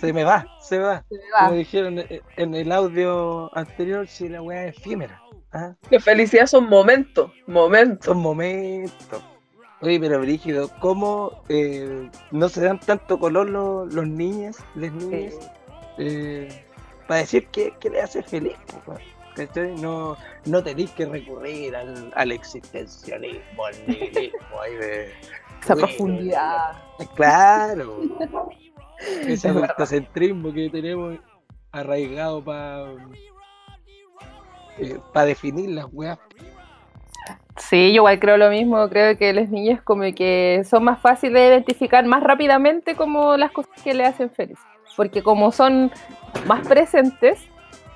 Se 0.00 0.12
me 0.12 0.24
va, 0.24 0.46
se 0.60 0.78
me 0.78 0.84
va. 0.84 1.04
me 1.10 1.16
va. 1.32 1.46
Como 1.46 1.54
dijeron 1.58 1.98
en- 1.98 2.20
en 2.36 2.54
el 2.54 2.70
audio 2.72 3.50
anterior, 3.56 4.06
si 4.06 4.28
la 4.28 4.40
weá 4.42 4.66
es 4.66 4.76
efímera. 4.78 5.20
¿ah? 5.52 5.74
La 5.90 6.00
felicidad 6.00 6.46
son 6.46 6.68
momentos, 6.68 7.30
momentos. 7.46 8.06
Son 8.06 8.18
momentos. 8.18 9.22
Oye, 9.82 9.98
pero 9.98 10.20
Brígido, 10.20 10.70
¿cómo 10.80 11.42
eh, 11.48 12.08
no 12.30 12.48
se 12.48 12.60
dan 12.62 12.78
tanto 12.80 13.18
color 13.18 13.48
los, 13.48 13.92
los 13.94 14.06
niños, 14.06 14.58
las 14.74 14.92
niñas? 14.92 15.34
eh, 15.98 16.64
para 17.08 17.20
decir 17.20 17.46
que, 17.48 17.72
que 17.80 17.90
le 17.90 18.00
hace 18.02 18.22
feliz. 18.22 18.56
¿cachai? 19.34 19.74
No, 19.76 20.16
no 20.44 20.62
tenéis 20.62 20.90
que 20.92 21.06
recurrir 21.06 21.74
al, 21.74 22.12
al 22.14 22.32
existencialismo, 22.32 23.64
al 23.64 23.74
nihilismo 23.86 24.60
ahí 24.62 24.74
de. 24.76 25.12
Esa 25.62 25.74
profundidad. 25.76 26.72
Claro. 27.16 28.00
Ese 29.26 29.48
adultocentrismo 29.48 30.52
que 30.52 30.68
tenemos 30.70 31.18
arraigado 31.72 32.42
para 32.42 32.94
para 35.12 35.26
definir 35.26 35.70
las 35.70 35.86
weas. 35.92 36.18
Sí, 37.56 37.88
yo 37.88 37.96
igual 37.96 38.18
creo 38.18 38.36
lo 38.36 38.50
mismo, 38.50 38.88
creo 38.88 39.16
que 39.18 39.32
los 39.32 39.48
niños 39.50 39.82
como 39.82 40.02
que 40.14 40.62
son 40.68 40.84
más 40.84 41.00
fáciles 41.00 41.34
de 41.34 41.48
identificar 41.48 42.04
más 42.06 42.22
rápidamente 42.22 42.96
como 42.96 43.36
las 43.36 43.52
cosas 43.52 43.72
que 43.82 43.92
le 43.92 44.06
hacen 44.06 44.30
feliz, 44.30 44.58
porque 44.96 45.22
como 45.22 45.52
son 45.52 45.90
más 46.46 46.66
presentes, 46.66 47.38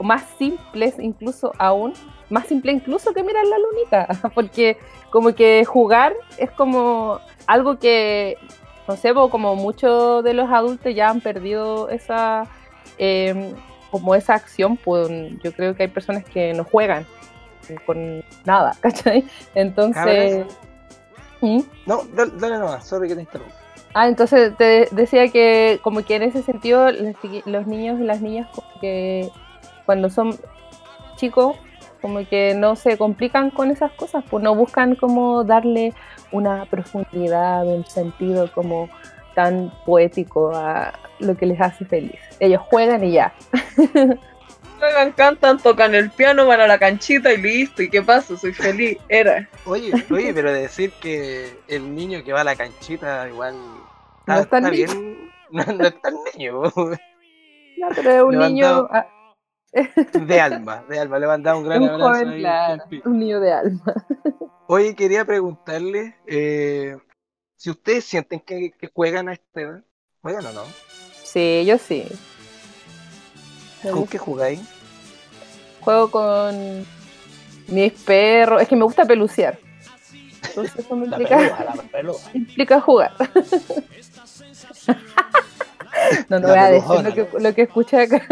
más 0.00 0.22
simples 0.38 0.98
incluso 0.98 1.52
aún, 1.58 1.94
más 2.28 2.46
simple 2.46 2.72
incluso 2.72 3.14
que 3.14 3.22
mirar 3.22 3.46
la 3.46 3.58
lunita, 3.58 4.08
porque 4.34 4.76
como 5.10 5.34
que 5.34 5.64
jugar 5.64 6.12
es 6.36 6.50
como 6.50 7.20
algo 7.46 7.78
que, 7.78 8.36
no 8.86 8.96
sé, 8.96 9.12
como 9.14 9.56
muchos 9.56 10.22
de 10.24 10.34
los 10.34 10.50
adultos 10.50 10.94
ya 10.94 11.08
han 11.08 11.20
perdido 11.20 11.88
esa, 11.88 12.44
eh, 12.98 13.54
como 13.90 14.14
esa 14.14 14.34
acción, 14.34 14.76
pues 14.76 15.08
yo 15.42 15.52
creo 15.52 15.74
que 15.74 15.84
hay 15.84 15.88
personas 15.88 16.24
que 16.24 16.52
no 16.52 16.64
juegan 16.64 17.06
con 17.86 18.22
nada, 18.44 18.76
¿cachai? 18.80 19.24
Entonces... 19.54 20.46
¿Mm? 21.40 21.60
No, 21.86 22.02
dale, 22.14 22.32
dale 22.36 22.58
nomás, 22.58 22.86
sorry 22.86 23.08
que 23.08 23.14
te 23.14 23.20
interrumpa. 23.20 23.64
Ah, 23.94 24.08
entonces 24.08 24.56
te 24.56 24.88
decía 24.90 25.28
que 25.28 25.78
como 25.82 26.04
que 26.04 26.16
en 26.16 26.24
ese 26.24 26.42
sentido 26.42 26.90
los, 26.90 27.66
niños 27.68 28.00
y 28.00 28.02
las 28.02 28.20
niñas 28.20 28.48
como 28.52 28.68
que 28.80 29.30
cuando 29.86 30.10
son 30.10 30.36
chicos 31.14 31.56
como 32.02 32.26
que 32.28 32.54
no 32.56 32.74
se 32.74 32.98
complican 32.98 33.50
con 33.50 33.70
esas 33.70 33.92
cosas, 33.92 34.24
pues 34.28 34.42
no 34.42 34.54
buscan 34.54 34.96
como 34.96 35.44
darle 35.44 35.94
una 36.34 36.66
profundidad, 36.66 37.64
un 37.64 37.86
sentido 37.86 38.50
como 38.52 38.88
tan 39.34 39.72
poético 39.86 40.52
a 40.54 40.92
lo 41.20 41.36
que 41.36 41.46
les 41.46 41.60
hace 41.60 41.84
feliz. 41.84 42.18
Ellos 42.40 42.60
juegan 42.68 43.04
y 43.04 43.12
ya. 43.12 43.32
Juegan, 44.80 45.12
cantan, 45.12 45.58
tocan 45.58 45.94
el 45.94 46.10
piano, 46.10 46.46
van 46.46 46.60
a 46.60 46.66
la 46.66 46.78
canchita 46.78 47.32
y 47.32 47.38
listo. 47.40 47.82
¿Y 47.82 47.88
qué 47.88 48.02
pasa? 48.02 48.36
Soy 48.36 48.52
feliz. 48.52 48.98
Era. 49.08 49.48
Oye, 49.64 49.92
oye, 50.10 50.34
pero 50.34 50.52
decir 50.52 50.90
que 51.00 51.56
el 51.68 51.94
niño 51.94 52.22
que 52.24 52.32
va 52.32 52.40
a 52.42 52.44
la 52.44 52.56
canchita 52.56 53.26
igual 53.28 53.54
No 54.26 54.40
está, 54.40 54.40
es 54.40 54.48
tan 54.50 54.64
está 54.64 54.70
niño. 54.70 54.86
bien, 54.92 55.30
no, 55.52 55.64
no 55.72 55.86
es 55.86 56.00
tan 56.02 56.14
niño, 56.34 56.62
No, 56.64 57.88
pero 57.94 58.10
es 58.10 58.22
un 58.22 58.38
niño, 58.38 58.66
Levantado. 58.66 59.06
de 60.12 60.40
alma, 60.40 60.84
de 60.88 60.98
alma, 61.00 61.18
le 61.18 61.26
mandaba 61.26 61.58
un 61.58 61.64
gran 61.64 61.82
un 61.82 61.88
abrazo. 61.88 62.14
joven, 62.14 62.28
ahí, 62.28 62.40
claro, 62.40 62.84
un 63.04 63.18
niño 63.18 63.40
de 63.40 63.52
alma. 63.52 63.94
Oye, 64.66 64.94
quería 64.94 65.24
preguntarle 65.24 66.16
eh, 66.26 66.96
si 67.56 67.70
ustedes 67.70 68.04
sienten 68.04 68.40
que, 68.40 68.72
que 68.78 68.88
juegan 68.94 69.28
a 69.28 69.34
esta 69.34 69.60
edad. 69.60 69.84
¿Juegan 70.22 70.46
o 70.46 70.52
no? 70.52 70.76
Sí, 71.22 71.64
yo 71.66 71.78
sí. 71.78 72.06
Me 73.82 73.90
¿Con 73.90 74.00
gusta. 74.00 74.10
qué 74.10 74.18
jugáis? 74.18 74.60
Juego 75.80 76.10
con 76.10 76.86
mis 77.68 77.92
perros. 77.92 78.62
Es 78.62 78.68
que 78.68 78.76
me 78.76 78.84
gusta 78.84 79.04
pelucear. 79.04 79.58
Entonces 80.48 80.84
eso 80.84 80.96
me 80.96 81.06
La 81.06 81.16
implica, 81.18 81.38
la 81.74 81.82
pelúa. 81.90 82.20
implica 82.34 82.80
jugar. 82.80 83.12
no, 86.28 86.38
no 86.40 86.48
voy 86.48 86.58
a 86.58 86.70
decir 86.70 87.00
lo 87.00 87.14
que, 87.14 87.28
lo 87.40 87.54
que 87.54 87.62
escuché 87.62 88.02
acá. 88.02 88.22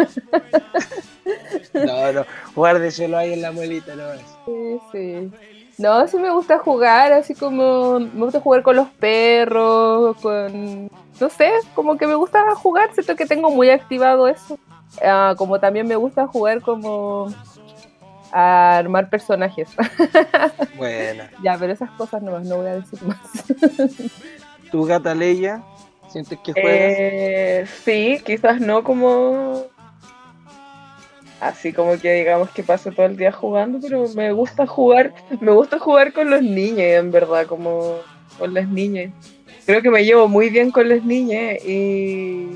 No, 1.75 2.12
no, 2.12 2.27
guárdeselo 2.55 3.16
ahí 3.16 3.33
en 3.33 3.43
la 3.43 3.53
muelita, 3.53 3.95
no 3.95 4.05
Sí, 4.47 4.79
sí. 4.93 5.33
No, 5.79 6.07
sí 6.07 6.18
me 6.18 6.31
gusta 6.31 6.59
jugar, 6.59 7.12
así 7.12 7.35
como 7.35 7.99
me 7.99 8.25
gusta 8.25 8.41
jugar 8.41 8.62
con 8.62 8.77
los 8.77 8.89
perros, 8.89 10.16
con... 10.18 10.91
No 11.20 11.29
sé, 11.29 11.51
como 11.75 11.97
que 11.97 12.07
me 12.07 12.14
gusta 12.14 12.55
jugar, 12.55 12.93
siento 12.93 13.16
que 13.16 13.27
tengo 13.27 13.51
muy 13.51 13.70
activado 13.70 14.29
eso. 14.29 14.59
Ah, 15.03 15.35
como 15.37 15.59
también 15.59 15.87
me 15.87 15.97
gusta 15.97 16.27
jugar 16.27 16.61
como 16.61 17.33
a 18.33 18.79
armar 18.79 19.09
personajes. 19.09 19.68
Bueno. 20.77 21.25
ya, 21.45 21.57
pero 21.59 21.73
esas 21.73 21.91
cosas 21.93 22.23
no, 22.23 22.41
no 22.41 22.57
voy 22.57 22.66
a 22.66 22.75
decir 22.75 22.99
más. 23.05 23.18
¿Tu 24.73 24.85
gata 24.85 25.14
Leia? 25.14 25.62
¿Sientes 26.09 26.39
que 26.41 26.53
juegas? 26.53 26.95
Eh, 26.99 27.66
sí, 27.85 28.20
quizás 28.25 28.61
no 28.61 28.83
como 28.83 29.66
así 31.43 31.72
como 31.72 31.99
que 31.99 32.14
digamos 32.14 32.51
que 32.51 32.62
paso 32.62 32.93
todo 32.93 33.07
el 33.07 33.16
día 33.16 33.32
jugando, 33.32 33.80
pero 33.82 34.07
me 34.14 34.32
gusta 34.32 34.64
jugar, 34.64 35.12
me 35.40 35.51
gusta 35.51 35.78
jugar 35.78 36.12
con 36.12 36.30
los 36.30 36.40
niños, 36.40 36.80
en 36.80 37.11
verdad, 37.11 37.47
como 37.47 37.97
con 38.38 38.55
las 38.55 38.68
niñas. 38.68 39.12
Creo 39.66 39.82
que 39.82 39.90
me 39.90 40.05
llevo 40.05 40.28
muy 40.28 40.51
bien 40.51 40.70
con 40.70 40.88
las 40.88 41.05
niñas 41.05 41.64
y, 41.64 42.47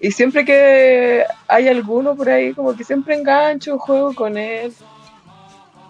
y 0.00 0.10
siempre 0.10 0.44
que 0.44 1.24
hay 1.46 1.68
alguno 1.68 2.16
por 2.16 2.28
ahí, 2.28 2.52
como 2.52 2.76
que 2.76 2.82
siempre 2.82 3.14
engancho, 3.14 3.78
juego 3.78 4.12
con 4.12 4.36
él. 4.36 4.72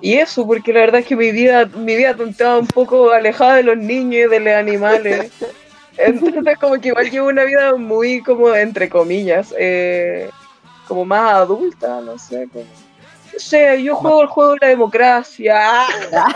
Y 0.03 0.15
eso, 0.15 0.47
porque 0.47 0.75
la 0.75 0.81
verdad 0.81 1.01
es 1.01 1.07
que 1.07 1.17
mi 1.17 1.33
vida, 1.33 1.65
mi 1.65 1.97
vida 1.97 2.15
estaba 2.29 2.59
un 2.59 2.67
poco 2.67 3.13
alejada 3.13 3.57
de 3.57 3.63
los 3.63 3.79
niños 3.79 4.27
y 4.27 4.29
de 4.29 4.41
los 4.41 4.53
animales. 4.53 5.33
Entonces 5.97 6.59
como 6.59 6.79
que 6.79 6.89
igual 6.89 7.11
llevo 7.11 7.29
una 7.29 7.45
vida 7.45 7.75
muy 7.77 8.21
como 8.21 8.55
entre 8.55 8.91
comillas, 8.91 9.55
eh, 9.59 10.29
como 10.87 11.05
más 11.05 11.35
adulta, 11.35 12.01
no 12.01 12.19
sé, 12.19 12.49
como, 12.53 12.65
no 12.65 13.39
sé, 13.39 13.83
yo 13.83 13.95
juego 13.97 14.23
el 14.23 14.29
juego 14.29 14.53
de 14.53 14.59
la 14.63 14.69
democracia. 14.69 15.61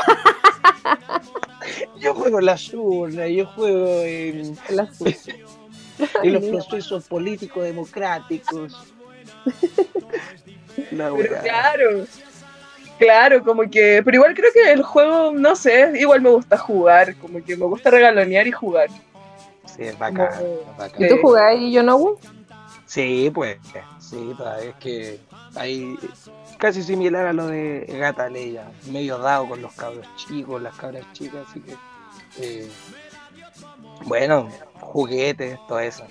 Yo 1.98 2.14
juego 2.14 2.38
en 2.40 2.46
las 2.46 2.72
urnas, 2.72 3.28
yo 3.28 3.46
juego 3.46 4.00
en, 4.00 4.56
en 6.22 6.32
los 6.32 6.44
procesos 6.46 7.06
políticos 7.06 7.62
democráticos. 7.64 8.72
Pero 10.90 11.16
claro, 11.42 12.04
claro, 12.98 13.44
como 13.44 13.68
que, 13.70 14.00
pero 14.04 14.16
igual 14.16 14.34
creo 14.34 14.50
que 14.52 14.72
el 14.72 14.82
juego, 14.82 15.32
no 15.32 15.54
sé, 15.54 15.92
igual 15.98 16.20
me 16.22 16.30
gusta 16.30 16.56
jugar, 16.56 17.14
como 17.16 17.44
que 17.44 17.56
me 17.56 17.66
gusta 17.66 17.90
regalonear 17.90 18.46
y 18.46 18.52
jugar. 18.52 18.88
Sí, 19.66 19.82
es 19.84 19.98
bacán, 19.98 20.28
Como- 20.28 20.40
es 20.70 20.76
bacán. 20.78 21.02
¿Y 21.04 21.08
tú 21.08 21.18
jugás 21.20 21.54
y 21.58 21.70
yo 21.72 21.82
no? 21.82 22.16
Sí, 22.86 23.30
pues, 23.34 23.58
sí, 24.10 24.36
es 24.62 24.74
que 24.76 25.20
hay 25.54 25.96
casi 26.58 26.82
similar 26.82 27.26
a 27.26 27.32
lo 27.32 27.46
de 27.46 27.86
Gata 27.88 28.28
Leia, 28.28 28.70
medio 28.90 29.18
dado 29.18 29.48
con 29.48 29.62
los 29.62 29.72
cabros 29.74 30.06
chicos, 30.16 30.60
las 30.60 30.74
cabras 30.76 31.04
chicas, 31.12 31.46
así 31.48 31.60
que 31.60 31.76
eh, 32.38 32.68
bueno, 34.04 34.48
juguetes, 34.80 35.58
todo 35.68 35.80
eso. 35.80 36.04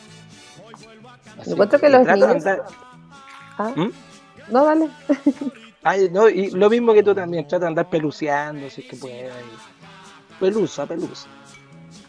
Así 1.39 1.51
encuentro 1.51 1.79
que 1.79 1.89
los 1.89 2.05
de 2.05 2.61
Ah, 3.57 3.73
¿Mm? 3.75 3.91
No, 4.49 4.65
dale. 4.65 4.89
Ay, 5.83 6.09
no, 6.11 6.29
y 6.29 6.51
lo 6.51 6.69
mismo 6.69 6.93
que 6.93 7.03
tú 7.03 7.13
también, 7.13 7.47
trata 7.47 7.65
de 7.65 7.69
andar 7.69 7.89
peluceando, 7.89 8.69
si 8.69 8.81
es 8.81 8.87
que 8.87 8.95
puedes. 8.95 9.33
ahí. 9.33 9.43
Pelusa, 10.39 10.85
pelusa. 10.85 11.27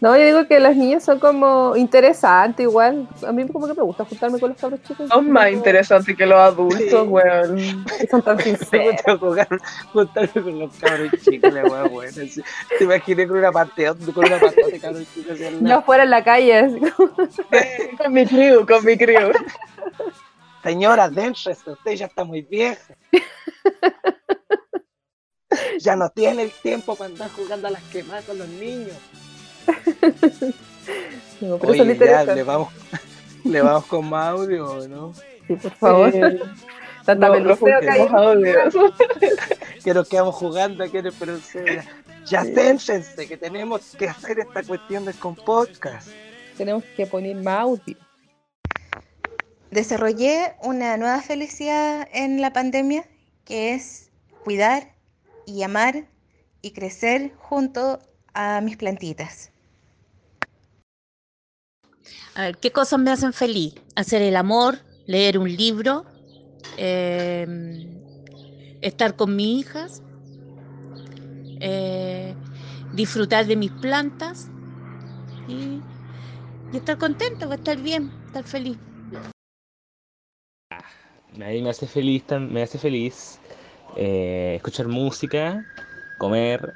No, 0.01 0.17
yo 0.17 0.25
digo 0.25 0.47
que 0.47 0.59
las 0.61 0.75
niñas 0.77 1.05
son 1.05 1.19
como 1.19 1.77
interesantes 1.77 2.65
igual. 2.65 3.07
A 3.27 3.33
mí 3.33 3.47
como 3.49 3.67
que 3.67 3.75
me 3.75 3.83
gusta 3.83 4.05
juntarme 4.07 4.41
con 4.41 4.51
los 4.51 4.59
cabros 4.59 4.83
chicos. 4.83 5.09
Son 5.11 5.31
más 5.31 5.51
interesantes 5.53 6.17
que 6.17 6.25
los 6.25 6.39
adultos, 6.39 7.07
weón. 7.07 7.85
Son 8.11 8.23
tan 8.23 8.37
Me 8.39 8.43
sinceros. 8.45 8.93
gusta 8.95 9.19
jugar, 9.19 9.49
juntarme 9.93 10.43
con 10.43 10.59
los 10.59 10.75
cabros 10.77 11.11
chicos, 11.23 11.53
buena. 11.91 12.11
sí. 12.13 12.43
Te 12.79 12.85
imaginé 12.85 13.29
con 13.29 13.39
una 13.39 13.53
panteón, 13.53 13.99
con 14.13 14.25
una 14.25 14.39
panteón 14.41 14.71
de 14.71 14.81
cabros 14.81 15.07
chicos. 15.15 15.39
lado. 15.39 15.79
afuera 15.81 16.05
en 16.05 16.11
la 16.11 16.25
calle. 16.25 16.59
así 16.59 16.79
como- 16.93 17.13
con 17.99 18.13
mi 18.15 18.27
crew, 18.27 18.67
con 18.67 18.85
mi 18.85 18.97
crew. 18.97 19.33
Señora, 20.63 21.11
dénsese, 21.11 21.71
usted 21.73 21.93
ya 21.93 22.07
está 22.07 22.25
muy 22.25 22.41
vieja. 22.43 22.95
Ya 25.81 25.97
no 25.97 26.09
tiene 26.11 26.45
el 26.45 26.51
tiempo 26.51 26.95
para 26.97 27.11
andar 27.11 27.31
jugando 27.31 27.69
a 27.69 27.71
las 27.71 27.83
quemadas 27.85 28.25
con 28.25 28.39
los 28.39 28.49
niños. 28.49 28.97
No, 31.41 31.57
pero 31.57 31.73
Oye, 31.73 31.97
ya, 31.99 32.25
le 32.25 32.43
vamos, 32.43 32.69
le 33.45 33.63
vamos 33.63 33.87
con 33.87 34.11
más 34.11 34.29
audio, 34.29 34.73
¿o 34.73 34.89
¿no? 34.89 35.15
Sí, 35.47 35.55
por 35.57 35.71
favor. 35.73 36.15
Eh, 36.15 36.39
Tanta 37.05 37.29
no, 37.29 37.57
que 37.57 38.09
audios. 38.13 38.75
que 39.85 39.95
nos 39.95 40.09
quedamos 40.09 40.35
jugando 40.35 40.85
aquí 40.85 40.99
en 40.99 41.07
el 41.07 41.13
peluceo. 41.13 41.65
Ya 42.27 42.45
céntrense, 42.45 43.27
que 43.27 43.37
tenemos 43.37 43.97
que 43.99 44.09
hacer 44.09 44.39
esta 44.41 44.63
cuestión 44.63 45.05
del 45.05 45.15
con 45.15 45.35
podcast. 45.35 46.09
Tenemos 46.57 46.85
que 46.97 47.07
poner 47.07 47.37
más 47.37 47.61
audio. 47.61 47.97
Desarrollé 49.71 50.55
una 50.63 50.97
nueva 50.97 51.23
felicidad 51.23 52.07
en 52.13 52.41
la 52.41 52.53
pandemia, 52.53 53.05
que 53.45 53.75
es 53.75 54.11
cuidar 54.45 54.95
y 55.47 55.63
amar 55.63 56.05
y 56.61 56.73
crecer 56.73 57.33
junto 57.39 58.01
a 58.35 58.61
mis 58.61 58.77
plantitas. 58.77 59.51
A 62.35 62.43
ver, 62.43 62.57
¿qué 62.59 62.71
cosas 62.71 62.99
me 63.01 63.11
hacen 63.11 63.33
feliz? 63.33 63.75
Hacer 63.97 64.23
el 64.23 64.37
amor, 64.37 64.79
leer 65.07 65.39
un 65.39 65.55
libro, 65.55 66.05
eh, 66.77 67.47
estar 68.81 69.17
con 69.17 69.37
mis 69.37 69.67
hijas, 69.67 70.03
eh, 71.61 72.35
disfrutar 72.93 73.47
de 73.47 73.57
mis 73.57 73.71
plantas 73.71 74.49
y, 75.47 75.81
estar 76.73 76.97
contento, 76.97 77.53
estar 77.53 77.77
bien, 77.77 78.11
estar 78.27 78.45
feliz. 78.45 78.79
A 80.71 81.49
mí 81.49 81.63
me 81.63 81.71
hace 81.71 81.87
feliz, 81.87 82.25
me 82.39 82.63
hace 82.63 82.79
feliz 82.79 83.39
eh, 83.97 84.55
escuchar 84.57 84.89
música, 84.89 85.65
comer, 86.19 86.73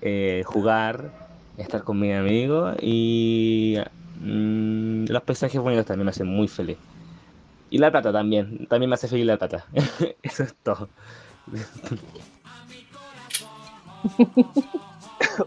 eh, 0.00 0.42
jugar, 0.46 1.12
estar 1.56 1.84
con 1.84 2.00
mis 2.00 2.14
amigos 2.14 2.76
y 2.82 3.76
mm, 4.20 5.06
los 5.08 5.22
paisajes 5.22 5.60
bonitos 5.60 5.86
también 5.86 6.04
me 6.06 6.10
hacen 6.10 6.26
muy 6.26 6.48
feliz. 6.48 6.76
Y 7.70 7.78
la 7.78 7.90
plata 7.90 8.12
también, 8.12 8.66
también 8.66 8.90
me 8.90 8.94
hace 8.94 9.08
feliz 9.08 9.26
la 9.26 9.36
plata. 9.36 9.64
Eso 10.22 10.42
es 10.44 10.54
todo. 10.62 10.88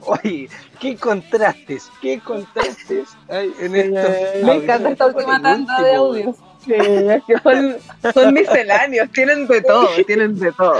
Oye, 0.01 0.49
qué 0.79 0.95
contrastes, 0.97 1.89
qué 2.01 2.19
contrastes 2.19 3.09
hay 3.29 3.53
en 3.59 3.75
esto. 3.75 4.45
Me 4.45 4.55
encanta 4.55 4.89
esta 4.89 5.07
última 5.07 5.41
tanda 5.41 5.81
de 5.81 5.95
audios. 5.95 6.35
Sí, 6.65 6.73
es 6.73 7.23
que 7.25 7.37
son, 7.39 7.77
son 8.13 8.33
misceláneos, 8.33 9.09
tienen 9.11 9.47
de 9.47 9.61
todo, 9.61 9.87
tienen 10.05 10.37
de 10.37 10.51
todo. 10.53 10.79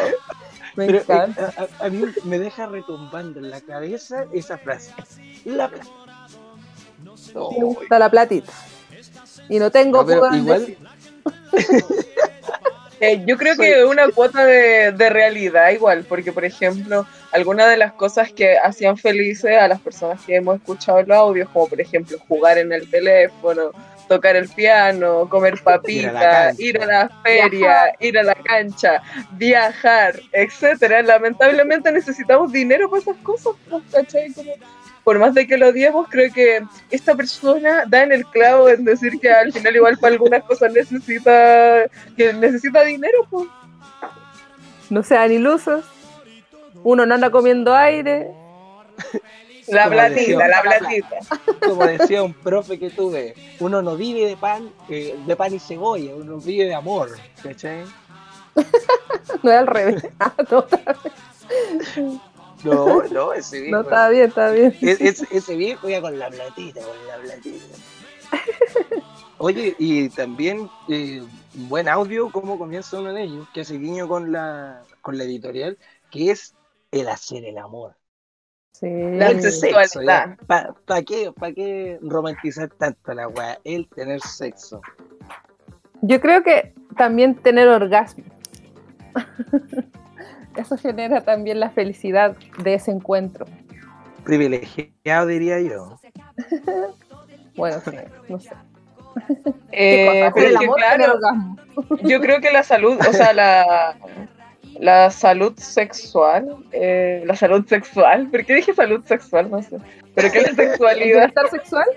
Me 0.76 0.88
Pero, 0.88 0.98
eh, 1.00 1.02
encanta. 1.04 1.54
a, 1.58 1.84
a- 1.84 1.86
a 1.86 1.90
mí 1.90 2.04
me 2.26 2.40
deja 2.40 2.68
retumbando 2.68 3.40
en 3.40 3.50
la 3.50 3.62
cabeza 3.62 4.26
esa 4.34 4.58
frase. 4.58 4.94
La 5.46 5.70
plata. 5.70 5.86
Me 7.58 7.64
gusta 7.66 8.00
la 8.00 8.10
platita. 8.10 8.52
Y 9.50 9.60
no 9.60 9.72
tengo 9.72 10.04
No, 10.04 10.16
dónde 10.16 10.38
igual-. 10.38 10.78
Eh, 13.00 13.22
yo 13.28 13.38
creo 13.38 13.56
que 13.56 13.86
una 13.86 14.10
cuota 14.10 14.44
de, 14.44 14.92
de 14.92 15.10
realidad 15.12 15.70
igual, 15.70 16.04
porque 16.10 16.32
por 16.32 16.44
ejemplo, 16.44 17.06
algunas 17.32 17.70
de 17.70 17.78
las 17.78 17.94
cosas 17.94 18.32
que 18.32 18.58
hacían 18.58 18.98
felices 18.98 19.56
a 19.56 19.68
las 19.68 19.80
personas 19.80 20.20
que 20.26 20.36
hemos 20.38 20.56
escuchado 20.56 20.98
en 21.02 21.08
los 21.10 21.16
audios, 21.18 21.48
como 21.50 21.68
por 21.70 21.80
ejemplo 21.80 22.18
jugar 22.28 22.58
en 22.58 22.74
el 22.74 22.90
teléfono, 22.90 23.70
tocar 24.08 24.36
el 24.36 24.50
piano, 24.50 25.30
comer 25.30 25.62
papita, 25.64 26.12
cancha. 26.12 26.56
ir 26.58 26.82
a 26.82 26.86
la 26.88 27.10
feria, 27.22 27.50
Viajar. 27.50 27.96
ir 28.00 28.18
a 28.18 28.24
la 28.24 28.34
cancha, 28.36 29.02
viajar, 29.34 30.20
etcétera. 30.32 31.04
Lamentablemente 31.04 31.92
necesitamos 31.92 32.52
dinero 32.52 32.90
para 32.90 33.02
esas 33.04 33.18
cosas, 33.18 33.54
pues, 33.70 33.84
¿cachai? 33.92 34.34
Como, 34.34 34.54
por 35.08 35.20
más 35.20 35.34
de 35.34 35.48
que 35.48 35.58
lo 35.58 35.70
odiemos, 35.70 36.10
creo 36.10 36.34
que 36.34 36.62
esta 36.92 37.16
persona 37.16 37.86
da 37.88 38.04
en 38.04 38.12
el 38.12 38.26
clavo 38.26 38.68
en 38.68 38.84
decir 38.84 39.18
que 39.22 39.32
al 39.32 39.54
final 39.54 39.74
igual 39.74 39.98
para 39.98 40.12
algunas 40.12 40.44
cosas 40.44 40.74
necesita 40.74 41.86
que 42.18 42.34
necesita 42.34 42.84
dinero, 42.84 43.26
pues. 43.30 43.48
No 44.90 45.02
sean 45.04 45.32
ilusos. 45.32 45.86
Uno 46.84 47.06
no 47.06 47.16
anda 47.16 47.30
comiendo 47.30 47.74
aire. 47.74 48.28
La 49.70 49.84
Como 49.86 49.96
platita, 49.96 50.20
decía- 50.20 50.48
la 50.50 50.62
platita. 50.62 51.16
Como 51.66 51.86
decía 51.86 52.24
un 52.24 52.34
profe 52.34 52.78
que 52.78 52.90
tuve, 52.90 53.34
uno 53.62 53.82
no 53.82 53.96
vive 53.96 54.28
de 54.28 54.36
pan, 54.36 54.70
eh, 54.90 55.18
de 55.26 55.36
pan 55.38 55.54
y 55.54 55.60
cebolla, 55.60 56.16
uno 56.16 56.36
vive 56.38 56.66
de 56.66 56.76
amor, 56.76 57.12
¿cachai? 57.42 57.86
No 59.42 59.52
es 59.52 59.58
al 59.58 59.68
revés. 59.68 60.06
Ah, 60.20 60.34
no. 60.52 60.66
No, 62.64 63.04
no, 63.12 63.34
ese 63.34 63.62
viejo. 63.62 63.76
No, 63.78 63.82
está 63.84 64.10
bien, 64.10 64.28
está 64.30 64.52
bien. 64.52 64.76
Es- 64.82 65.02
es- 65.02 65.32
ese 65.32 65.56
viejo 65.56 65.88
ya 65.90 66.02
con 66.02 66.18
la 66.18 66.30
platita, 66.30 66.82
con 66.82 67.08
la 67.08 67.18
platita. 67.18 67.76
Oye, 69.40 69.76
y 69.78 70.10
también 70.10 70.70
eh, 70.90 71.22
buen 71.54 71.88
audio 71.88 72.32
como 72.32 72.58
comienza 72.58 73.00
uno 73.00 73.14
de 73.14 73.24
ellos, 73.24 73.48
que 73.54 73.62
hace 73.62 73.78
guiño 73.78 74.08
con 74.08 74.32
la, 74.32 74.82
con 75.02 75.18
la 75.18 75.26
editorial, 75.26 75.78
que 76.10 76.32
es 76.32 76.56
el 76.92 77.08
hacer 77.08 77.46
el 77.46 77.58
amor. 77.60 77.94
Sí. 78.74 78.88
La. 80.02 80.38
¿Para 80.86 81.02
qué, 81.04 81.32
pa 81.32 81.52
qué 81.52 82.00
romantizar 82.02 82.70
tanto 82.70 83.14
la 83.14 83.28
weá? 83.28 83.60
El 83.64 83.88
tener 83.90 84.22
sexo. 84.22 84.82
Yo 86.02 86.20
creo 86.22 86.44
que 86.44 86.74
también 86.96 87.36
tener 87.36 87.68
orgasmo. 87.68 88.24
Eso 90.58 90.78
genera 90.78 91.22
también 91.22 91.60
la 91.60 91.70
felicidad 91.70 92.36
de 92.64 92.74
ese 92.74 92.92
encuentro. 92.92 93.46
Privilegiado, 94.24 95.28
diría 95.28 95.60
yo. 95.62 96.00
Bueno, 97.56 97.82
sí, 97.84 97.98
no 98.30 98.40
sé. 98.40 98.52
Eh, 99.72 100.30
pero 100.36 100.48
El 100.48 100.54
es 100.54 100.60
que, 100.60 100.68
claro, 100.68 101.20
yo 102.04 102.22
creo 102.22 102.40
que 102.40 102.52
la 102.52 102.62
salud, 102.62 103.00
o 103.10 103.14
sea, 103.14 103.34
la, 103.34 103.98
la 104.80 105.10
salud 105.10 105.58
sexual, 105.58 106.56
eh, 106.72 107.24
la 107.26 107.36
salud 107.36 107.66
sexual, 107.68 108.30
¿por 108.30 108.46
qué 108.46 108.54
dije 108.56 108.76
salud 108.76 109.04
sexual? 109.06 109.50
No 109.50 109.60
sé. 109.64 109.78
Pero 110.14 110.32
que 110.32 110.42
la 110.42 110.50
¿El 110.50 110.56
sexualidad, 110.56 111.34
bienestar 111.34 111.50
sexual? 111.50 111.88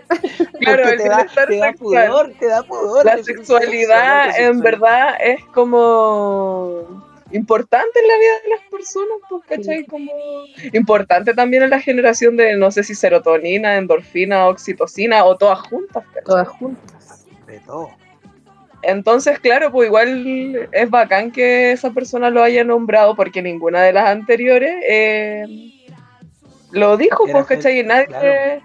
claro, 0.61 0.83
Porque 0.83 0.95
el 0.95 0.97
te 0.97 1.09
da, 1.11 1.17
bienestar 1.17 1.49
te 1.49 1.57
da 1.59 1.73
sexual. 1.73 2.09
pudor, 2.09 2.33
te 2.39 2.47
da 2.47 2.63
pudor. 2.63 3.05
La 3.05 3.19
sexualidad 3.23 4.39
en 4.41 4.61
verdad 4.61 5.15
es 5.21 5.45
como 5.53 7.05
importante 7.33 8.01
en 8.01 8.09
la 8.09 8.17
vida 8.17 8.33
de 8.45 8.51
las 8.51 8.71
personas, 8.71 9.19
pues, 9.29 9.45
¿cachai? 9.47 9.85
Como 9.85 10.13
importante 10.73 11.35
también 11.35 11.63
en 11.63 11.71
la 11.71 11.81
generación 11.81 12.37
de, 12.37 12.57
no 12.57 12.71
sé 12.71 12.83
si 12.83 12.95
serotonina, 12.95 13.77
endorfina, 13.77 14.49
oxitocina 14.49 15.25
o 15.25 15.37
todas 15.37 15.61
juntas, 15.61 16.05
¿cachai? 16.07 16.25
Todas 16.25 16.49
juntas. 16.49 17.27
De 17.47 17.61
todo. 17.61 17.91
Entonces, 18.83 19.39
claro, 19.39 19.71
pues 19.71 19.89
igual 19.89 20.69
es 20.73 20.91
bacán 20.91 21.31
que 21.31 21.73
esa 21.73 21.91
persona 21.91 22.31
lo 22.31 22.43
haya 22.43 22.65
nombrado 22.65 23.15
porque 23.15 23.43
ninguna 23.43 23.83
de 23.83 23.93
las 23.93 24.09
anteriores 24.09 24.75
eh, 24.89 25.45
lo 26.73 26.97
dijo, 26.97 27.25
Era 27.27 27.33
pues, 27.33 27.47
¿cachai? 27.47 27.81
Y 27.81 27.85
nadie, 27.85 28.07
claro. 28.07 28.63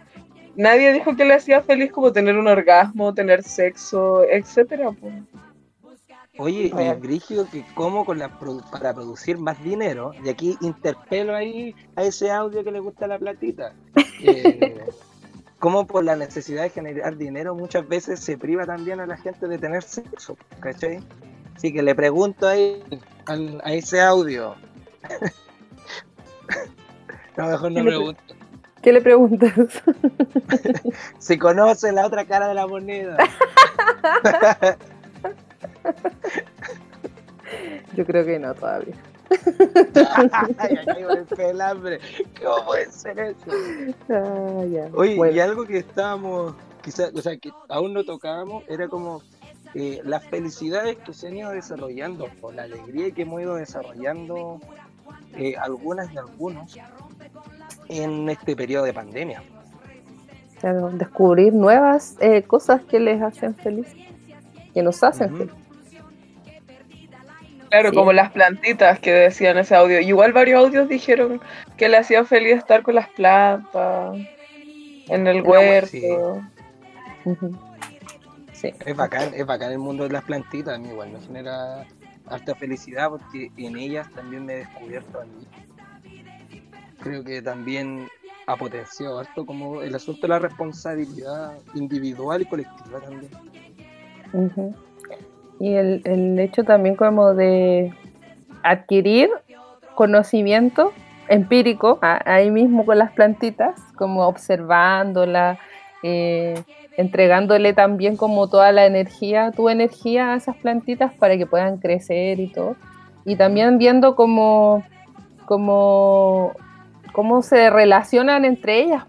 nadie 0.55 0.93
dijo 0.93 1.15
que 1.15 1.25
le 1.25 1.33
hacía 1.33 1.61
feliz 1.61 1.91
como 1.91 2.13
tener 2.13 2.37
un 2.37 2.47
orgasmo, 2.47 3.13
tener 3.13 3.43
sexo, 3.43 4.23
etcétera, 4.23 4.91
pues. 4.91 5.13
Oye, 6.37 6.63
y 6.63 6.71
Real. 6.71 6.97
brígido 6.97 7.47
que 7.49 7.65
como 7.75 8.03
con 8.05 8.19
la 8.19 8.37
produ- 8.39 8.69
para 8.69 8.93
producir 8.93 9.37
más 9.37 9.61
dinero, 9.63 10.11
y 10.23 10.29
aquí 10.29 10.57
interpelo 10.61 11.33
ahí 11.35 11.73
a 11.95 12.03
ese 12.03 12.29
audio 12.31 12.61
que 12.63 12.71
le 12.71 12.79
gusta 12.81 13.07
la 13.07 13.17
platita, 13.17 13.73
eh, 14.21 14.83
como 15.59 15.87
por 15.87 16.03
la 16.03 16.15
necesidad 16.17 16.63
de 16.63 16.69
generar 16.71 17.15
dinero 17.17 17.55
muchas 17.55 17.87
veces 17.87 18.19
se 18.19 18.37
priva 18.37 18.65
también 18.65 18.99
a 18.99 19.05
la 19.05 19.15
gente 19.17 19.47
de 19.47 19.57
tener 19.57 19.81
sexo, 19.83 20.37
¿cachai? 20.59 20.99
Así 21.55 21.71
que 21.71 21.81
le 21.81 21.95
pregunto 21.95 22.45
ahí 22.47 22.83
al- 23.27 23.61
a 23.63 23.73
ese 23.73 24.01
audio. 24.01 24.55
no, 27.37 27.47
mejor 27.47 27.71
no 27.71 27.77
¿Qué 27.77 27.83
le 27.83 27.83
pre- 27.83 27.91
pregunto. 27.97 28.21
¿Qué 28.81 28.91
le 28.93 29.01
preguntas? 29.01 29.53
Si 31.17 31.37
conoce 31.37 31.91
la 31.93 32.05
otra 32.05 32.25
cara 32.25 32.49
de 32.49 32.53
la 32.53 32.67
moneda. 32.67 33.17
Yo 37.95 38.05
creo 38.05 38.25
que 38.25 38.39
no 38.39 38.53
todavía. 38.53 38.95
Ay, 40.57 40.77
el 41.37 41.61
hambre. 41.61 41.99
¿Cómo 42.41 42.65
puede 42.65 42.91
ser 42.91 43.19
eso? 43.19 43.45
Ah, 44.09 44.63
ya. 44.71 44.89
Oye, 44.93 45.15
Bueno. 45.15 45.35
y 45.35 45.39
algo 45.39 45.65
que 45.65 45.79
estábamos, 45.79 46.53
quizás, 46.83 47.11
o 47.13 47.21
sea, 47.21 47.37
que 47.37 47.51
aún 47.69 47.93
no 47.93 48.03
tocábamos, 48.03 48.63
era 48.67 48.87
como 48.87 49.21
eh, 49.73 50.01
las 50.03 50.23
felicidades 50.25 50.97
que 50.97 51.13
se 51.13 51.27
han 51.27 51.37
ido 51.37 51.51
desarrollando, 51.51 52.27
o 52.41 52.51
la 52.51 52.63
alegría 52.63 53.11
que 53.11 53.23
hemos 53.23 53.41
ido 53.41 53.55
desarrollando 53.55 54.59
eh, 55.35 55.55
algunas 55.57 56.11
y 56.13 56.17
algunos 56.17 56.77
en 57.89 58.29
este 58.29 58.55
periodo 58.55 58.85
de 58.85 58.93
pandemia. 58.93 59.43
Claro, 60.59 60.89
descubrir 60.91 61.53
nuevas 61.53 62.15
eh, 62.21 62.43
cosas 62.43 62.81
que 62.83 62.99
les 62.99 63.21
hacen 63.21 63.53
feliz, 63.55 63.87
que 64.73 64.81
nos 64.81 65.03
hacen 65.03 65.35
feliz. 65.35 65.64
Claro, 67.69 67.89
Sí. 67.89 67.95
como 67.95 68.13
las 68.13 68.31
plantitas 68.31 68.99
que 68.99 69.11
decían 69.11 69.57
ese 69.57 69.75
audio. 69.75 69.99
Igual 69.99 70.33
varios 70.33 70.63
audios 70.63 70.87
dijeron 70.87 71.41
que 71.77 71.89
le 71.89 71.97
hacía 71.97 72.23
feliz 72.25 72.57
estar 72.57 72.83
con 72.83 72.95
las 72.95 73.09
plantas, 73.09 74.15
en 75.09 75.27
el 75.27 75.41
huerto. 75.41 75.87
sí. 75.87 76.03
Sí. 78.53 78.73
Es 78.85 78.95
bacán, 78.95 79.33
es 79.35 79.45
bacán 79.45 79.71
el 79.71 79.79
mundo 79.79 80.03
de 80.05 80.11
las 80.11 80.23
plantitas, 80.23 80.75
a 80.75 80.77
mí 80.77 80.87
igual 80.89 81.09
me 81.11 81.19
genera 81.19 81.85
harta 82.27 82.55
felicidad 82.55 83.09
porque 83.09 83.51
en 83.57 83.75
ellas 83.77 84.07
también 84.15 84.45
me 84.45 84.53
he 84.53 84.57
descubierto 84.57 85.19
a 85.21 85.25
mí. 85.25 85.45
Creo 87.01 87.23
que 87.23 87.41
también 87.41 88.07
ha 88.47 88.55
potenciado 88.55 89.19
harto 89.19 89.45
como 89.45 89.81
el 89.81 89.93
asunto 89.93 90.21
de 90.21 90.27
la 90.29 90.39
responsabilidad 90.39 91.53
individual 91.73 92.41
y 92.43 92.45
colectiva 92.45 93.01
también. 93.01 93.31
Ujú. 94.33 94.75
Y 95.65 95.73
el, 95.73 96.03
el 96.05 96.37
hecho 96.37 96.63
también 96.63 96.95
como 96.95 97.33
de 97.33 97.91
adquirir 98.61 99.31
conocimiento 99.95 100.93
empírico 101.27 101.97
ahí 102.01 102.51
mismo 102.51 102.85
con 102.85 102.99
las 102.99 103.11
plantitas, 103.13 103.73
como 103.95 104.27
observándolas, 104.27 105.57
eh, 106.03 106.53
entregándole 106.97 107.73
también 107.73 108.15
como 108.15 108.47
toda 108.47 108.71
la 108.71 108.85
energía, 108.85 109.49
tu 109.49 109.67
energía 109.67 110.33
a 110.33 110.35
esas 110.35 110.55
plantitas 110.57 111.11
para 111.15 111.35
que 111.35 111.47
puedan 111.47 111.79
crecer 111.79 112.39
y 112.39 112.51
todo. 112.51 112.75
Y 113.25 113.35
también 113.35 113.79
viendo 113.79 114.15
cómo, 114.15 114.83
cómo, 115.45 116.51
cómo 117.11 117.41
se 117.41 117.71
relacionan 117.71 118.45
entre 118.45 118.81
ellas. 118.81 119.05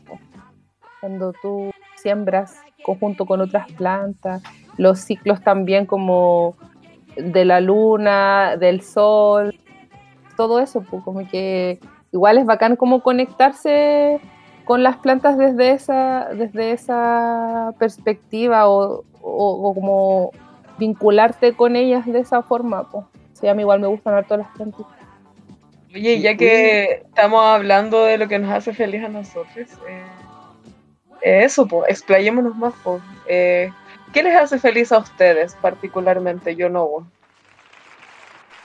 Cuando 1.00 1.34
tú 1.42 1.70
siembras 1.96 2.62
conjunto 2.82 3.26
con 3.26 3.42
otras 3.42 3.70
plantas, 3.72 4.42
los 4.77 4.99
ciclos 5.01 5.43
también 5.43 5.87
como 5.87 6.57
de 7.16 7.45
la 7.45 7.61
luna, 7.61 8.57
del 8.57 8.83
sol, 8.83 9.59
todo 10.37 10.61
eso, 10.61 10.83
pues 10.83 11.03
como 11.03 11.27
que 11.29 11.79
igual 12.12 12.39
es 12.39 12.45
bacán 12.47 12.77
como 12.77 13.03
conectarse 13.03 14.20
con 14.64 14.83
las 14.83 14.97
plantas 14.97 15.39
desde 15.39 15.70
esa, 15.70 16.29
desde 16.35 16.72
esa 16.72 17.72
perspectiva 17.79 18.68
o, 18.68 19.05
o- 19.22 19.68
o 19.70 19.74
como 19.74 20.31
vincularte 20.79 21.55
con 21.55 21.74
ellas 21.77 22.05
de 22.05 22.18
esa 22.20 22.43
forma. 22.43 22.85
Pues. 22.91 23.05
Sí, 23.33 23.49
a 23.49 23.55
mí 23.55 23.62
igual 23.62 23.81
me 23.81 23.87
gustan 23.87 24.14
harto 24.14 24.37
las 24.37 24.49
plantas. 24.49 24.85
Oye, 25.95 26.20
ya 26.20 26.37
que 26.37 27.03
estamos 27.07 27.43
hablando 27.43 28.05
de 28.05 28.18
lo 28.18 28.29
que 28.29 28.39
nos 28.39 28.51
hace 28.51 28.74
feliz 28.74 29.03
a 29.05 29.09
nosotros, 29.09 29.68
eh, 29.89 30.05
eh, 31.22 31.45
eso, 31.45 31.66
pues, 31.66 31.89
explayémonos 31.91 32.55
más, 32.57 32.74
pues. 32.85 33.01
Eh, 33.29 33.70
¿Qué 34.16 34.22
les 34.22 34.34
hace 34.34 34.58
feliz 34.58 34.92
a 34.92 34.98
ustedes 34.98 35.56
particularmente? 35.56 36.56
Yo 36.56 36.70
no. 36.70 37.06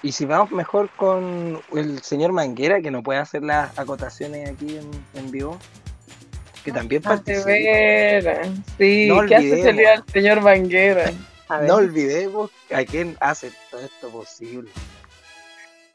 Y 0.01 0.13
si 0.13 0.23
vamos 0.23 0.49
mejor 0.51 0.89
con 0.91 1.61
el 1.75 2.01
señor 2.03 2.31
Manguera, 2.31 2.81
que 2.81 2.89
no 2.89 3.03
puede 3.03 3.19
hacer 3.19 3.43
las 3.43 3.77
acotaciones 3.77 4.49
aquí 4.49 4.77
en, 4.77 4.89
en 5.13 5.29
vivo, 5.29 5.59
que 6.63 6.71
también 6.71 7.01
Ah, 7.03 7.17
de. 7.17 8.49
Sí, 8.77 9.09
No 9.09 9.25
¿qué 9.25 9.35
hace 9.35 9.61
feliz 9.61 9.87
al 9.87 10.05
señor 10.05 10.41
Banguera? 10.41 11.11
No 11.67 11.75
olvidemos 11.75 12.49
a 12.73 12.85
quién 12.85 13.17
hace 13.19 13.51
todo 13.69 13.81
esto 13.81 14.09
posible. 14.09 14.71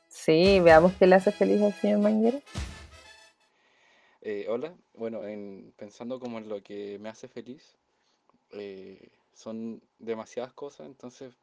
Sí, 0.07 0.61
veamos 0.61 0.93
qué 0.99 1.07
le 1.07 1.15
hace 1.15 1.33
feliz 1.33 1.63
al 1.63 1.73
señor 1.73 2.01
Manguera. 2.01 2.41
Eh, 4.21 4.45
hola, 4.51 4.75
bueno, 4.93 5.25
en, 5.25 5.73
pensando 5.79 6.21
como 6.21 6.37
en 6.37 6.51
lo 6.51 6.63
que 6.63 6.99
me 7.01 7.09
hace 7.09 7.27
feliz, 7.27 7.75
eh, 8.51 9.16
son 9.37 9.83
demasiadas 9.99 10.53
cosas, 10.55 10.87
entonces 10.87 11.35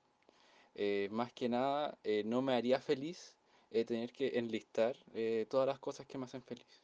eh, 0.76 1.08
más 1.12 1.32
que 1.32 1.48
nada 1.48 1.96
eh, 2.04 2.24
no 2.26 2.41
me 2.41 2.56
haría 2.56 2.80
feliz 2.82 3.36
eh, 3.72 3.86
tener 3.86 4.12
que 4.12 4.39
enlistar 4.39 4.96
eh, 5.14 5.46
todas 5.50 5.68
las 5.68 5.78
cosas 5.80 6.06
que 6.08 6.18
me 6.18 6.26
hacen 6.26 6.41
feliz. 6.41 6.82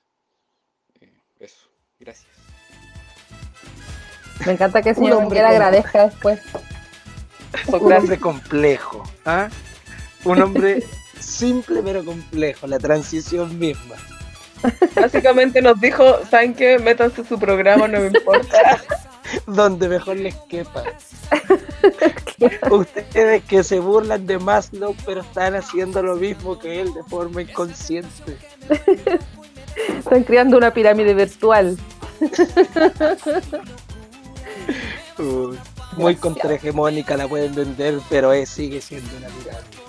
Eh, 1.01 1.11
eso, 1.39 1.67
gracias. 1.99 2.29
Me 4.45 4.53
encanta 4.53 4.81
que 4.81 4.93
señor 4.93 5.23
con- 5.23 5.37
agradezca 5.37 6.05
después. 6.07 6.39
Un 7.67 7.91
hombre 7.91 8.19
complejo. 8.19 9.03
¿ah? 9.25 9.49
Un 10.23 10.41
hombre 10.41 10.83
simple 11.19 11.81
pero 11.83 12.05
complejo, 12.05 12.67
la 12.67 12.77
transición 12.79 13.57
misma. 13.57 13.95
Básicamente 14.95 15.61
nos 15.61 15.79
dijo, 15.81 16.23
¿saben 16.25 16.53
qué? 16.53 16.77
Métanse 16.79 17.25
su 17.25 17.39
programa, 17.39 17.87
no 17.87 17.99
me 17.99 18.07
importa. 18.07 18.79
Donde 19.45 19.87
mejor 19.87 20.17
les 20.17 20.35
quepa. 20.49 20.83
Ustedes 22.71 23.43
que 23.43 23.63
se 23.63 23.79
burlan 23.79 24.25
de 24.25 24.39
Maslow, 24.39 24.95
pero 25.05 25.21
están 25.21 25.55
haciendo 25.55 26.01
lo 26.01 26.15
mismo 26.15 26.57
que 26.57 26.81
él 26.81 26.93
de 26.93 27.03
forma 27.03 27.41
inconsciente. 27.41 28.37
Están 29.97 30.23
creando 30.23 30.57
una 30.57 30.73
pirámide 30.73 31.13
virtual. 31.13 31.77
Uy. 35.17 35.59
muy 35.97 36.15
contrahegemónica, 36.15 37.17
la 37.17 37.27
pueden 37.27 37.53
vender, 37.53 37.99
pero 38.09 38.31
es, 38.31 38.49
sigue 38.49 38.81
siendo 38.81 39.09
una 39.17 39.27
pirámide. 39.27 39.79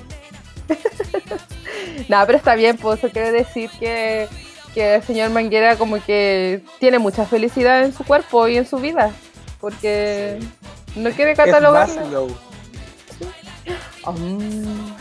No, 2.09 2.25
pero 2.27 2.39
está 2.39 2.55
bien, 2.55 2.77
pues 2.77 2.99
eso 2.99 3.13
quiere 3.13 3.31
decir 3.31 3.71
que, 3.79 4.29
que 4.75 4.97
el 4.97 5.03
señor 5.03 5.31
Manguera 5.31 5.77
como 5.77 6.03
que 6.03 6.63
tiene 6.79 6.99
mucha 6.99 7.25
felicidad 7.25 7.85
en 7.85 7.93
su 7.93 8.05
cuerpo 8.05 8.49
y 8.49 8.57
en 8.57 8.67
su 8.67 8.79
vida, 8.79 9.13
porque 9.61 10.41
no 10.97 11.11
quiere 11.11 11.35
catalogarlo. 11.35 11.95
Es 11.95 12.01
Maslow. 12.01 12.37
Mm, 14.17 14.93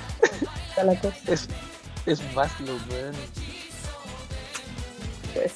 está 0.69 0.83
la 0.83 0.95
cosa. 0.99 1.17
Es, 1.27 1.47
es 2.05 2.33
Maslow, 2.33 2.77
weón. 2.89 3.15
Pues. 5.33 5.53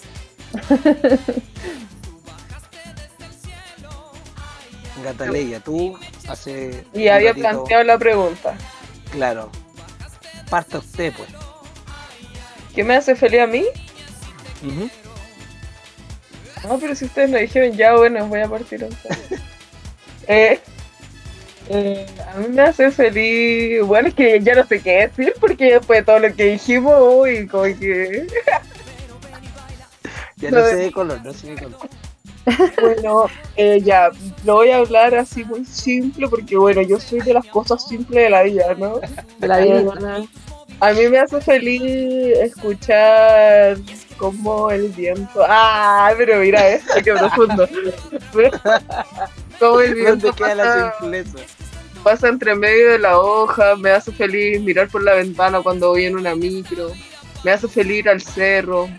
Gataleya, 5.03 5.59
tú 5.59 5.97
hace. 6.27 6.85
Y 6.93 7.07
había 7.07 7.29
ratito- 7.31 7.49
planteado 7.49 7.83
la 7.83 7.97
pregunta. 7.97 8.55
Claro. 9.11 9.49
Parta 10.49 10.77
usted, 10.79 11.13
pues. 11.15 11.29
¿Qué 12.75 12.83
me 12.83 12.95
hace 12.95 13.15
feliz 13.15 13.41
a 13.41 13.47
mí? 13.47 13.65
No, 16.63 16.77
pero 16.79 16.95
si 16.95 17.05
ustedes 17.05 17.29
me 17.29 17.41
dijeron 17.41 17.75
ya, 17.75 17.95
bueno, 17.95 18.25
voy 18.27 18.39
a 18.41 18.47
partir 18.47 18.87
eh, 20.27 20.59
eh, 21.69 22.05
a 22.33 22.37
mí 22.39 22.47
me 22.49 22.61
hace 22.61 22.91
feliz. 22.91 23.81
Bueno, 23.85 24.07
es 24.09 24.13
que 24.13 24.39
ya 24.41 24.55
no 24.55 24.65
sé 24.65 24.81
qué 24.81 25.07
decir 25.07 25.33
porque 25.39 25.73
después 25.73 25.99
de 25.99 26.05
todo 26.05 26.19
lo 26.19 26.33
que 26.35 26.45
dijimos, 26.45 26.93
uy, 26.99 27.47
como 27.47 27.63
que. 27.63 28.27
Ya 30.37 30.51
No, 30.51 30.59
no 30.59 30.65
sé 30.65 30.75
de- 30.75 30.83
de 30.83 30.91
color, 30.91 31.21
no 31.23 31.33
sé 31.33 31.47
de 31.47 31.63
color. 31.63 31.79
Bueno, 32.81 33.25
eh, 33.55 33.79
ya, 33.81 34.09
lo 34.43 34.55
voy 34.55 34.71
a 34.71 34.77
hablar 34.77 35.15
así 35.15 35.45
muy 35.45 35.63
simple 35.63 36.27
porque, 36.27 36.57
bueno, 36.57 36.81
yo 36.81 36.99
soy 36.99 37.21
de 37.21 37.33
las 37.33 37.45
cosas 37.45 37.87
simples 37.87 38.25
de 38.25 38.29
la 38.29 38.43
vida, 38.43 38.75
¿no? 38.77 38.99
De 39.39 39.47
la 39.47 39.59
vida. 39.59 39.83
A 40.81 40.91
mí 40.91 41.07
me 41.07 41.19
hace 41.19 41.39
feliz 41.39 41.81
escuchar 42.39 43.77
como 44.13 44.69
el 44.71 44.89
viento. 44.89 45.43
Ah, 45.47 46.13
pero 46.17 46.39
mira 46.39 46.67
esto, 46.69 46.93
qué 47.03 47.13
profundo. 47.13 47.67
Como 49.59 49.79
el 49.81 49.95
viento 49.95 50.27
¿Dónde 50.27 50.33
queda 50.33 50.55
la 50.55 50.63
pasa, 50.63 50.93
simpleza? 50.99 51.37
pasa 52.03 52.27
entre 52.27 52.55
medio 52.55 52.91
de 52.91 52.99
la 52.99 53.19
hoja, 53.19 53.75
me 53.75 53.91
hace 53.91 54.11
feliz 54.11 54.61
mirar 54.61 54.89
por 54.89 55.03
la 55.03 55.13
ventana 55.13 55.61
cuando 55.61 55.89
voy 55.89 56.05
en 56.05 56.17
una 56.17 56.35
micro, 56.35 56.91
me 57.43 57.51
hace 57.51 57.67
feliz 57.67 57.99
ir 57.99 58.09
al 58.09 58.21
cerro, 58.21 58.89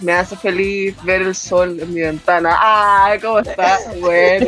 me 0.00 0.12
hace 0.12 0.36
feliz 0.36 0.96
ver 1.04 1.22
el 1.22 1.34
sol 1.34 1.78
en 1.80 1.92
mi 1.94 2.00
ventana. 2.00 2.50
¡Ah! 2.52 3.16
¿Cómo 3.20 3.38
está? 3.40 3.78
Bueno. 4.00 4.46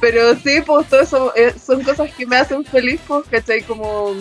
Pero 0.00 0.34
sí, 0.36 0.60
pues 0.64 0.88
todo 0.88 1.00
eso 1.02 1.32
eh, 1.36 1.52
son 1.62 1.82
cosas 1.82 2.10
que 2.14 2.26
me 2.26 2.36
hacen 2.36 2.64
feliz, 2.64 3.00
pues, 3.06 3.26
¿cachai? 3.30 3.62
Como, 3.62 4.14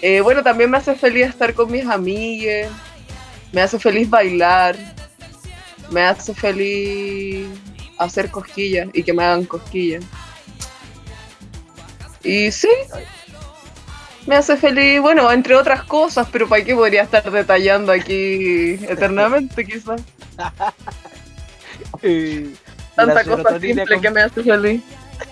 eh, 0.00 0.20
bueno, 0.22 0.42
también 0.42 0.70
me 0.70 0.78
hace 0.78 0.94
feliz 0.94 1.28
estar 1.28 1.52
con 1.54 1.70
mis 1.70 1.86
amigas, 1.86 2.70
me 3.52 3.60
hace 3.62 3.78
feliz 3.78 4.08
bailar, 4.08 4.76
me 5.90 6.02
hace 6.02 6.34
feliz 6.34 7.48
hacer 7.98 8.30
cosquillas 8.30 8.88
y 8.92 9.02
que 9.02 9.12
me 9.12 9.24
hagan 9.24 9.44
cosquillas. 9.44 10.04
Y 12.22 12.50
sí, 12.52 12.68
me 14.26 14.36
hace 14.36 14.56
feliz, 14.56 15.00
bueno, 15.00 15.30
entre 15.32 15.54
otras 15.56 15.82
cosas, 15.84 16.28
pero 16.30 16.48
¿para 16.48 16.62
qué 16.64 16.74
podría 16.74 17.02
estar 17.02 17.28
detallando 17.30 17.92
aquí 17.92 18.74
eternamente, 18.88 19.64
quizás? 19.64 20.00
Eh, 22.02 22.54
Tanta 22.94 23.24
cosa 23.24 23.58
simple 23.60 23.84
con- 23.86 24.00
que 24.00 24.10
me 24.10 24.22
hace 24.22 24.42
feliz. 24.42 24.82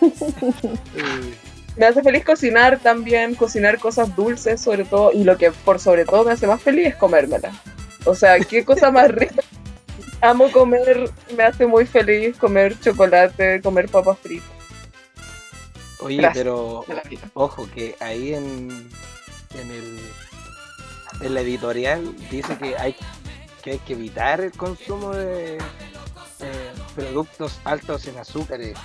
eh, 0.03 1.35
Me 1.77 1.87
hace 1.87 2.03
feliz 2.03 2.25
cocinar 2.25 2.79
también, 2.81 3.35
cocinar 3.37 3.79
cosas 3.79 4.15
dulces 4.17 4.61
sobre 4.61 4.85
todo, 4.85 5.13
y 5.13 5.23
lo 5.25 5.39
que 5.39 5.53
por 5.53 5.79
sobre 5.79 6.05
todo 6.05 6.25
me 6.25 6.33
hace 6.33 6.47
más 6.47 6.61
feliz 6.61 6.89
es 6.89 6.97
comérmela. 6.97 7.53
O 8.09 8.15
sea, 8.15 8.39
qué 8.41 8.65
cosa 8.65 8.91
más 8.91 9.09
rica. 9.11 9.43
Amo 10.21 10.51
comer, 10.51 11.11
me 11.37 11.43
hace 11.45 11.67
muy 11.67 11.87
feliz 11.87 12.37
comer 12.39 12.79
chocolate, 12.81 13.61
comer 13.63 13.89
papas 13.89 14.19
fritas. 14.19 14.49
Oye, 16.01 16.17
Gracias. 16.17 16.45
pero 16.45 16.85
ojo 17.35 17.69
que 17.75 17.97
ahí 18.01 18.35
en, 18.35 18.89
en 19.55 19.71
el 19.71 19.99
en 21.21 21.35
la 21.35 21.41
editorial 21.41 22.15
dice 22.31 22.57
que 22.57 22.77
hay 22.77 22.95
que 23.63 23.73
hay 23.73 23.79
que 23.81 23.93
evitar 23.95 24.41
el 24.41 24.53
consumo 24.53 25.13
de 25.13 25.57
eh, 25.57 26.73
productos 26.95 27.59
altos 27.65 28.07
en 28.07 28.17
azúcares 28.19 28.77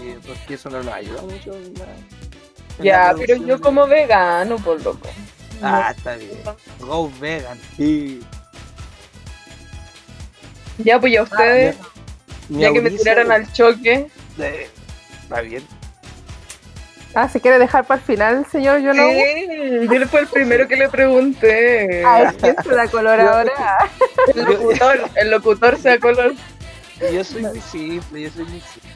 eh, 0.00 0.18
porque 0.26 0.54
eso 0.54 0.68
no 0.68 0.82
nos 0.82 0.92
ayuda 0.92 1.22
mucho 1.22 1.54
en 1.54 1.72
la- 1.74 1.84
en 1.84 2.78
la 2.78 2.84
Ya, 2.84 3.14
pero 3.18 3.36
yo 3.36 3.56
de- 3.56 3.62
como 3.62 3.86
vegano, 3.86 4.56
por 4.56 4.82
loco. 4.82 5.08
ah 5.62 5.94
está 5.96 6.16
bien 6.16 6.38
go 6.80 7.10
vegan 7.18 7.58
sí. 7.78 8.20
Ya, 10.84 10.98
pues 11.00 11.12
ya 11.12 11.22
ustedes, 11.22 11.76
Mi 12.48 12.62
ya 12.62 12.72
que 12.72 12.80
me 12.80 12.90
tiraron 12.90 13.30
al 13.30 13.50
choque, 13.52 14.08
eh, 14.38 14.68
está 15.22 15.40
bien 15.40 15.62
Ah, 17.14 17.28
¿se 17.28 17.40
quiere 17.40 17.58
dejar 17.58 17.84
para 17.86 18.00
el 18.00 18.06
final, 18.06 18.46
señor? 18.50 18.80
Yo 18.80 18.94
no. 18.94 19.02
Sí, 19.06 19.88
yo 19.90 20.08
fue 20.08 20.20
el 20.20 20.26
primero 20.28 20.66
que 20.66 20.76
le 20.76 20.88
pregunté. 20.88 22.02
Ah, 22.12 22.22
es 22.22 22.34
que 22.34 22.62
se 22.62 22.74
da 22.74 22.88
color 22.88 23.20
ahora. 23.20 23.52
El 24.34 24.44
locutor, 24.44 25.00
el 25.16 25.30
locutor 25.30 25.78
sea 25.78 25.98
color. 25.98 26.34
yo 27.12 27.24
soy 27.24 27.42
muy 27.42 27.60
simple 27.60 28.22
yo 28.22 28.30
soy 28.30 28.44
muy 28.44 28.60
simple 28.60 28.90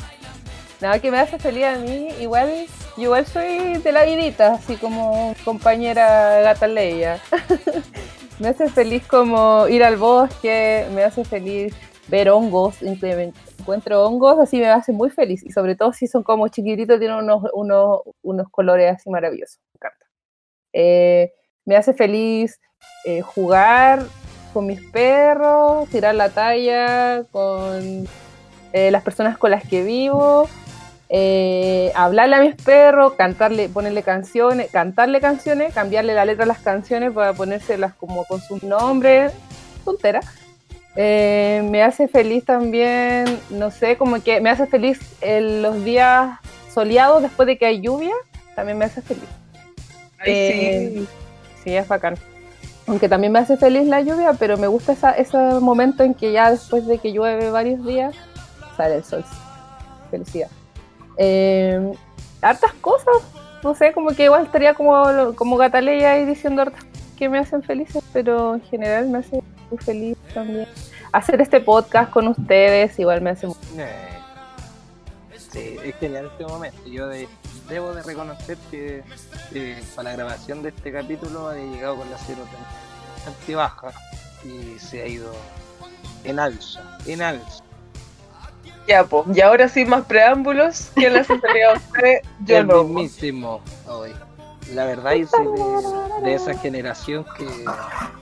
Nada 0.81 0.99
que 1.01 1.11
me 1.11 1.19
hace 1.19 1.39
feliz 1.39 1.65
a 1.65 1.77
mí, 1.77 2.09
igual, 2.21 2.67
yo 2.97 3.05
igual 3.05 3.27
soy 3.27 3.79
de 3.79 3.93
la 3.93 4.05
vidita, 4.05 4.55
así 4.55 4.77
como 4.77 5.35
compañera 5.45 6.41
gata 6.43 6.67
Leia. 6.67 7.19
me 8.39 8.49
hace 8.49 8.69
feliz 8.69 9.07
como 9.07 9.67
ir 9.69 9.83
al 9.83 9.97
bosque, 9.97 10.87
me 10.95 11.05
hace 11.05 11.25
feliz 11.25 11.75
ver 12.09 12.31
hongos, 12.31 12.83
encuentro 12.83 14.05
hongos, 14.05 14.39
así 14.39 14.59
me 14.59 14.69
hace 14.69 14.93
muy 14.93 15.11
feliz. 15.11 15.43
Y 15.45 15.51
sobre 15.51 15.75
todo 15.75 15.93
si 15.93 16.07
son 16.07 16.23
como 16.23 16.49
chiquititos, 16.49 16.99
tienen 16.99 17.19
unos, 17.19 17.45
unos, 17.53 18.01
unos 18.23 18.49
colores 18.51 18.95
así 18.95 19.11
maravillosos. 19.11 19.59
Me 19.73 19.79
encanta. 19.79 20.07
Eh, 20.73 21.33
me 21.65 21.77
hace 21.77 21.95
feliz 21.95 22.61
eh, 23.05 23.23
jugar 23.23 24.05
con 24.53 24.67
mis 24.67 24.81
perros, 24.91 25.89
tirar 25.89 26.15
la 26.15 26.31
talla 26.31 27.25
con 27.33 28.07
eh, 28.73 28.91
las 28.91 29.03
personas 29.03 29.37
con 29.39 29.51
las 29.51 29.67
que 29.67 29.83
vivo, 29.83 30.49
eh, 31.09 31.93
hablarle 31.95 32.37
a 32.37 32.41
mis 32.41 32.55
perros, 32.57 33.15
cantarle, 33.15 33.69
ponerle 33.69 34.03
canciones, 34.03 34.71
cantarle 34.71 35.21
canciones, 35.21 35.73
cambiarle 35.73 36.15
la 36.15 36.25
letra 36.25 36.45
a 36.45 36.49
las 36.49 36.59
canciones 36.59 37.13
para 37.13 37.33
ponérselas 37.33 37.95
como 37.95 38.25
con 38.25 38.41
su 38.41 38.65
nombre, 38.67 39.31
tontera. 39.85 40.21
Eh, 40.97 41.63
me 41.71 41.83
hace 41.83 42.09
feliz 42.09 42.45
también, 42.45 43.39
no 43.51 43.71
sé, 43.71 43.97
como 43.97 44.21
que 44.23 44.41
me 44.41 44.51
hace 44.51 44.67
feliz 44.67 44.99
en 45.21 45.63
los 45.63 45.85
días 45.85 46.39
soleados 46.73 47.23
después 47.23 47.47
de 47.47 47.59
que 47.59 47.67
hay 47.67 47.81
lluvia, 47.81 48.15
también 48.55 48.79
me 48.79 48.87
hace 48.87 49.03
feliz. 49.03 49.29
Ay, 50.19 50.33
Eh, 50.33 50.93
sí. 50.95 51.09
Sí, 51.63 51.77
es 51.77 51.87
bacán. 51.87 52.15
Aunque 52.87 53.09
también 53.09 53.33
me 53.33 53.41
hace 53.41 53.57
feliz 53.57 53.87
la 53.87 54.01
lluvia, 54.01 54.33
pero 54.39 54.57
me 54.57 54.69
gusta 54.69 54.93
esa, 54.93 55.11
ese 55.11 55.37
momento 55.61 56.05
en 56.05 56.15
que 56.15 56.33
ya 56.33 56.51
después 56.51 56.87
de 56.87 56.99
que 56.99 57.13
llueve 57.13 57.51
varios 57.51 57.85
días, 57.85 58.15
sale 58.77 58.97
el 58.97 59.05
sol. 59.05 59.25
Felicidad. 60.11 60.49
Eh, 61.19 61.93
hartas 62.43 62.73
cosas, 62.81 63.17
no 63.63 63.75
sé, 63.75 63.93
como 63.93 64.11
que 64.11 64.25
igual 64.25 64.45
estaría 64.45 64.75
como, 64.75 65.35
como 65.35 65.57
Gataleya 65.57 66.13
ahí 66.13 66.25
diciendo 66.25 66.63
hartas 66.63 66.85
que 67.19 67.29
me 67.29 67.39
hacen 67.39 67.63
felices, 67.63 68.03
pero 68.13 68.55
en 68.55 68.63
general 68.63 69.09
me 69.09 69.19
hace 69.19 69.43
muy 69.71 69.79
feliz 69.79 70.17
también. 70.35 70.69
Hacer 71.13 71.41
este 71.41 71.61
podcast 71.61 72.11
con 72.11 72.29
ustedes 72.29 72.99
igual 72.99 73.23
me 73.23 73.31
hace 73.31 73.47
muy 73.47 73.57
Eh, 73.79 74.13
Sí, 75.53 75.77
es 75.83 75.95
genial 75.97 76.27
este 76.33 76.45
momento. 76.45 76.79
Yo 76.87 77.07
de- 77.09 77.29
debo 77.71 77.95
de 77.95 78.03
reconocer 78.03 78.59
que 78.71 79.03
eh, 79.55 79.83
para 79.95 80.11
la 80.11 80.17
grabación 80.17 80.63
de 80.63 80.69
este 80.71 80.93
capítulo 80.93 81.51
he 81.53 81.67
llegado 81.71 81.97
con 81.97 82.11
la 82.11 82.19
serotonina 82.19 82.67
bastante 83.15 83.55
baja 83.55 83.89
y 84.45 84.79
se 84.79 85.03
ha 85.03 85.07
ido 85.07 85.33
en 86.25 86.39
alza, 86.39 86.83
en 87.07 87.23
alza. 87.23 87.63
Ya, 88.87 89.07
y 89.35 89.41
ahora 89.41 89.69
sí 89.69 89.85
más 89.85 90.05
preámbulos. 90.05 90.91
¿Quién 90.95 91.13
le 91.15 91.21
hace 91.21 91.39
feliz 91.41 91.63
a 91.69 91.73
usted? 91.75 92.21
Yo 92.45 92.59
el 92.59 92.67
no. 92.67 92.85
mismísimo 92.85 93.61
hoy. 93.89 94.13
La 94.73 94.85
verdad 94.85 95.13
yo 95.13 95.27
soy 95.29 95.47
de, 95.47 96.23
de 96.29 96.35
esa 96.35 96.57
generación 96.59 97.25
que 97.37 97.47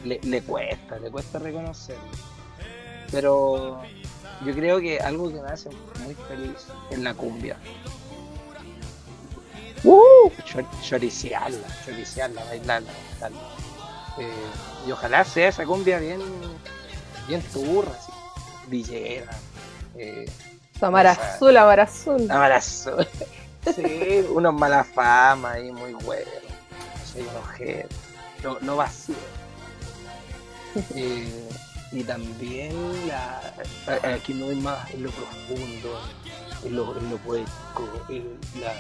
le, 0.05 0.21
le 0.23 0.43
cuesta, 0.43 0.99
le 0.99 1.11
cuesta 1.11 1.39
reconocerlo. 1.39 2.03
Pero 3.11 3.81
yo 4.45 4.53
creo 4.55 4.79
que 4.81 5.01
algo 5.01 5.29
que 5.29 5.41
me 5.41 5.49
hace 5.49 5.71
muy 6.05 6.15
feliz 6.29 6.67
es 6.91 6.99
la 6.99 7.15
cumbia. 7.15 7.57
Chor- 10.45 10.67
choriciarla, 10.83 11.67
choriciarla, 11.85 12.43
bailarla, 12.45 12.91
bailarla. 13.21 13.49
Eh, 14.19 14.33
y 14.87 14.93
ojalá 14.93 15.25
sea 15.25 15.49
esa 15.49 15.65
cumbia 15.67 15.99
bien, 15.99 16.21
bien 17.29 17.43
turra, 17.53 17.91
así, 17.91 18.13
villera, 18.69 19.33
eh, 19.97 20.27
Amar 20.81 21.07
azul, 21.07 21.57
amar 21.57 21.81
azul. 21.81 22.31
Amar 22.31 22.53
azul. 22.53 23.07
Sí, 23.75 24.23
unos 24.29 24.53
mala 24.53 24.85
fama 24.85 25.53
ahí, 25.53 25.73
muy 25.73 25.95
bueno. 25.95 26.31
Soy 27.11 27.23
un 27.23 27.37
objeto. 27.37 27.97
No, 28.43 28.59
no 28.61 28.77
vacío. 28.77 29.15
Eh, 30.95 31.49
y 31.93 32.03
también 32.03 32.75
la, 33.07 33.55
aquí 34.13 34.35
no 34.35 34.47
hay 34.47 34.57
más 34.57 34.91
en 34.91 35.05
lo 35.05 35.11
profundo, 35.13 36.01
en 36.65 36.75
lo, 36.75 36.99
en 36.99 37.11
lo 37.11 37.17
poético, 37.19 37.89
en 38.09 38.37
la, 38.61 38.75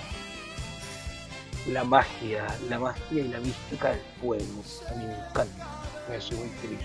la 1.73 1.85
magia, 1.85 2.45
la 2.69 2.81
magia 2.81 3.23
y 3.23 3.29
la 3.29 3.39
mística 3.39 3.91
del 3.91 4.01
fuego. 4.21 4.65
A 4.91 4.95
mí 4.95 5.07
me 5.07 5.15
encanta, 5.15 5.67
me 6.11 6.21
soy 6.21 6.39
muy 6.39 6.49
feliz. 6.61 6.81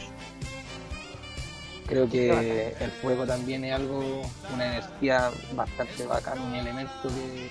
Creo 1.90 2.08
que 2.08 2.76
el 2.80 2.92
fuego 2.92 3.26
también 3.26 3.66
es 3.66 3.74
algo, 3.74 4.22
una 4.54 4.66
energía 4.78 5.32
bastante 5.54 6.06
bacana, 6.06 6.42
un 6.44 6.54
elemento 6.54 7.10
que 7.10 7.50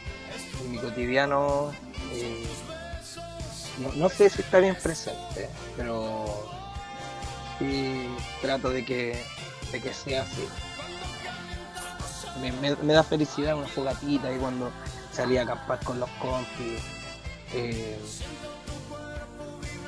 en 0.65 0.71
mi 0.73 0.79
cotidiano 0.79 1.73
eh, 2.13 2.47
no, 3.81 3.93
no 3.95 4.09
sé 4.09 4.31
si 4.31 4.43
está 4.43 4.61
bien 4.61 4.77
presente, 4.81 5.49
pero 5.77 6.25
sí 7.59 8.07
trato 8.41 8.71
de 8.71 8.85
que, 8.85 9.21
de 9.73 9.81
que 9.81 9.93
sea 9.93 10.23
así. 10.23 10.47
Me, 12.41 12.53
me- 12.53 12.77
me 12.77 12.93
da 12.93 13.03
felicidad 13.03 13.57
una 13.57 13.67
fogatita 13.67 14.33
y 14.33 14.37
cuando 14.39 14.71
salía 15.13 15.41
a 15.41 15.45
acampar 15.45 15.81
con 15.85 15.99
los 15.99 16.09
compis. 16.21 16.81
eh, 17.55 17.99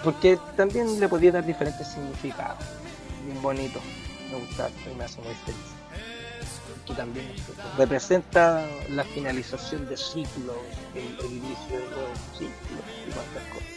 porque 0.03 0.39
también 0.57 0.99
le 0.99 1.09
podía 1.09 1.31
dar 1.31 1.45
diferentes 1.45 1.87
significados. 1.87 2.65
Bien 3.25 3.41
bonito. 3.43 3.81
Me 4.31 4.39
gusta 4.39 4.69
y 4.91 4.95
me 4.97 5.05
hace 5.05 5.21
muy 5.23 5.35
feliz. 5.35 5.59
Y 6.89 6.93
también 6.95 7.33
representa 7.79 8.67
la 8.91 9.05
finalización 9.05 9.89
de 9.89 9.97
ciclos, 9.97 10.57
el, 10.95 11.19
el 11.25 11.33
inicio 11.33 11.79
de 11.79 11.87
nuevos 11.91 12.19
ciclos 12.37 12.83
y 13.07 13.11
cuantas 13.13 13.45
cosas. 13.53 13.71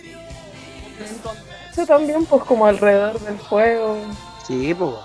Eso 1.71 1.85
también, 1.85 2.25
pues, 2.25 2.43
como 2.43 2.65
alrededor 2.65 3.19
del 3.19 3.37
fuego. 3.37 3.97
Sí, 4.47 4.73
pues. 4.73 4.95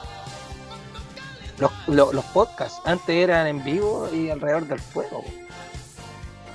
Los, 1.58 1.72
lo- 1.88 2.12
los 2.12 2.24
podcasts 2.26 2.80
antes 2.84 3.08
eran 3.16 3.46
en 3.46 3.64
vivo 3.64 4.08
y 4.12 4.30
alrededor 4.30 4.66
del 4.66 4.78
fuego. 4.80 5.24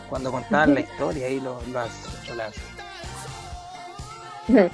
Cuando 0.10 0.32
contaban 0.32 0.74
la 0.76 0.80
historia 0.82 1.28
y 1.30 1.40
lo, 1.40 1.60
las, 1.72 1.90
las- 2.36 2.56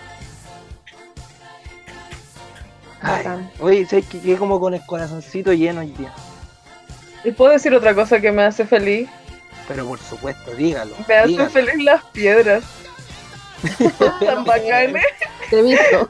Ay, 3.02 3.26
oye, 3.60 3.86
¿sabes 3.86 4.06
que 4.08 4.20
quedé 4.20 4.38
como 4.38 4.60
con 4.60 4.74
el 4.74 4.86
corazoncito 4.86 5.54
lleno 5.54 5.82
hoy 5.82 5.92
día? 5.92 6.14
¿Y 7.24 7.32
puedo 7.32 7.52
decir 7.52 7.74
otra 7.74 7.94
cosa 7.96 8.20
que 8.20 8.32
me 8.32 8.44
hace 8.44 8.66
feliz? 8.66 9.10
Pero 9.68 9.86
por 9.88 10.00
supuesto, 10.00 10.52
dígalo. 10.52 10.96
Me 11.08 11.16
hacen 11.16 11.30
dígalo. 11.32 11.50
feliz 11.50 11.84
las 11.84 12.04
piedras. 12.06 12.64
Tan 14.20 14.46
bacanes. 14.46 15.04
Te 15.50 15.60
he 15.60 15.64
visto. 15.64 16.08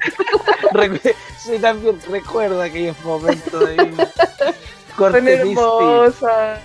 Recu- 0.71 1.15
sí, 1.39 1.57
también 1.59 1.99
recuerdo 2.09 2.61
aquellos 2.61 2.99
momentos 3.03 3.67
de 3.67 3.83
vida. 3.85 4.11
Son 4.99 5.11
Corte 5.11 5.33
hermosas. 5.33 6.59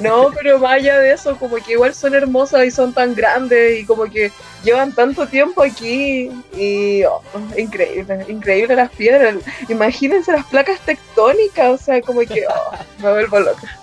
No, 0.00 0.30
pero 0.34 0.58
más 0.58 0.72
allá 0.72 1.00
de 1.00 1.12
eso, 1.12 1.36
como 1.36 1.56
que 1.56 1.72
igual 1.72 1.94
son 1.94 2.14
hermosas 2.14 2.64
y 2.64 2.70
son 2.70 2.94
tan 2.94 3.14
grandes 3.14 3.80
y 3.80 3.84
como 3.84 4.04
que 4.04 4.30
llevan 4.64 4.92
tanto 4.92 5.26
tiempo 5.26 5.62
aquí 5.62 6.30
y 6.56 7.04
oh, 7.04 7.20
increíble, 7.58 8.24
increíble 8.28 8.76
las 8.76 8.90
piedras. 8.90 9.36
Imagínense 9.68 10.32
las 10.32 10.46
placas 10.46 10.80
tectónicas, 10.80 11.68
o 11.68 11.76
sea, 11.76 12.00
como 12.00 12.20
que 12.20 12.46
oh, 12.48 13.02
me 13.02 13.10
vuelvo 13.10 13.40
loca. 13.40 13.78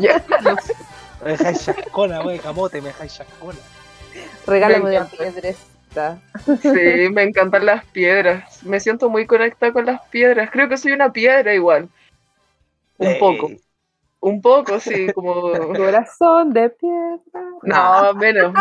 Ya. 0.00 0.24
Me 1.24 1.32
dejáis 1.32 1.64
chascona, 1.64 2.22
wey, 2.22 2.38
camote, 2.38 2.80
me 2.80 2.88
dejáis 2.88 3.14
chascona. 3.16 3.58
Regálame 4.46 4.94
encanta. 4.94 5.16
piedresta. 5.16 6.18
Sí, 6.62 7.08
me 7.12 7.22
encantan 7.22 7.66
las 7.66 7.84
piedras. 7.86 8.62
Me 8.62 8.80
siento 8.80 9.08
muy 9.08 9.26
conectada 9.26 9.72
con 9.72 9.86
las 9.86 10.00
piedras. 10.08 10.50
Creo 10.50 10.68
que 10.68 10.76
soy 10.76 10.92
una 10.92 11.12
piedra 11.12 11.54
igual. 11.54 11.88
Un 12.98 13.18
poco. 13.18 13.50
Un 14.20 14.40
poco, 14.40 14.80
sí, 14.80 15.06
como... 15.14 15.52
Corazón 15.52 16.52
de 16.52 16.70
piedra. 16.70 17.20
No, 17.62 18.14
menos. 18.14 18.54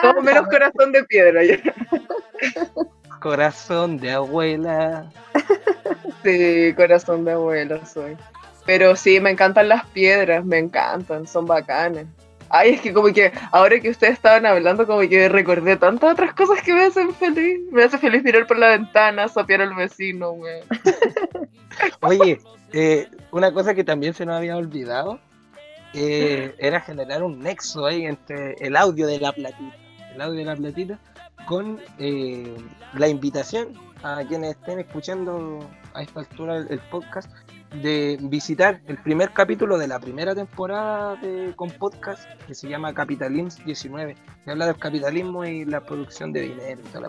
Todo 0.00 0.22
menos 0.22 0.46
corazón 0.48 0.92
de 0.92 1.04
piedra. 1.04 1.44
ya. 1.44 1.58
Corazón 3.20 3.98
de 3.98 4.12
abuela. 4.12 5.12
Sí, 6.24 6.72
corazón 6.74 7.26
de 7.26 7.32
abuela 7.32 7.84
soy. 7.84 8.16
Pero 8.64 8.96
sí, 8.96 9.20
me 9.20 9.30
encantan 9.30 9.68
las 9.68 9.84
piedras, 9.86 10.44
me 10.44 10.58
encantan, 10.58 11.26
son 11.26 11.44
bacanas. 11.44 12.06
Ay, 12.48 12.70
es 12.70 12.80
que 12.80 12.92
como 12.92 13.12
que 13.12 13.32
ahora 13.52 13.78
que 13.78 13.90
ustedes 13.90 14.14
estaban 14.14 14.44
hablando, 14.44 14.86
como 14.86 15.00
que 15.08 15.28
recordé 15.28 15.76
tantas 15.76 16.12
otras 16.12 16.34
cosas 16.34 16.62
que 16.62 16.74
me 16.74 16.84
hacen 16.84 17.14
feliz. 17.14 17.60
Me 17.70 17.84
hace 17.84 17.98
feliz 17.98 18.24
mirar 18.24 18.46
por 18.46 18.58
la 18.58 18.68
ventana, 18.68 19.28
sapear 19.28 19.60
al 19.62 19.74
vecino, 19.74 20.32
güey. 20.32 20.60
Oye, 22.02 22.40
eh, 22.72 23.08
una 23.32 23.52
cosa 23.52 23.74
que 23.74 23.84
también 23.84 24.14
se 24.14 24.26
nos 24.26 24.36
había 24.36 24.56
olvidado 24.56 25.20
eh, 25.92 26.54
era 26.58 26.80
generar 26.80 27.22
un 27.22 27.40
nexo 27.40 27.86
ahí 27.86 28.06
entre 28.06 28.54
el 28.54 28.76
audio 28.76 29.06
de 29.06 29.18
la 29.18 29.32
platita, 29.32 29.76
el 30.14 30.20
audio 30.20 30.38
de 30.38 30.44
la 30.44 30.56
platita, 30.56 30.98
con 31.46 31.80
eh, 31.98 32.56
la 32.94 33.08
invitación 33.08 33.68
a 34.02 34.22
quienes 34.26 34.56
estén 34.56 34.78
escuchando 34.78 35.58
a 35.94 36.02
esta 36.02 36.20
altura 36.20 36.58
el, 36.58 36.78
podcast 36.90 37.30
de 37.82 38.18
visitar 38.22 38.80
el 38.86 38.98
primer 38.98 39.32
capítulo 39.32 39.78
de 39.78 39.88
la 39.88 39.98
primera 39.98 40.34
temporada 40.34 41.16
de, 41.16 41.52
con 41.56 41.70
podcast 41.70 42.22
que 42.46 42.54
se 42.54 42.68
llama 42.68 42.94
Capitalism 42.94 43.64
19, 43.64 44.16
que 44.44 44.50
habla 44.50 44.66
del 44.66 44.76
capitalismo 44.76 45.44
y 45.44 45.64
la 45.64 45.84
producción 45.84 46.32
de 46.32 46.42
dinero 46.42 46.80
y 46.80 46.88
toda 46.88 47.08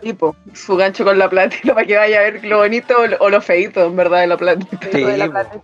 Tipo, 0.00 0.36
su 0.52 0.76
gancho 0.76 1.04
con 1.04 1.18
la 1.18 1.28
platita 1.30 1.74
para 1.74 1.86
que 1.86 1.96
vaya 1.96 2.18
a 2.18 2.22
ver 2.22 2.44
lo 2.44 2.58
bonito 2.58 2.94
o 2.98 3.06
lo, 3.06 3.16
o 3.18 3.30
lo 3.30 3.40
feito, 3.40 3.84
en 3.86 3.96
verdad, 3.96 4.20
de 4.20 4.26
la 4.26 4.36
platita. 4.36 4.78
Sí, 4.92 5.04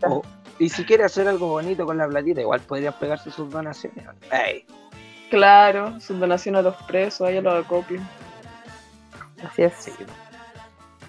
po. 0.01 0.07
O- 0.09 0.23
y 0.59 0.69
si 0.69 0.85
quiere 0.85 1.03
hacer 1.05 1.27
algo 1.27 1.49
bonito 1.49 1.85
con 1.87 1.99
la 1.99 2.07
platita, 2.07 2.41
igual 2.41 2.61
podrían 2.61 2.93
pegarse 2.95 3.31
sus 3.31 3.51
donaciones. 3.51 4.05
Ey, 4.31 4.65
Claro, 5.31 5.99
su 5.99 6.15
donación 6.15 6.57
a 6.57 6.63
los 6.63 6.77
presos, 6.85 7.27
ahí 7.27 7.41
lo 7.41 7.53
acopio. 7.53 8.01
Así 9.45 9.63
es. 9.63 9.91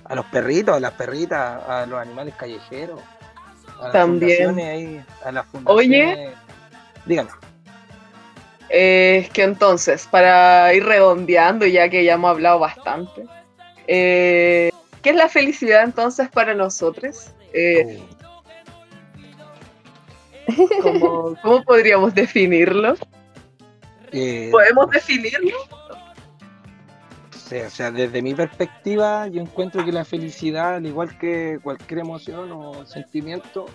a 0.05 0.15
los 0.15 0.25
perritos, 0.27 0.75
a 0.75 0.79
las 0.79 0.93
perritas, 0.93 1.61
a 1.67 1.85
los 1.85 1.99
animales 1.99 2.33
callejeros. 2.35 2.99
A 3.79 3.83
las 3.83 3.91
También. 3.93 4.47
fundaciones 4.47 4.65
ahí, 4.65 5.05
a 5.25 5.31
las 5.31 5.45
fundaciones. 5.47 6.17
Oye. 6.17 6.33
Dígame. 7.05 7.29
Eh, 8.69 9.23
es 9.23 9.29
que 9.29 9.43
entonces, 9.43 10.07
para 10.09 10.73
ir 10.73 10.83
redondeando, 10.83 11.65
ya 11.65 11.89
que 11.89 12.03
ya 12.03 12.13
hemos 12.13 12.31
hablado 12.31 12.59
bastante, 12.59 13.25
eh, 13.87 14.71
¿qué 15.01 15.11
es 15.11 15.15
la 15.15 15.29
felicidad 15.29 15.83
entonces 15.83 16.29
para 16.29 16.53
nosotros? 16.53 17.31
Eh, 17.53 18.01
¿cómo, 20.81 21.35
cómo 21.41 21.63
podríamos 21.63 22.15
definirlo? 22.15 22.95
Eh, 24.11 24.49
¿Podemos 24.51 24.89
definirlo? 24.89 25.57
O 27.45 27.69
sea, 27.69 27.91
desde 27.91 28.21
mi 28.23 28.33
perspectiva, 28.33 29.27
yo 29.27 29.41
encuentro 29.41 29.85
que 29.85 29.91
la 29.91 30.05
felicidad, 30.05 30.75
al 30.75 30.87
igual 30.87 31.15
que 31.19 31.59
cualquier 31.61 31.99
emoción 31.99 32.51
o 32.51 32.83
sentimiento, 32.87 33.67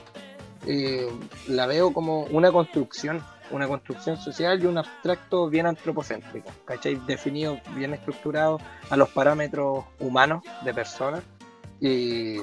la 1.46 1.66
veo 1.66 1.92
como 1.92 2.22
una 2.24 2.50
construcción, 2.50 3.22
una 3.50 3.66
construcción 3.66 4.16
social 4.16 4.62
y 4.62 4.66
un 4.66 4.78
abstracto 4.78 5.48
bien 5.48 5.66
antropocéntrico, 5.66 6.50
¿cachai? 6.64 6.96
Definido, 7.06 7.60
bien 7.74 7.94
estructurado 7.94 8.58
a 8.90 8.96
los 8.96 9.08
parámetros 9.10 9.84
humanos 10.00 10.42
de 10.64 10.74
personas. 10.74 11.22
Y 11.80 12.38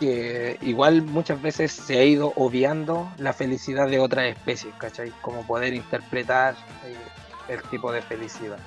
que 0.00 0.58
igual 0.62 1.02
muchas 1.02 1.40
veces 1.42 1.72
se 1.72 1.98
ha 1.98 2.04
ido 2.04 2.32
obviando 2.36 3.12
la 3.18 3.34
felicidad 3.34 3.86
de 3.86 4.00
otras 4.00 4.34
especies, 4.34 4.74
¿cachai? 4.78 5.12
Como 5.20 5.46
poder 5.46 5.74
interpretar 5.74 6.54
eh, 6.86 6.96
el 7.48 7.62
tipo 7.64 7.92
de 7.92 8.00
felicidad. 8.00 8.58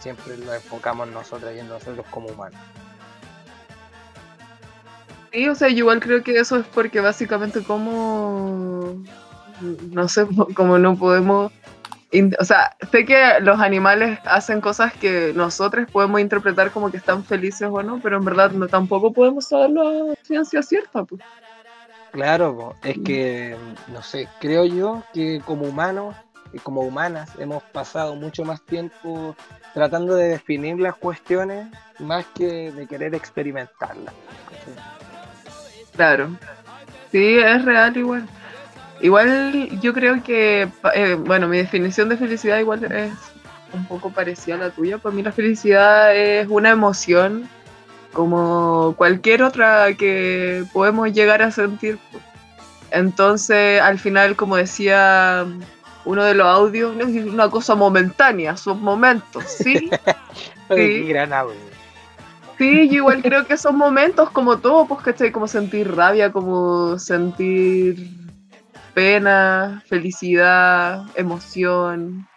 Siempre 0.00 0.36
lo 0.36 0.52
enfocamos 0.52 1.08
nosotros 1.08 1.52
y 1.54 1.60
en 1.60 1.68
nosotros 1.68 2.04
como 2.10 2.28
humanos. 2.28 2.60
Sí, 5.32 5.48
o 5.48 5.54
sea, 5.54 5.68
yo 5.68 5.78
igual 5.78 6.00
creo 6.00 6.24
que 6.24 6.36
eso 6.36 6.58
es 6.58 6.66
porque 6.66 7.00
básicamente 7.00 7.62
como, 7.62 9.00
no 9.60 10.08
sé, 10.08 10.26
como 10.54 10.78
no 10.78 10.96
podemos, 10.96 11.52
o 12.38 12.44
sea, 12.44 12.76
sé 12.90 13.04
que 13.04 13.40
los 13.40 13.60
animales 13.60 14.18
hacen 14.24 14.60
cosas 14.60 14.92
que 14.94 15.32
nosotros 15.34 15.88
podemos 15.90 16.20
interpretar 16.20 16.70
como 16.70 16.90
que 16.90 16.96
están 16.96 17.24
felices 17.24 17.68
o 17.70 17.82
no, 17.82 18.00
pero 18.00 18.16
en 18.16 18.24
verdad 18.24 18.50
no, 18.50 18.66
tampoco 18.68 19.12
podemos 19.12 19.48
saberlo 19.48 20.12
a 20.12 20.14
ciencia 20.24 20.62
cierta, 20.62 21.04
pues. 21.04 21.22
Claro, 22.12 22.74
es 22.82 22.98
que, 23.04 23.56
no 23.92 24.02
sé, 24.02 24.28
creo 24.40 24.64
yo 24.64 25.04
que 25.12 25.40
como 25.44 25.66
humanos 25.66 26.16
y 26.52 26.58
como 26.58 26.80
humanas 26.80 27.30
hemos 27.38 27.62
pasado 27.62 28.16
mucho 28.16 28.44
más 28.44 28.60
tiempo 28.62 29.36
tratando 29.74 30.16
de 30.16 30.30
definir 30.30 30.80
las 30.80 30.96
cuestiones 30.96 31.68
más 32.00 32.26
que 32.34 32.72
de 32.72 32.86
querer 32.88 33.14
experimentarlas. 33.14 34.12
Claro. 35.94 36.36
Sí, 37.12 37.38
es 37.38 37.64
real 37.64 37.96
igual. 37.96 38.28
Igual 39.02 39.80
yo 39.80 39.94
creo 39.94 40.22
que, 40.22 40.68
eh, 40.94 41.14
bueno, 41.14 41.48
mi 41.48 41.58
definición 41.58 42.08
de 42.08 42.16
felicidad 42.16 42.58
igual 42.58 42.84
es 42.84 43.12
un 43.72 43.86
poco 43.86 44.10
parecida 44.10 44.56
a 44.56 44.58
la 44.58 44.70
tuya. 44.70 44.98
Para 44.98 45.14
mí 45.14 45.22
la 45.22 45.32
felicidad 45.32 46.14
es 46.14 46.46
una 46.48 46.70
emoción 46.70 47.48
como 48.12 48.94
cualquier 48.96 49.42
otra 49.42 49.94
que 49.94 50.64
podemos 50.72 51.12
llegar 51.12 51.42
a 51.42 51.50
sentir. 51.50 51.98
Entonces, 52.90 53.80
al 53.80 53.98
final, 53.98 54.36
como 54.36 54.56
decía 54.56 55.46
uno 56.04 56.24
de 56.24 56.34
los 56.34 56.46
audios, 56.46 56.96
es 56.98 57.24
una 57.24 57.48
cosa 57.48 57.74
momentánea, 57.74 58.56
son 58.56 58.82
momentos, 58.82 59.44
¿sí? 59.44 59.90
Qué 60.68 61.04
gran 61.08 61.32
audio. 61.32 61.56
Sí, 62.58 62.88
yo 62.88 62.96
igual 62.96 63.22
creo 63.22 63.46
que 63.46 63.56
son 63.56 63.76
momentos 63.76 64.30
como 64.30 64.58
todo, 64.58 64.86
pues, 64.86 65.00
¿cachai? 65.00 65.32
Como 65.32 65.48
sentir 65.48 65.94
rabia, 65.94 66.30
como 66.30 66.98
sentir 66.98 68.19
pena, 68.94 69.82
felicidad, 69.86 71.04
emoción, 71.16 72.28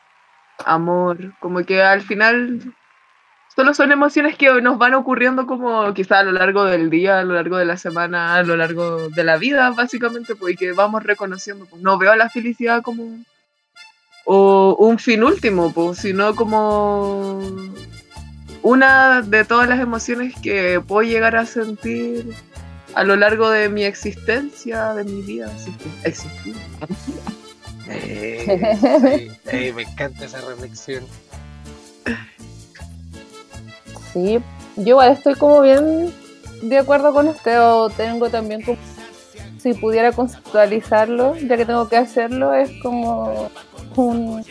amor, 0.65 1.33
como 1.39 1.63
que 1.63 1.81
al 1.81 2.01
final 2.01 2.73
solo 3.55 3.73
son 3.73 3.91
emociones 3.91 4.37
que 4.37 4.49
nos 4.61 4.77
van 4.77 4.93
ocurriendo 4.95 5.45
como 5.45 5.93
quizá 5.93 6.19
a 6.19 6.23
lo 6.23 6.31
largo 6.31 6.65
del 6.65 6.89
día, 6.89 7.19
a 7.19 7.23
lo 7.23 7.35
largo 7.35 7.57
de 7.57 7.65
la 7.65 7.77
semana, 7.77 8.35
a 8.35 8.43
lo 8.43 8.55
largo 8.55 9.09
de 9.09 9.23
la 9.23 9.37
vida, 9.37 9.69
básicamente, 9.71 10.35
pues, 10.35 10.53
y 10.53 10.57
que 10.57 10.71
vamos 10.71 11.03
reconociendo. 11.03 11.65
Pues, 11.69 11.81
no 11.81 11.97
veo 11.97 12.15
la 12.15 12.29
felicidad 12.29 12.81
como 12.81 13.23
o 14.25 14.75
un 14.79 14.99
fin 14.99 15.23
último, 15.23 15.73
pues, 15.73 15.99
sino 15.99 16.35
como 16.35 17.41
una 18.61 19.21
de 19.21 19.43
todas 19.43 19.67
las 19.67 19.79
emociones 19.79 20.33
que 20.41 20.81
puedo 20.87 21.07
llegar 21.07 21.35
a 21.35 21.45
sentir 21.45 22.33
a 22.95 23.03
lo 23.03 23.15
largo 23.15 23.49
de 23.49 23.69
mi 23.69 23.83
existencia, 23.83 24.93
de 24.93 25.03
mi 25.03 25.21
vida, 25.21 25.51
existir. 26.03 26.55
Eh, 27.89 29.29
sí, 29.51 29.73
me 29.73 29.81
encanta 29.81 30.23
esa 30.23 30.39
reflexión. 30.39 31.03
Sí, 34.13 34.39
yo 34.77 34.87
igual 34.87 35.11
estoy 35.11 35.35
como 35.35 35.59
bien 35.61 36.13
de 36.61 36.77
acuerdo 36.77 37.13
con 37.13 37.27
usted, 37.27 37.61
o 37.61 37.89
tengo 37.89 38.29
también 38.29 38.61
como, 38.61 38.77
si 39.59 39.73
pudiera 39.73 40.13
conceptualizarlo, 40.13 41.35
ya 41.35 41.57
que 41.57 41.65
tengo 41.65 41.89
que 41.89 41.97
hacerlo, 41.97 42.53
es 42.53 42.71
como 42.81 43.49
un, 43.97 44.45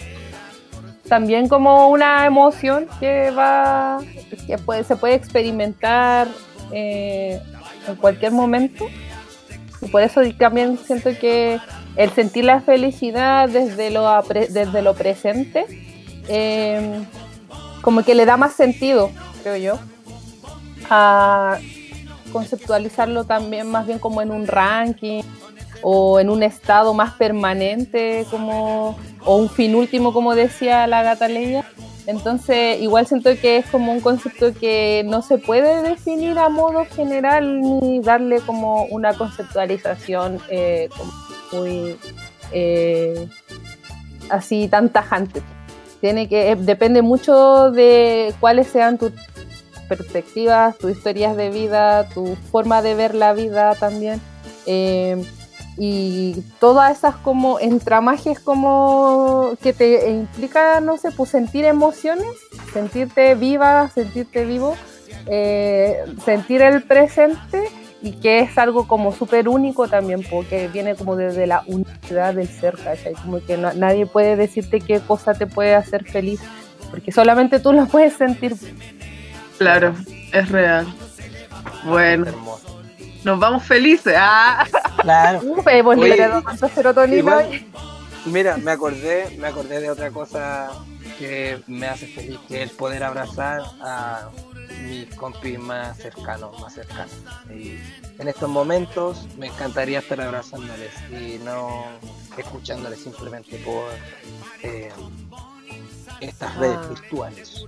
también 1.09 1.49
como 1.49 1.89
una 1.89 2.27
emoción 2.27 2.87
que 3.01 3.31
va, 3.31 4.01
que 4.47 4.59
puede, 4.59 4.85
se 4.85 4.97
puede 4.97 5.15
experimentar 5.15 6.29
eh, 6.71 7.41
en 7.87 7.97
cualquier 7.97 8.33
momento. 8.33 8.87
Y 9.81 9.89
por 9.89 10.03
eso 10.03 10.21
también 10.39 10.79
siento 10.79 11.11
que 11.19 11.59
el 11.97 12.11
sentir 12.11 12.45
la 12.45 12.61
felicidad 12.61 13.49
desde 13.49 13.91
lo, 13.91 14.09
desde 14.23 14.83
lo 14.83 14.95
presente, 14.95 15.67
eh, 16.29 17.05
como 17.83 18.05
que 18.05 18.15
le 18.15 18.25
da 18.25 18.37
más 18.37 18.55
sentido, 18.55 19.11
creo 19.43 19.57
yo, 19.57 19.79
a 20.89 21.59
conceptualizarlo 22.33 23.25
también 23.25 23.71
más 23.71 23.87
bien 23.87 23.99
como 23.99 24.23
en 24.23 24.31
un 24.31 24.47
ranking 24.47 25.23
o 25.83 26.19
en 26.19 26.31
un 26.31 26.43
estado 26.43 26.95
más 26.95 27.13
permanente 27.15 28.27
como 28.31 28.97
o 29.25 29.37
un 29.37 29.51
fin 29.51 29.75
último 29.75 30.13
como 30.13 30.35
decía 30.35 30.87
la 30.87 31.03
gata 31.03 31.29
Leia 31.29 31.65
entonces 32.07 32.81
igual 32.81 33.07
siento 33.07 33.31
que 33.41 33.59
es 33.59 33.67
como 33.67 33.93
un 33.93 34.01
concepto 34.01 34.53
que 34.55 35.05
no 35.07 35.23
se 35.23 35.39
puede 35.39 35.83
definir 35.83 36.39
a 36.39 36.49
modo 36.49 36.85
general 36.85 37.61
ni 37.61 38.01
darle 38.01 38.41
como 38.41 38.85
una 38.87 39.15
conceptualización 39.15 40.41
eh, 40.49 40.89
muy 41.53 41.97
eh, 42.53 43.29
así 44.31 44.69
tan 44.69 44.89
tajante 44.91 45.43
tiene 46.01 46.29
que 46.29 46.57
depende 46.57 47.01
mucho 47.01 47.71
de 47.71 48.35
cuáles 48.41 48.67
sean 48.67 48.99
tus 48.99 49.13
perspectivas, 49.89 50.77
tus 50.79 50.91
historias 50.91 51.37
de 51.37 51.51
vida, 51.51 52.09
tu 52.09 52.35
forma 52.51 52.83
de 52.83 52.95
ver 52.95 53.15
la 53.15 53.35
vida 53.35 53.75
también. 53.75 54.21
Eh, 54.67 55.23
y 55.79 56.43
todas 56.61 56.99
esas 56.99 57.17
como 57.17 57.59
entramajes 57.59 58.39
como 58.41 59.55
que 59.63 59.73
te 59.73 60.11
implica, 60.11 60.81
no 60.81 60.99
sé, 60.99 61.11
pues 61.13 61.31
sentir 61.31 61.65
emociones, 61.65 62.29
sentirte 62.73 63.35
viva, 63.35 63.89
sentirte 63.89 64.45
vivo, 64.45 64.77
eh, 65.27 66.05
sentir 66.25 66.63
el 66.63 66.83
presente 66.83 67.63
y 68.03 68.13
que 68.13 68.41
es 68.41 68.59
algo 68.59 68.87
como 68.89 69.13
súper 69.13 69.49
único 69.49 69.89
también, 69.89 70.23
porque 70.29 70.69
viene 70.69 70.95
como 70.97 71.17
desde 71.17 71.47
la 71.47 71.63
unidad 71.67 72.35
del 72.35 72.49
ser, 72.49 72.77
¿cachai? 72.77 73.15
Como 73.15 73.41
que 73.45 73.57
nadie 73.57 74.07
puede 74.07 74.37
decirte 74.37 74.81
qué 74.81 75.01
cosa 75.01 75.35
te 75.35 75.47
puede 75.47 75.75
hacer 75.75 76.05
feliz, 76.05 76.41
porque 76.91 77.13
solamente 77.13 77.61
tú 77.61 77.73
lo 77.73 77.87
puedes 77.87 78.15
sentir. 78.15 78.55
Claro, 79.57 79.95
es 80.33 80.49
real. 80.49 80.87
Bueno, 81.85 82.27
nos 83.25 83.39
vamos 83.39 83.63
felices. 83.65 84.15
Ah. 84.17 84.67
Claro. 85.03 85.41
Oye, 85.41 86.71
serotonina. 86.75 87.43
mira, 88.27 88.57
me 88.57 88.71
acordé, 88.71 89.37
me 89.39 89.49
acordé 89.49 89.81
de 89.81 89.91
otra 89.91 90.11
cosa 90.11 90.71
que 91.19 91.61
me 91.67 91.87
hace 91.89 92.07
feliz, 92.07 92.39
que 92.49 92.63
es 92.63 92.71
el 92.71 92.77
poder 92.77 93.03
abrazar 93.05 93.63
a 93.81 94.29
mis 94.85 95.07
compis 95.17 95.59
más 95.59 95.97
cercanos, 95.99 96.59
más 96.61 96.75
cercanos. 96.75 97.13
Y 97.51 97.79
en 98.19 98.29
estos 98.29 98.49
momentos 98.49 99.27
me 99.39 99.49
encantaría 99.49 99.99
estar 100.01 100.21
abrazándoles 100.21 100.93
y 101.11 101.39
no 101.45 101.85
escuchándoles 102.37 103.01
simplemente 103.03 103.57
por 103.59 103.85
eh, 104.63 104.91
estas 106.21 106.57
redes 106.57 106.79
Ah. 106.81 106.89
virtuales. 106.89 107.65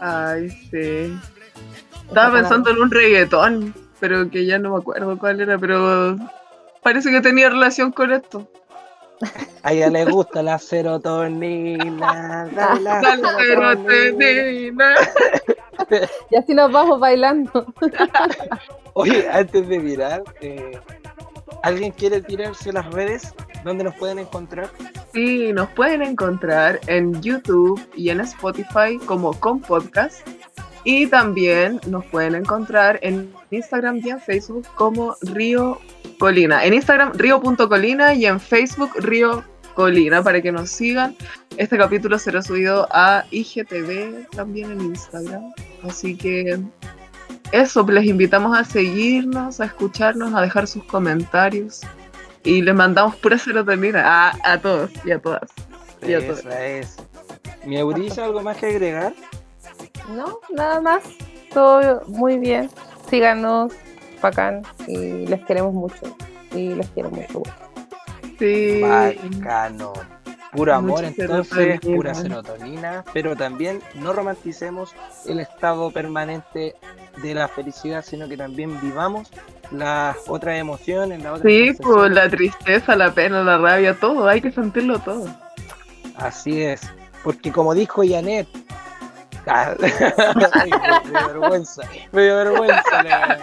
Ay, 0.00 0.50
sí. 0.70 1.16
Estaba 2.08 2.32
pensando 2.34 2.70
en 2.70 2.78
un 2.78 2.90
reggaetón, 2.90 3.74
pero 4.00 4.28
que 4.30 4.46
ya 4.46 4.58
no 4.58 4.72
me 4.72 4.78
acuerdo 4.80 5.18
cuál 5.18 5.40
era, 5.40 5.58
pero 5.58 6.16
parece 6.82 7.10
que 7.10 7.20
tenía 7.20 7.50
relación 7.50 7.92
con 7.92 8.12
esto. 8.12 8.48
A 9.62 9.72
ella 9.74 9.90
le 9.90 10.06
gusta 10.06 10.42
la 10.42 10.58
serotonina. 10.58 12.46
la 12.54 12.74
Dale, 12.80 13.22
serotonina. 13.36 13.76
serotonina. 13.86 14.94
Y 16.30 16.36
así 16.36 16.54
nos 16.54 16.72
vamos 16.72 16.98
bailando. 17.00 17.66
Oye, 18.94 19.28
antes 19.30 19.68
de 19.68 19.78
mirar, 19.78 20.22
eh, 20.40 20.78
¿alguien 21.62 21.92
quiere 21.92 22.20
tirarse 22.20 22.72
las 22.72 22.86
redes? 22.92 23.34
¿Dónde 23.64 23.84
nos 23.84 23.94
pueden 23.96 24.18
encontrar? 24.18 24.70
Sí, 25.12 25.52
nos 25.52 25.68
pueden 25.70 26.02
encontrar 26.02 26.80
en 26.86 27.20
YouTube 27.20 27.80
y 27.94 28.10
en 28.10 28.20
Spotify 28.20 28.98
como 29.06 29.38
con 29.38 29.60
podcast. 29.60 30.26
Y 30.84 31.06
también 31.08 31.78
nos 31.86 32.06
pueden 32.06 32.34
encontrar 32.34 32.98
en 33.02 33.32
Instagram 33.50 34.00
y 34.02 34.10
en 34.10 34.20
Facebook 34.20 34.66
como 34.76 35.14
Río 35.20 35.78
Colina. 36.18 36.64
En 36.64 36.72
Instagram 36.72 37.12
río.colina 37.14 38.14
y 38.14 38.24
en 38.24 38.40
Facebook 38.40 38.92
Río 38.96 39.44
Colina 39.74 40.22
para 40.22 40.40
que 40.40 40.52
nos 40.52 40.70
sigan. 40.70 41.14
Este 41.58 41.76
capítulo 41.76 42.18
será 42.18 42.40
subido 42.40 42.88
a 42.90 43.24
IGTV 43.30 44.30
también 44.30 44.70
en 44.70 44.80
Instagram. 44.80 45.52
Así 45.86 46.16
que 46.16 46.58
eso, 47.52 47.86
les 47.88 48.04
invitamos 48.04 48.56
a 48.56 48.64
seguirnos, 48.64 49.60
a 49.60 49.64
escucharnos, 49.66 50.34
a 50.34 50.40
dejar 50.42 50.66
sus 50.66 50.84
comentarios. 50.84 51.80
Y 52.44 52.62
les 52.62 52.74
mandamos 52.74 53.16
pura 53.16 53.36
serotonina 53.36 54.02
a, 54.30 54.52
a 54.52 54.58
todos 54.60 54.90
y 55.04 55.10
a 55.10 55.18
todas. 55.20 55.50
Y 56.02 56.14
a 56.14 56.26
todas. 56.26 56.44
Es. 56.46 56.96
¿Mi 57.66 57.76
Euricia 57.76 58.24
algo 58.24 58.40
más 58.42 58.56
que 58.56 58.66
agregar? 58.66 59.12
No, 60.14 60.38
nada 60.54 60.80
más. 60.80 61.02
Todo 61.52 62.02
muy 62.06 62.38
bien. 62.38 62.70
Síganos, 63.10 63.72
bacán. 64.22 64.62
Y 64.86 65.26
les 65.26 65.44
queremos 65.44 65.74
mucho. 65.74 66.16
Y 66.52 66.74
les 66.74 66.88
quiero 66.90 67.10
mucho. 67.10 67.42
Sí. 68.38 68.80
Bacano. 68.80 69.92
Puro 70.52 70.74
amor, 70.74 71.02
Mucha 71.04 71.22
entonces, 71.22 71.54
serotonina. 71.54 71.96
pura 71.96 72.14
serotonina, 72.14 73.04
pero 73.12 73.36
también 73.36 73.80
no 73.94 74.12
romanticemos 74.12 74.94
el 75.26 75.38
estado 75.38 75.92
permanente 75.92 76.74
de 77.22 77.34
la 77.34 77.48
felicidad, 77.48 78.04
sino 78.04 78.28
que 78.28 78.36
también 78.36 78.80
vivamos 78.80 79.30
las 79.70 80.16
otras 80.26 80.56
emociones, 80.58 81.22
las 81.22 81.38
otras 81.38 81.52
Sí, 81.52 81.72
pues 81.82 82.10
la 82.12 82.28
tristeza, 82.28 82.96
la 82.96 83.12
pena, 83.12 83.42
la 83.42 83.58
rabia, 83.58 83.94
todo, 83.94 84.28
hay 84.28 84.40
que 84.40 84.50
sentirlo 84.50 84.98
todo. 84.98 85.26
Así 86.16 86.62
es, 86.62 86.80
porque 87.22 87.50
como 87.52 87.74
dijo 87.74 88.02
Janet, 88.06 88.46
Ah, 89.46 89.74
Ay, 90.52 90.70
me 90.70 91.10
dio 91.18 91.26
vergüenza, 91.28 91.82
me 92.12 92.22
dio 92.24 92.36
vergüenza. 92.36 93.02
la- 93.02 93.38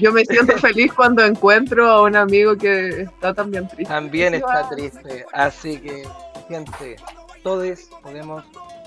Yo 0.00 0.12
me 0.12 0.24
siento 0.24 0.56
feliz 0.58 0.92
cuando 0.94 1.22
encuentro 1.24 1.86
a 1.90 2.02
un 2.02 2.16
amigo 2.16 2.56
que 2.56 3.02
está 3.02 3.34
también 3.34 3.68
triste. 3.68 3.92
También 3.92 4.34
está 4.34 4.66
triste, 4.70 5.26
así 5.34 5.78
que 5.78 6.08
gente, 6.48 6.96
todos 7.42 7.78
podemos 8.02 8.42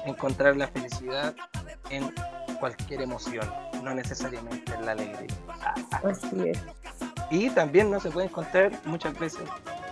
encontrar 0.08 0.56
la 0.56 0.68
felicidad 0.68 1.36
en 1.90 2.14
cualquier 2.60 3.02
emoción, 3.02 3.48
no 3.84 3.94
necesariamente 3.94 4.74
en 4.74 4.86
la 4.86 4.92
alegría. 4.94 5.28
Así 6.04 6.50
es. 6.50 6.60
y 7.30 7.50
también 7.50 7.92
no 7.92 8.00
se 8.00 8.10
puede 8.10 8.28
encontrar 8.28 8.72
muchas 8.86 9.18
veces 9.20 9.44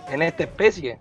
en 0.08 0.22
esta 0.22 0.44
especie 0.44 0.98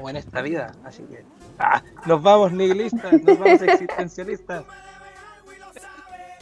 o 0.00 0.08
en 0.08 0.16
esta 0.16 0.42
vida. 0.42 0.72
Así 0.84 1.02
que 1.04 1.24
ah, 1.58 1.82
nos 2.06 2.22
vamos 2.22 2.52
nihilistas, 2.52 3.12
nos 3.22 3.38
vamos 3.38 3.62
existencialistas. 3.62 4.64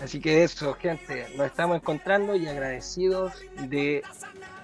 Así 0.00 0.20
que 0.20 0.44
eso, 0.44 0.74
gente, 0.74 1.26
nos 1.36 1.46
estamos 1.46 1.76
encontrando 1.76 2.36
y 2.36 2.46
agradecidos 2.46 3.32
de 3.68 4.02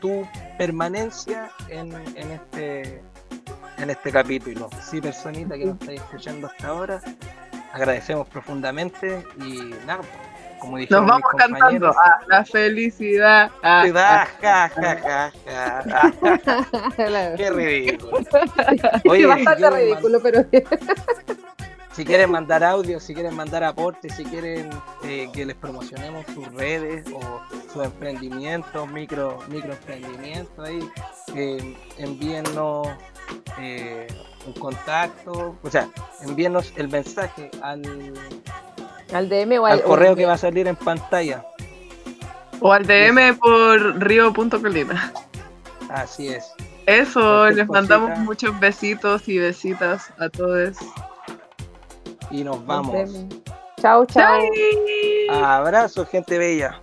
tu 0.00 0.28
permanencia 0.58 1.50
en, 1.68 1.92
en 2.16 2.32
este 2.32 3.02
en 3.78 3.90
este 3.90 4.12
capítulo. 4.12 4.70
Sí, 4.80 5.00
personita 5.00 5.56
que 5.56 5.66
nos 5.66 5.80
estáis 5.80 6.00
escuchando 6.00 6.46
hasta 6.46 6.68
ahora, 6.68 7.02
agradecemos 7.72 8.28
profundamente 8.28 9.24
y 9.38 9.74
nada, 9.86 10.02
como 10.60 10.76
dijeron 10.76 11.06
Nos 11.06 11.10
vamos 11.10 11.30
cantando 11.36 11.58
compañeros, 11.58 11.96
a 11.96 12.20
la 12.28 12.44
felicidad. 12.44 13.50
ah, 13.62 13.80
felicidad, 13.82 14.22
ah. 14.22 14.28
ja, 14.40 14.68
ja, 14.68 15.32
ja, 15.46 15.82
ja. 15.88 17.36
Qué 17.36 17.50
ridículo. 17.50 18.18
Oye, 19.08 19.26
bastante 19.26 19.70
ridículo, 19.70 20.20
pero 20.22 20.44
Si 21.92 22.06
quieren 22.06 22.30
mandar 22.30 22.64
audio, 22.64 22.98
si 22.98 23.12
quieren 23.12 23.36
mandar 23.36 23.62
aportes, 23.64 24.14
si 24.14 24.24
quieren 24.24 24.70
eh, 25.04 25.28
que 25.32 25.44
les 25.44 25.54
promocionemos 25.56 26.24
sus 26.34 26.46
redes 26.54 27.04
o 27.12 27.40
sus 27.70 27.84
emprendimientos, 27.84 28.90
micro, 28.90 29.38
microemprendimientos 29.48 30.66
ahí, 30.66 30.80
eh, 31.34 31.76
envíennos 31.98 32.88
eh, 33.58 34.06
un 34.46 34.54
contacto, 34.54 35.54
o 35.62 35.70
sea, 35.70 35.88
envíennos 36.22 36.72
el 36.76 36.88
mensaje 36.88 37.50
al, 37.60 37.82
al 39.12 39.28
DM 39.28 39.60
o 39.60 39.66
al, 39.66 39.72
al 39.72 39.82
correo 39.82 40.16
que 40.16 40.24
va 40.24 40.34
a 40.34 40.38
salir 40.38 40.66
en 40.68 40.76
pantalla. 40.76 41.44
O 42.60 42.72
al 42.72 42.86
DM 42.86 43.36
por 43.38 43.98
río.colina. 44.02 45.12
Así 45.90 46.28
es. 46.28 46.44
Eso, 46.86 47.20
Cualquier 47.20 47.56
les 47.56 47.68
mandamos 47.68 48.18
muchos 48.20 48.58
besitos 48.58 49.28
y 49.28 49.38
besitas 49.38 50.10
a 50.18 50.28
todos. 50.28 50.78
Y 52.32 52.42
nos 52.42 52.64
vamos. 52.66 52.96
Chao, 53.80 54.06
chao. 54.06 54.40
Abrazo, 55.30 56.06
gente 56.06 56.38
bella. 56.38 56.80